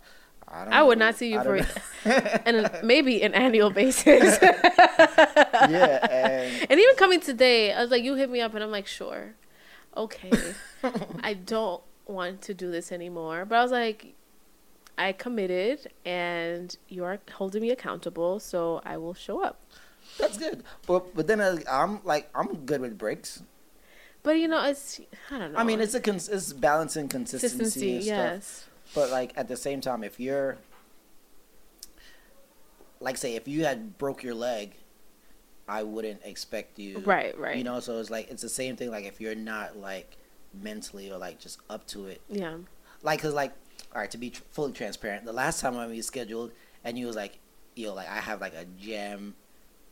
I 0.48 0.64
don't. 0.64 0.74
I 0.74 0.82
would 0.82 0.98
know. 0.98 1.06
not 1.06 1.14
see 1.16 1.32
you 1.32 1.40
for 1.42 1.60
and 2.04 2.70
maybe 2.82 3.22
an 3.22 3.34
annual 3.34 3.70
basis. 3.70 4.38
yeah, 4.42 6.06
and 6.10 6.66
and 6.70 6.80
even 6.80 6.96
coming 6.96 7.20
today, 7.20 7.72
I 7.72 7.80
was 7.80 7.90
like, 7.90 8.02
you 8.02 8.14
hit 8.14 8.30
me 8.30 8.40
up, 8.40 8.54
and 8.54 8.62
I'm 8.64 8.70
like, 8.70 8.86
sure, 8.86 9.34
okay. 9.96 10.30
I 11.22 11.34
don't 11.34 11.82
want 12.06 12.42
to 12.42 12.54
do 12.54 12.70
this 12.70 12.90
anymore, 12.92 13.44
but 13.44 13.56
I 13.58 13.62
was 13.62 13.70
like, 13.72 14.14
I 14.98 15.12
committed, 15.12 15.88
and 16.04 16.76
you 16.88 17.04
are 17.04 17.20
holding 17.32 17.62
me 17.62 17.70
accountable, 17.70 18.40
so 18.40 18.80
I 18.84 18.96
will 18.96 19.14
show 19.14 19.42
up. 19.42 19.60
that's 20.18 20.36
good. 20.38 20.64
But 20.86 21.14
but 21.14 21.26
then 21.26 21.40
uh, 21.40 21.58
I'm 21.70 22.00
like 22.04 22.28
I'm 22.34 22.64
good 22.66 22.80
with 22.80 22.98
breaks. 22.98 23.42
But 24.22 24.32
you 24.38 24.48
know, 24.48 24.62
it's 24.64 25.00
I 25.30 25.38
don't 25.38 25.52
know. 25.52 25.58
I 25.58 25.64
mean, 25.64 25.80
it's 25.80 25.94
a 25.94 26.00
cons- 26.00 26.28
it's 26.28 26.52
balancing 26.52 27.08
consistency, 27.08 27.56
consistency, 27.58 27.94
and 27.96 28.04
stuff. 28.04 28.16
yes. 28.16 28.66
But 28.94 29.10
like 29.10 29.32
at 29.36 29.48
the 29.48 29.56
same 29.56 29.80
time, 29.80 30.04
if 30.04 30.20
you're 30.20 30.58
like 33.00 33.16
say 33.16 33.34
if 33.34 33.48
you 33.48 33.64
had 33.64 33.96
broke 33.98 34.22
your 34.22 34.34
leg, 34.34 34.74
I 35.68 35.82
wouldn't 35.82 36.20
expect 36.24 36.78
you 36.78 36.98
Right, 36.98 37.38
right. 37.38 37.56
You 37.56 37.64
know, 37.64 37.80
so 37.80 37.98
it's 37.98 38.10
like 38.10 38.30
it's 38.30 38.42
the 38.42 38.48
same 38.48 38.76
thing. 38.76 38.90
Like 38.90 39.04
if 39.06 39.20
you're 39.20 39.34
not 39.34 39.76
like 39.78 40.16
mentally 40.52 41.10
or 41.10 41.18
like 41.18 41.38
just 41.38 41.60
up 41.70 41.86
to 41.88 42.06
it, 42.06 42.20
Yeah. 42.28 42.56
like 43.02 43.22
cause 43.22 43.32
like 43.34 43.52
all 43.94 44.00
right 44.02 44.10
to 44.10 44.18
be 44.18 44.30
tr- 44.30 44.42
fully 44.50 44.72
transparent, 44.72 45.24
the 45.24 45.32
last 45.32 45.60
time 45.60 45.76
when 45.76 45.88
we 45.90 46.02
scheduled 46.02 46.52
and 46.84 46.98
you 46.98 47.06
was 47.06 47.16
like, 47.16 47.38
yo, 47.74 47.94
like 47.94 48.08
I 48.08 48.16
have 48.20 48.40
like 48.40 48.54
a 48.54 48.64
jam 48.78 49.34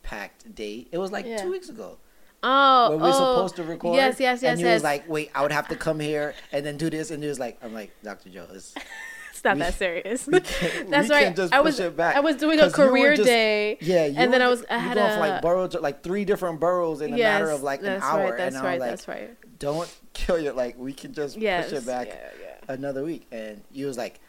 packed 0.02 0.54
day. 0.54 0.86
It 0.92 0.98
was 0.98 1.12
like 1.12 1.24
Yeah. 1.24 1.42
two 1.42 1.50
weeks 1.50 1.68
ago 1.68 1.96
Oh, 2.42 2.90
when 2.90 2.98
we 3.00 3.02
were 3.04 3.08
oh, 3.08 3.12
supposed 3.34 3.56
to 3.56 3.64
record. 3.64 3.96
Yes, 3.96 4.20
yes, 4.20 4.42
yes, 4.42 4.50
And 4.52 4.60
he 4.60 4.64
yes. 4.66 4.76
was 4.76 4.82
like, 4.84 5.08
wait, 5.08 5.30
I 5.34 5.42
would 5.42 5.50
have 5.52 5.68
to 5.68 5.76
come 5.76 5.98
here 6.00 6.34
and 6.52 6.64
then 6.64 6.76
do 6.76 6.88
this, 6.88 7.10
and 7.10 7.22
it 7.22 7.26
was 7.28 7.38
like, 7.40 7.58
I'm 7.62 7.74
like, 7.74 7.90
Dr. 8.04 8.28
Jo, 8.30 8.46
it's, 8.52 8.74
it's 9.32 9.42
not 9.44 9.56
we- 9.56 9.60
that 9.62 9.74
serious. 9.78 10.22
That's 10.30 11.08
we 11.08 11.14
right. 11.14 11.36
I 11.38 11.46
push 11.58 11.64
was 11.64 11.80
it 11.80 11.96
back. 11.96 12.14
I 12.16 12.20
was 12.20 12.36
doing 12.36 12.60
a 12.60 12.70
career 12.70 13.16
just- 13.16 13.26
day. 13.26 13.76
Yeah, 13.80 14.06
you 14.06 14.14
and 14.18 14.32
then 14.32 14.40
I 14.40 14.46
was 14.48 14.64
I 14.70 14.78
had 14.78 14.96
a 14.98 15.18
like 15.18 15.42
boroughs, 15.42 15.74
like 15.74 16.02
three 16.04 16.24
different 16.24 16.60
boroughs 16.60 17.00
in 17.00 17.12
a 17.12 17.16
yes, 17.16 17.24
matter 17.40 17.50
of 17.50 17.62
like 17.64 17.80
an 17.82 18.00
hour, 18.02 18.30
Right, 18.30 18.36
that's 18.36 18.54
and 18.54 18.64
right. 18.64 18.70
I 18.70 18.74
was 18.74 18.80
like, 18.80 18.90
that's 18.90 19.08
right. 19.08 19.58
don't 19.58 19.96
kill 20.12 20.38
you. 20.38 20.52
Like 20.52 20.78
we 20.78 20.92
can 20.92 21.12
just 21.14 21.36
Yes. 21.36 21.70
push 21.70 21.78
it 21.80 21.86
back 21.86 22.06
Yeah, 22.08 22.14
yeah. 22.40 22.72
another 22.74 23.02
week, 23.02 23.26
and 23.32 23.62
he 23.72 23.84
was 23.84 23.98
like, 23.98 24.20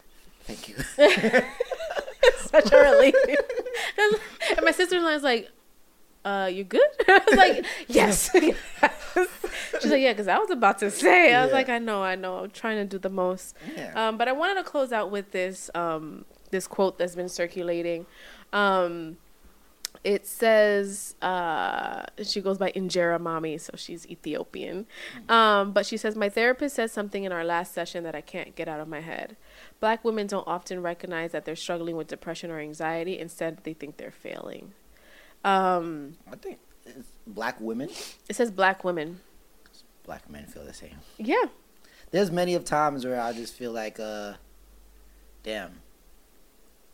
thank 0.45 0.67
you. 0.69 0.75
Such 2.37 2.71
a 2.71 2.75
relief. 2.77 3.13
and 4.57 4.65
my 4.65 4.71
sister 4.71 4.97
in 4.97 5.03
law 5.03 5.13
was 5.13 5.21
like, 5.23 5.49
uh, 6.25 6.49
you 6.51 6.63
good? 6.63 6.81
I 7.07 7.21
was 7.27 7.37
like, 7.37 7.65
yes. 7.87 8.29
She's 9.81 9.91
like, 9.91 10.01
yeah, 10.01 10.11
because 10.13 10.27
I 10.27 10.37
was 10.37 10.49
about 10.49 10.79
to 10.79 10.91
say. 10.91 11.33
I 11.33 11.41
was 11.43 11.49
Yeah. 11.49 11.55
like, 11.55 11.69
I 11.69 11.79
know, 11.79 12.03
I 12.03 12.15
know. 12.15 12.39
I'm 12.39 12.51
trying 12.51 12.77
to 12.77 12.85
do 12.85 12.97
the 12.99 13.09
most. 13.09 13.55
yeah. 13.75 13.93
Um, 14.09 14.17
but 14.17 14.27
I 14.27 14.31
wanted 14.31 14.55
to 14.55 14.63
close 14.63 14.91
out 14.91 15.11
with 15.11 15.31
this 15.31 15.69
um, 15.75 16.25
this 16.51 16.67
quote 16.67 16.97
that's 16.97 17.15
been 17.15 17.29
circulating. 17.29 18.05
Um, 18.53 19.17
it 20.03 20.25
says 20.25 21.15
uh, 21.21 22.03
she 22.23 22.41
goes 22.41 22.57
by 22.57 22.71
Injera 22.71 23.19
Mami, 23.19 23.59
so 23.59 23.71
she's 23.75 24.07
Ethiopian. 24.07 24.85
Um, 25.27 25.71
but 25.73 25.85
she 25.85 25.97
says 25.97 26.15
my 26.15 26.29
therapist 26.29 26.75
said 26.75 26.89
something 26.91 27.23
in 27.25 27.31
our 27.31 27.43
last 27.43 27.73
session 27.73 28.03
that 28.03 28.15
I 28.15 28.21
can't 28.21 28.55
get 28.55 28.67
out 28.67 28.79
of 28.79 28.87
my 28.87 29.01
head. 29.01 29.35
Black 29.79 30.05
women 30.05 30.27
don't 30.27 30.47
often 30.47 30.81
recognize 30.81 31.31
that 31.33 31.43
they're 31.45 31.55
struggling 31.55 31.95
with 31.97 32.07
depression 32.07 32.49
or 32.51 32.59
anxiety. 32.59 33.19
Instead, 33.19 33.63
they 33.63 33.73
think 33.73 33.97
they're 33.97 34.11
failing. 34.11 34.73
Um, 35.43 36.17
I 36.31 36.35
think 36.35 36.59
it's 36.85 37.07
black 37.25 37.59
women, 37.61 37.89
it 38.27 38.35
says 38.35 38.51
black 38.51 38.83
women. 38.83 39.21
black 40.03 40.29
men 40.29 40.45
feel 40.45 40.65
the 40.65 40.73
same. 40.73 40.97
Yeah, 41.17 41.45
There's 42.11 42.31
many 42.31 42.55
of 42.55 42.65
times 42.65 43.05
where 43.05 43.19
I 43.21 43.31
just 43.33 43.53
feel 43.53 43.71
like, 43.71 43.99
uh, 43.99 44.33
damn, 45.43 45.71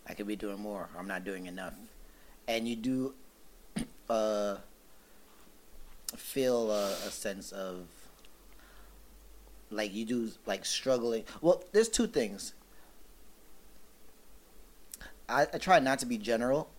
I 0.07 0.13
could 0.13 0.27
be 0.27 0.35
doing 0.35 0.59
more. 0.59 0.89
I'm 0.97 1.07
not 1.07 1.23
doing 1.23 1.47
enough, 1.47 1.73
and 2.47 2.67
you 2.67 2.75
do, 2.75 3.13
uh, 4.09 4.57
feel 6.15 6.71
a, 6.71 6.91
a 6.91 7.11
sense 7.11 7.51
of 7.51 7.87
like 9.71 9.93
you 9.93 10.05
do 10.05 10.29
like 10.45 10.65
struggling. 10.65 11.23
Well, 11.41 11.63
there's 11.71 11.89
two 11.89 12.07
things. 12.07 12.53
I, 15.27 15.47
I 15.51 15.57
try 15.57 15.79
not 15.79 15.97
to 15.99 16.05
be 16.05 16.17
general, 16.19 16.69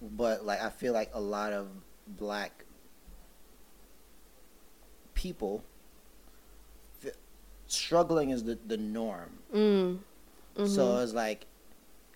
but 0.00 0.44
like 0.46 0.60
I 0.62 0.70
feel 0.70 0.92
like 0.92 1.10
a 1.14 1.20
lot 1.20 1.52
of 1.52 1.68
black 2.06 2.64
people 5.14 5.64
f- 7.04 7.12
struggling 7.66 8.30
is 8.30 8.44
the, 8.44 8.58
the 8.66 8.76
norm. 8.76 9.38
mm. 9.52 9.98
So 10.56 10.64
Mhm. 10.64 11.02
it's 11.04 11.12
like 11.12 11.46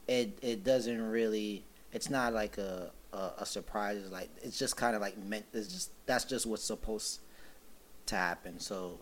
it 0.09 0.37
it 0.43 0.65
doesn't 0.65 1.01
really 1.11 1.65
it's 1.93 2.11
not 2.11 2.33
like 2.33 2.59
a 2.59 2.91
a, 3.13 3.31
a 3.39 3.47
surprise. 3.47 3.99
It's 3.99 4.11
like 4.11 4.31
it's 4.43 4.59
just 4.59 4.77
kind 4.77 4.97
of 4.97 5.01
like 5.03 5.17
meant. 5.19 5.45
It's 5.53 5.69
just 5.69 5.91
that's 6.07 6.25
just 6.25 6.47
what's 6.47 6.65
supposed 6.65 7.21
to 8.07 8.17
happen. 8.17 8.59
So 8.59 8.99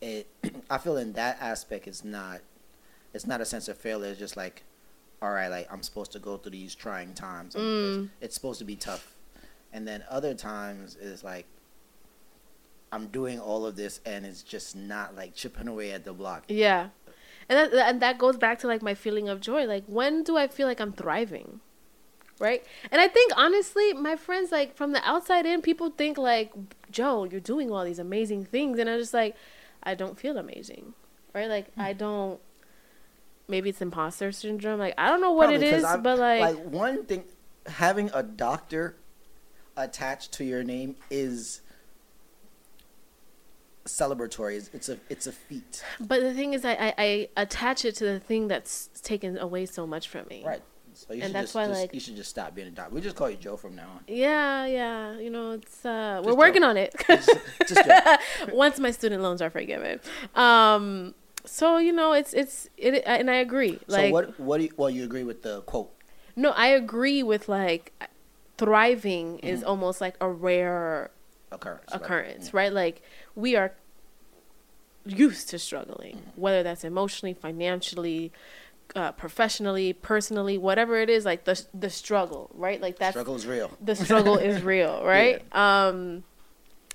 it 0.00 0.26
I 0.70 0.78
feel 0.78 0.96
in 0.96 1.12
that 1.12 1.38
aspect 1.40 1.86
it's 1.86 2.02
not 2.02 2.40
it's 3.14 3.26
not 3.26 3.40
a 3.40 3.44
sense 3.44 3.68
of 3.68 3.76
failure. 3.78 4.10
It's 4.10 4.18
just 4.18 4.36
like 4.36 4.64
all 5.22 5.30
right, 5.30 5.48
like 5.48 5.72
I'm 5.72 5.82
supposed 5.82 6.10
to 6.12 6.18
go 6.18 6.36
through 6.36 6.50
these 6.50 6.74
trying 6.74 7.14
times. 7.14 7.54
Mm. 7.54 8.04
It's, 8.04 8.10
it's 8.20 8.34
supposed 8.34 8.58
to 8.58 8.64
be 8.64 8.74
tough. 8.74 9.14
And 9.72 9.86
then 9.86 10.04
other 10.10 10.34
times 10.34 10.98
it's 11.00 11.22
like 11.22 11.46
I'm 12.90 13.06
doing 13.06 13.38
all 13.38 13.64
of 13.64 13.76
this 13.76 14.00
and 14.04 14.26
it's 14.26 14.42
just 14.42 14.76
not 14.76 15.14
like 15.14 15.34
chipping 15.34 15.68
away 15.68 15.92
at 15.92 16.04
the 16.04 16.12
block. 16.12 16.44
Yeah. 16.48 16.88
And 17.48 17.72
that 17.72 17.88
and 17.88 18.02
that 18.02 18.18
goes 18.18 18.36
back 18.36 18.58
to 18.60 18.66
like 18.66 18.82
my 18.82 18.94
feeling 18.94 19.28
of 19.28 19.40
joy. 19.40 19.64
Like 19.64 19.84
when 19.86 20.24
do 20.24 20.36
I 20.36 20.48
feel 20.48 20.66
like 20.66 20.80
I'm 20.80 20.92
thriving? 20.92 21.60
Right? 22.40 22.64
And 22.90 23.00
I 23.00 23.06
think 23.06 23.32
honestly, 23.36 23.92
my 23.92 24.16
friends 24.16 24.50
like 24.50 24.74
from 24.74 24.92
the 24.92 25.08
outside 25.08 25.46
in, 25.46 25.62
people 25.62 25.90
think 25.90 26.18
like, 26.18 26.52
"Jo, 26.90 27.24
you're 27.24 27.40
doing 27.40 27.70
all 27.70 27.84
these 27.84 28.00
amazing 28.00 28.46
things." 28.46 28.80
And 28.80 28.90
I'm 28.90 28.98
just 28.98 29.14
like, 29.14 29.36
I 29.84 29.94
don't 29.94 30.18
feel 30.18 30.36
amazing. 30.36 30.94
Right? 31.32 31.48
Like 31.48 31.70
I 31.78 31.92
don't 31.92 32.40
maybe 33.52 33.70
it's 33.70 33.80
imposter 33.80 34.32
syndrome. 34.32 34.80
Like 34.80 34.94
I 34.98 35.06
don't 35.08 35.20
know 35.20 35.30
what 35.30 35.50
Probably 35.50 35.66
it 35.68 35.74
is, 35.74 35.82
but 36.02 36.18
like, 36.18 36.40
like 36.40 36.64
one 36.64 37.04
thing, 37.04 37.22
having 37.66 38.10
a 38.12 38.24
doctor 38.24 38.96
attached 39.76 40.32
to 40.32 40.44
your 40.44 40.64
name 40.64 40.96
is 41.10 41.60
celebratory. 43.84 44.56
It's, 44.56 44.70
it's 44.72 44.88
a 44.88 44.98
it's 45.08 45.26
a 45.26 45.32
feat, 45.32 45.84
but 46.00 46.20
the 46.20 46.34
thing 46.34 46.54
is 46.54 46.64
I, 46.64 46.72
I 46.74 46.94
I 46.98 47.28
attach 47.36 47.84
it 47.84 47.94
to 47.96 48.04
the 48.04 48.20
thing 48.20 48.48
that's 48.48 48.88
taken 49.02 49.38
away 49.38 49.66
so 49.66 49.86
much 49.86 50.08
from 50.08 50.26
me. 50.28 50.42
right? 50.44 50.62
So 50.94 51.14
you 51.14 51.22
And 51.22 51.28
should 51.30 51.34
that's 51.34 51.44
just, 51.46 51.54
why, 51.54 51.66
just- 51.68 51.80
like- 51.80 51.94
you 51.94 52.00
should 52.00 52.16
just 52.16 52.28
stop 52.28 52.54
being 52.54 52.68
a 52.68 52.70
doctor. 52.70 52.94
We 52.94 53.00
just 53.00 53.16
call 53.16 53.30
you 53.30 53.36
Jo 53.38 53.56
from 53.56 53.74
now 53.74 53.88
on. 53.96 54.00
Yeah, 54.06 54.66
yeah. 54.66 55.18
You 55.18 55.30
know, 55.30 55.52
it's 55.52 55.84
uh 55.86 56.20
we're 56.22 56.34
working 56.34 56.60
joke. 56.62 56.68
on 56.70 56.76
it. 56.76 56.94
Just, 57.08 57.30
just 57.66 57.86
Jo. 57.86 58.16
once 58.52 58.78
my 58.78 58.90
student 58.90 59.22
loans 59.22 59.40
are 59.40 59.48
forgiven. 59.48 60.00
Um, 60.34 61.14
so 61.44 61.78
you 61.78 61.92
know, 61.92 62.12
it's 62.12 62.32
it's 62.34 62.68
it, 62.76 63.02
and 63.06 63.30
I 63.30 63.36
agree. 63.36 63.78
Like, 63.88 64.06
so 64.06 64.10
what 64.12 64.38
what 64.40 64.58
do 64.58 64.64
you, 64.64 64.70
well 64.76 64.90
you 64.90 65.04
agree 65.04 65.24
with 65.24 65.42
the 65.42 65.62
quote? 65.62 65.90
no, 66.36 66.50
I 66.50 66.68
agree 66.68 67.22
with 67.22 67.48
like 67.48 67.92
thriving 68.58 69.36
Mm-hmm. 69.38 69.46
is 69.46 69.64
almost 69.64 70.00
like 70.00 70.16
a 70.20 70.28
rare 70.30 71.10
Occurrence. 71.50 71.90
right? 71.90 72.00
occurrence, 72.00 72.54
right? 72.54 72.72
Like 72.72 73.02
we 73.34 73.56
are 73.56 73.72
used 75.04 75.48
to 75.50 75.58
struggling, 75.58 76.16
Mm-hmm. 76.16 76.40
whether 76.40 76.62
that's 76.62 76.84
emotionally, 76.84 77.34
financially. 77.34 78.32
Uh, 78.94 79.10
professionally, 79.10 79.94
personally, 79.94 80.58
whatever 80.58 80.98
it 80.98 81.08
is, 81.08 81.24
like 81.24 81.44
the 81.44 81.64
the 81.72 81.88
struggle, 81.88 82.50
right? 82.52 82.78
Like 82.78 82.98
that 82.98 83.12
Struggle 83.14 83.36
is 83.36 83.46
real. 83.46 83.70
the 83.80 83.96
struggle 83.96 84.36
is 84.36 84.62
real, 84.62 85.02
right? 85.16 85.40
Um 85.56 86.24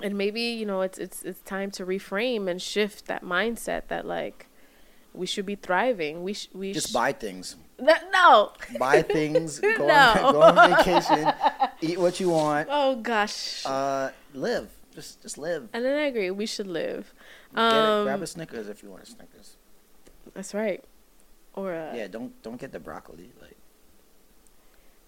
and 0.01 0.17
maybe, 0.17 0.41
you 0.41 0.65
know, 0.65 0.81
it's 0.81 0.97
it's 0.97 1.23
it's 1.23 1.39
time 1.41 1.71
to 1.71 1.85
reframe 1.85 2.47
and 2.49 2.61
shift 2.61 3.05
that 3.07 3.23
mindset 3.23 3.87
that 3.87 4.05
like 4.05 4.47
we 5.13 5.25
should 5.25 5.45
be 5.45 5.55
thriving. 5.55 6.23
We 6.23 6.33
sh- 6.33 6.49
we 6.53 6.73
Just 6.73 6.89
sh- 6.89 6.93
buy 6.93 7.11
things. 7.13 7.55
That- 7.79 8.05
no. 8.11 8.53
Buy 8.79 9.01
things. 9.17 9.59
Go, 9.59 9.69
No. 9.87 10.13
on, 10.23 10.33
go 10.33 10.41
on 10.41 10.75
vacation. 10.77 11.31
eat 11.81 11.99
what 11.99 12.19
you 12.19 12.29
want. 12.29 12.67
Oh 12.71 12.95
gosh. 12.97 13.65
Uh, 13.65 14.11
live. 14.33 14.69
Just 14.93 15.21
just 15.21 15.37
live. 15.37 15.69
and 15.73 15.83
then 15.85 15.95
I 15.97 16.05
agree, 16.07 16.31
we 16.31 16.45
should 16.45 16.67
live. 16.67 17.13
Um 17.55 18.03
Grab 18.05 18.21
a 18.21 18.27
Snickers 18.27 18.67
if 18.69 18.83
you 18.83 18.89
want 18.91 19.03
a 19.03 19.05
Snickers. 19.05 19.57
That's 20.33 20.53
right. 20.53 20.83
Or 21.55 21.73
uh, 21.73 21.95
Yeah, 21.95 22.07
don't 22.07 22.39
don't 22.43 22.59
get 22.59 22.71
the 22.71 22.79
broccoli. 22.79 23.31
Like, 23.41 23.55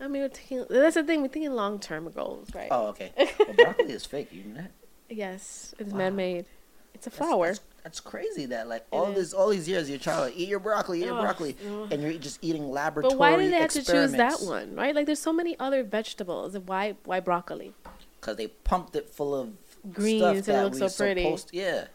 I 0.01 0.07
mean, 0.07 0.21
we're 0.21 0.29
thinking, 0.29 0.65
that's 0.69 0.95
the 0.95 1.03
thing. 1.03 1.21
We're 1.21 1.27
thinking 1.27 1.51
long 1.53 1.79
term 1.79 2.09
goals, 2.11 2.47
right? 2.55 2.69
oh, 2.71 2.87
okay. 2.87 3.11
Well, 3.39 3.53
broccoli 3.53 3.91
is 3.93 4.05
fake. 4.05 4.29
You 4.31 4.43
know 4.45 4.55
that? 4.61 4.71
Yes, 5.09 5.73
it's 5.79 5.91
Wow. 5.91 5.97
man 5.97 6.15
made. 6.15 6.45
It's 6.93 7.07
a 7.07 7.11
flower. 7.11 7.47
That's, 7.47 7.61
that's 7.83 7.99
crazy. 7.99 8.45
That 8.47 8.67
like 8.67 8.81
It 8.81 8.95
all 8.95 9.09
is. 9.11 9.15
this, 9.15 9.33
all 9.33 9.49
these 9.49 9.67
years, 9.69 9.89
you're 9.89 9.99
trying 9.99 10.31
to 10.31 10.37
eat 10.37 10.49
your 10.49 10.59
broccoli, 10.59 10.99
eat 11.01 11.05
your 11.05 11.19
broccoli, 11.21 11.55
and 11.91 12.01
you're 12.01 12.13
just 12.13 12.39
eating 12.41 12.69
laboratory. 12.69 13.13
But 13.13 13.19
why 13.19 13.35
did 13.37 13.53
they 13.53 13.57
have 13.59 13.71
to 13.71 13.83
choose 13.83 14.11
that 14.13 14.41
one? 14.41 14.75
Right? 14.75 14.93
Like, 14.93 15.05
there's 15.05 15.19
so 15.21 15.31
many 15.33 15.57
other 15.59 15.83
vegetables. 15.83 16.57
Why? 16.57 16.95
Why 17.05 17.19
broccoli? 17.19 17.73
Because 18.19 18.35
they 18.35 18.47
pumped 18.47 18.95
it 18.95 19.09
full 19.09 19.33
of 19.33 19.49
Greens 19.93 20.19
stuff 20.19 20.29
and 20.29 20.39
it 20.39 20.45
that 20.45 20.63
looks 20.79 20.93
so 20.95 21.03
pretty. 21.03 21.23
Supposed, 21.23 21.49
yeah. 21.53 21.87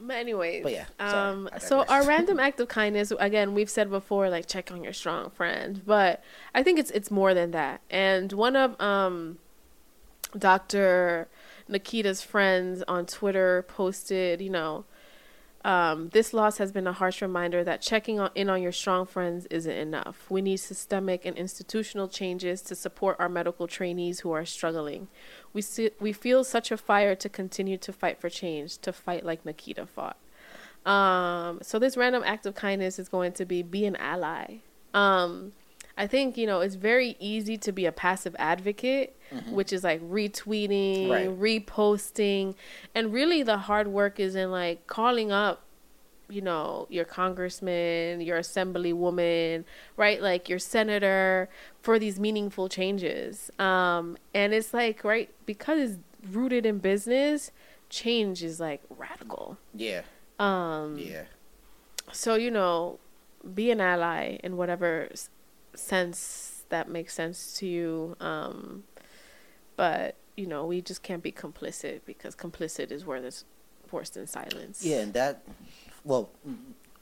But 0.00 0.16
anyways, 0.16 0.62
But 0.62 0.72
yeah, 0.72 0.84
sorry, 1.00 1.12
um, 1.30 1.48
so 1.58 1.82
our 1.82 2.04
random 2.06 2.38
act 2.38 2.60
of 2.60 2.68
kindness, 2.68 3.12
again, 3.18 3.52
we've 3.52 3.68
said 3.68 3.90
before, 3.90 4.30
like 4.30 4.46
check 4.46 4.70
on 4.70 4.84
your 4.84 4.92
strong 4.92 5.30
friend, 5.30 5.82
but 5.84 6.22
I 6.54 6.62
think 6.62 6.78
it's 6.78 6.90
it's 6.92 7.10
more 7.10 7.34
than 7.34 7.50
that. 7.50 7.80
And 7.90 8.32
one 8.32 8.54
of 8.54 8.80
um, 8.80 9.38
Dr. 10.36 11.28
Nikita's 11.68 12.22
friends 12.22 12.82
on 12.88 13.06
Twitter 13.06 13.64
posted, 13.68 14.40
you 14.40 14.50
know, 14.50 14.84
um, 15.64 16.10
this 16.10 16.32
loss 16.32 16.58
has 16.58 16.70
been 16.70 16.86
a 16.86 16.92
harsh 16.92 17.20
reminder 17.20 17.64
that 17.64 17.82
checking 17.82 18.20
on, 18.20 18.30
in 18.34 18.48
on 18.48 18.62
your 18.62 18.72
strong 18.72 19.06
friends 19.06 19.46
isn't 19.46 19.70
enough. 19.70 20.30
We 20.30 20.40
need 20.40 20.58
systemic 20.58 21.26
and 21.26 21.36
institutional 21.36 22.08
changes 22.08 22.62
to 22.62 22.74
support 22.74 23.16
our 23.18 23.28
medical 23.28 23.66
trainees 23.66 24.20
who 24.20 24.30
are 24.30 24.44
struggling. 24.44 25.08
We 25.52 25.62
see, 25.62 25.90
we 25.98 26.12
feel 26.12 26.44
such 26.44 26.70
a 26.70 26.76
fire 26.76 27.14
to 27.16 27.28
continue 27.28 27.76
to 27.78 27.92
fight 27.92 28.20
for 28.20 28.30
change, 28.30 28.78
to 28.78 28.92
fight 28.92 29.26
like 29.26 29.44
Nikita 29.44 29.86
fought. 29.86 30.16
Um, 30.86 31.58
so 31.62 31.78
this 31.78 31.96
random 31.96 32.22
act 32.24 32.46
of 32.46 32.54
kindness 32.54 32.98
is 32.98 33.08
going 33.08 33.32
to 33.32 33.44
be 33.44 33.62
be 33.62 33.84
an 33.84 33.96
ally. 33.96 34.58
Um, 34.94 35.52
I 35.98 36.06
think 36.06 36.36
you 36.38 36.46
know 36.46 36.60
it's 36.60 36.76
very 36.76 37.16
easy 37.18 37.58
to 37.58 37.72
be 37.72 37.84
a 37.84 37.92
passive 37.92 38.34
advocate, 38.38 39.16
which 39.50 39.72
is 39.72 39.82
like 39.84 40.00
retweeting, 40.00 41.10
Right. 41.10 41.28
reposting, 41.66 42.54
and 42.94 43.12
really 43.12 43.42
the 43.42 43.58
hard 43.58 43.88
work 43.88 44.18
is 44.20 44.34
in 44.34 44.50
like 44.52 44.86
calling 44.86 45.32
up, 45.32 45.64
you 46.30 46.40
know, 46.40 46.86
your 46.88 47.04
congressman, 47.04 48.20
your 48.20 48.38
assemblywoman, 48.38 49.64
right, 49.96 50.22
like 50.22 50.48
your 50.48 50.58
senator 50.60 51.48
for 51.82 51.98
these 51.98 52.18
meaningful 52.20 52.68
changes. 52.68 53.50
Um, 53.58 54.16
and 54.32 54.54
it's 54.54 54.72
like 54.72 55.02
right 55.04 55.28
because 55.46 55.78
it's 55.90 55.98
rooted 56.30 56.64
in 56.64 56.78
business, 56.78 57.50
change 57.90 58.42
is 58.44 58.60
like 58.60 58.82
radical. 58.88 59.58
Yeah, 59.74 60.02
Um, 60.38 60.96
yeah. 60.98 61.24
so 62.12 62.34
you 62.36 62.50
know, 62.50 62.98
be 63.54 63.70
an 63.70 63.80
ally 63.80 64.38
in 64.44 64.56
whatever 64.56 65.08
sense 65.78 66.62
that 66.68 66.88
makes 66.88 67.14
sense 67.14 67.54
to 67.58 67.66
you. 67.66 68.16
Um, 68.20 68.84
but 69.76 70.16
you 70.36 70.46
know, 70.46 70.66
we 70.66 70.80
just 70.80 71.02
can't 71.02 71.22
be 71.22 71.32
complicit 71.32 72.00
because 72.06 72.34
complicit 72.36 72.92
is 72.92 73.04
where 73.04 73.20
there's 73.20 73.44
forced 73.86 74.14
than 74.14 74.26
silence. 74.26 74.84
Yeah, 74.84 75.00
and 75.00 75.12
that, 75.14 75.42
well, 76.04 76.30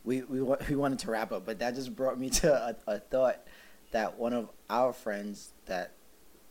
we 0.04 0.22
we 0.22 0.40
we 0.40 0.76
wanted 0.76 0.98
to 1.00 1.10
wrap 1.10 1.32
up, 1.32 1.44
but 1.44 1.58
that 1.58 1.74
just 1.74 1.94
brought 1.94 2.18
me 2.18 2.30
to 2.30 2.52
a, 2.52 2.76
a 2.86 2.98
thought 2.98 3.46
that 3.90 4.18
one 4.18 4.32
of 4.32 4.48
our 4.70 4.92
friends 4.92 5.52
that 5.66 5.92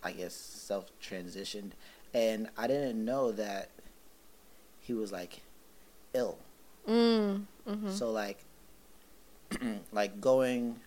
I 0.03 0.11
guess 0.11 0.35
self 0.35 0.85
transitioned, 1.01 1.71
and 2.13 2.49
I 2.57 2.67
didn't 2.67 3.03
know 3.03 3.31
that 3.31 3.69
he 4.79 4.93
was 4.93 5.11
like 5.11 5.41
ill. 6.13 6.37
Mm, 6.87 7.45
hmm 7.67 7.89
So 7.89 8.11
like, 8.11 8.43
like 9.91 10.21
going 10.21 10.79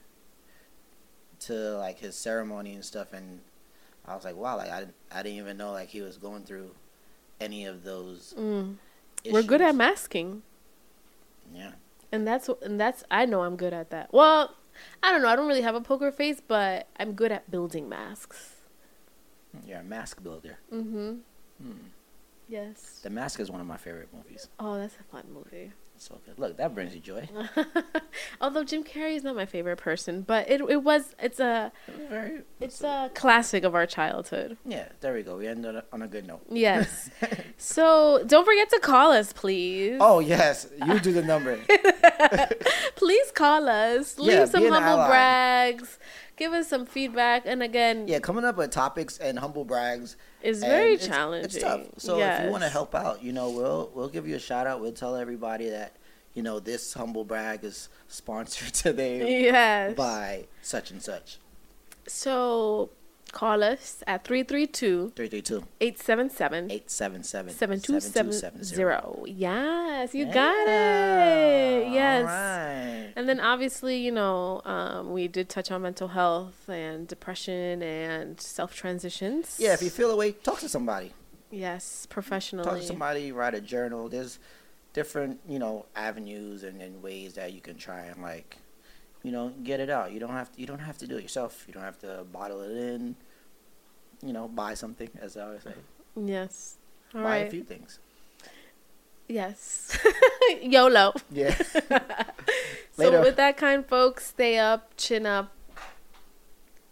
to 1.40 1.52
like 1.78 1.98
his 1.98 2.14
ceremony 2.16 2.74
and 2.74 2.84
stuff, 2.84 3.12
and 3.12 3.40
I 4.06 4.14
was 4.14 4.24
like, 4.24 4.36
wow, 4.36 4.56
like 4.56 4.70
I 4.70 4.80
didn't, 4.80 4.94
I 5.12 5.22
didn't 5.22 5.38
even 5.38 5.56
know 5.56 5.72
like 5.72 5.88
he 5.88 6.00
was 6.00 6.16
going 6.16 6.42
through 6.44 6.70
any 7.40 7.64
of 7.66 7.84
those. 7.84 8.34
Mm. 8.38 8.76
We're 9.30 9.42
good 9.42 9.60
at 9.60 9.74
masking, 9.74 10.42
Yeah. 11.54 11.72
and 12.12 12.26
that's 12.26 12.48
and 12.62 12.80
that's 12.80 13.04
I 13.10 13.26
know 13.26 13.42
I'm 13.42 13.56
good 13.56 13.72
at 13.72 13.90
that. 13.90 14.12
Well, 14.12 14.54
I 15.02 15.10
don't 15.12 15.22
know. 15.22 15.28
I 15.28 15.36
don't 15.36 15.48
really 15.48 15.62
have 15.62 15.74
a 15.74 15.80
poker 15.80 16.10
face, 16.12 16.40
but 16.46 16.86
I'm 16.98 17.12
good 17.12 17.32
at 17.32 17.50
building 17.50 17.88
masks. 17.88 18.54
You're 19.66 19.78
a 19.80 19.82
mask 19.84 20.22
builder. 20.22 20.58
Mm-hmm. 20.72 21.14
Hmm. 21.62 21.72
Yes. 22.48 23.00
The 23.02 23.10
Mask 23.10 23.40
is 23.40 23.50
one 23.50 23.60
of 23.60 23.66
my 23.66 23.76
favorite 23.76 24.08
movies. 24.14 24.48
Oh, 24.58 24.78
that's 24.78 24.94
a 24.98 25.02
fun 25.02 25.24
movie. 25.32 25.72
So 26.00 26.20
good. 26.24 26.38
Look, 26.38 26.56
that 26.58 26.74
brings 26.74 26.94
you 26.94 27.00
joy. 27.00 27.28
Although 28.40 28.62
Jim 28.64 28.84
Carrey 28.84 29.16
is 29.16 29.24
not 29.24 29.34
my 29.34 29.46
favorite 29.46 29.78
person, 29.78 30.22
but 30.22 30.48
it 30.48 30.60
it 30.68 30.82
was 30.84 31.14
it's 31.20 31.40
a 31.40 31.72
Very. 32.08 32.42
it's 32.60 32.82
a 32.82 33.10
classic 33.14 33.64
of 33.64 33.74
our 33.74 33.84
childhood. 33.86 34.56
Yeah, 34.64 34.88
there 35.00 35.12
we 35.14 35.22
go. 35.22 35.36
We 35.36 35.48
ended 35.48 35.82
on 35.92 36.02
a 36.02 36.06
good 36.06 36.26
note. 36.26 36.42
Yes. 36.50 37.10
so 37.56 38.22
don't 38.26 38.44
forget 38.44 38.70
to 38.70 38.78
call 38.80 39.10
us, 39.12 39.32
please. 39.32 39.98
Oh 40.00 40.20
yes, 40.20 40.68
you 40.86 41.00
do 41.00 41.12
the 41.12 41.22
number. 41.22 41.58
Please 42.96 43.30
call 43.32 43.68
us. 43.68 44.18
Leave 44.18 44.32
Yeah, 44.34 44.44
some 44.44 44.66
humble 44.66 45.06
brags. 45.06 45.98
Give 46.38 46.52
us 46.52 46.68
some 46.68 46.86
feedback. 46.86 47.42
And 47.46 47.62
again, 47.62 48.06
yeah, 48.08 48.20
coming 48.20 48.44
up 48.44 48.56
with 48.56 48.70
topics 48.70 49.18
and 49.18 49.38
humble 49.38 49.64
brags. 49.64 50.16
is 50.42 50.60
very 50.60 50.94
it's- 50.94 51.06
challenging. 51.08 51.44
It's 51.46 51.58
tough. 51.60 51.82
So 51.98 52.20
if 52.20 52.44
you 52.44 52.50
want 52.50 52.62
to 52.62 52.68
help 52.68 52.94
out, 52.94 53.22
you 53.22 53.32
know, 53.32 53.50
we'll 53.50 53.90
we'll 53.94 54.08
give 54.08 54.26
you 54.28 54.36
a 54.36 54.40
shout 54.40 54.66
out. 54.66 54.80
We'll 54.80 54.92
tell 54.92 55.16
everybody 55.16 55.68
that 55.70 55.96
you 56.34 56.42
know 56.42 56.60
this 56.60 56.92
humble 56.94 57.24
brag 57.24 57.64
is 57.64 57.88
sponsored 58.06 58.72
today 58.84 59.42
Yes. 59.44 59.94
by 59.94 60.46
such 60.62 60.90
and 60.92 61.02
such. 61.02 61.38
So 62.06 62.90
call 63.32 63.62
us 63.62 64.02
at 64.06 64.24
332 64.24 65.12
332 65.14 65.64
877 65.80 66.70
877 66.70 67.50
7270. 67.54 69.32
Yes, 69.32 70.14
you 70.14 70.26
Yeah, 70.26 70.34
got 70.34 70.68
it. 70.68 71.92
Yes. 71.92 72.24
Right. 72.24 73.12
And 73.16 73.28
then 73.28 73.40
obviously, 73.40 73.98
you 73.98 74.12
know, 74.12 74.62
um, 74.64 75.12
we 75.12 75.28
did 75.28 75.48
touch 75.48 75.70
on 75.70 75.82
mental 75.82 76.08
health 76.08 76.68
and 76.68 77.06
depression 77.06 77.82
and 77.82 78.40
self 78.40 78.74
transitions. 78.74 79.56
Yeah, 79.58 79.72
if 79.74 79.82
you 79.82 79.90
feel 79.90 80.10
away, 80.10 80.32
talk 80.32 80.60
to 80.60 80.68
somebody. 80.68 81.12
Yes, 81.50 82.06
professionally. 82.10 82.64
talk 82.64 82.78
to 82.78 82.84
somebody, 82.84 83.32
write 83.32 83.54
a 83.54 83.60
journal. 83.60 84.08
There's 84.08 84.38
different, 84.92 85.40
you 85.48 85.58
know, 85.58 85.86
avenues 85.96 86.62
and, 86.62 86.80
and 86.82 87.02
ways 87.02 87.34
that 87.34 87.52
you 87.52 87.60
can 87.60 87.76
try 87.76 88.00
and 88.02 88.22
like, 88.22 88.58
you 89.22 89.32
know, 89.32 89.52
get 89.62 89.80
it 89.80 89.90
out. 89.90 90.12
You 90.12 90.20
don't 90.20 90.30
have 90.30 90.52
to, 90.52 90.60
you 90.60 90.66
don't 90.66 90.78
have 90.78 90.98
to 90.98 91.06
do 91.06 91.16
it 91.16 91.22
yourself. 91.22 91.64
You 91.66 91.74
don't 91.74 91.82
have 91.82 91.98
to 92.00 92.24
bottle 92.32 92.60
it 92.62 92.76
in. 92.76 93.16
You 94.22 94.32
know, 94.32 94.48
buy 94.48 94.74
something, 94.74 95.10
as 95.20 95.36
I 95.36 95.42
always 95.44 95.62
say. 95.62 95.74
Yes. 96.16 96.76
All 97.14 97.22
buy 97.22 97.28
right. 97.28 97.46
a 97.46 97.50
few 97.50 97.62
things. 97.62 97.98
Yes. 99.28 99.96
YOLO. 100.62 101.14
Yeah. 101.30 101.54
So 102.98 103.22
with 103.22 103.36
that 103.36 103.56
kind, 103.56 103.86
folks, 103.86 104.26
stay 104.26 104.58
up, 104.58 104.90
chin 104.96 105.24
up. 105.24 105.52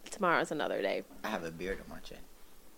Tomorrow's 0.08 0.52
another 0.52 0.80
day. 0.80 1.02
I 1.24 1.28
have 1.28 1.42
a 1.42 1.50
beard 1.50 1.80
on 1.80 1.90
my 1.96 1.98
chin. 1.98 2.18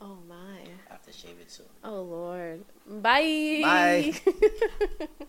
Oh 0.00 0.16
my. 0.26 0.62
I 0.88 0.92
have 0.92 1.04
to 1.04 1.12
shave 1.12 1.36
it 1.38 1.50
soon. 1.50 1.66
Oh 1.84 2.00
Lord. 2.00 2.64
Bye. 2.86 3.60
Bye. 3.62 4.14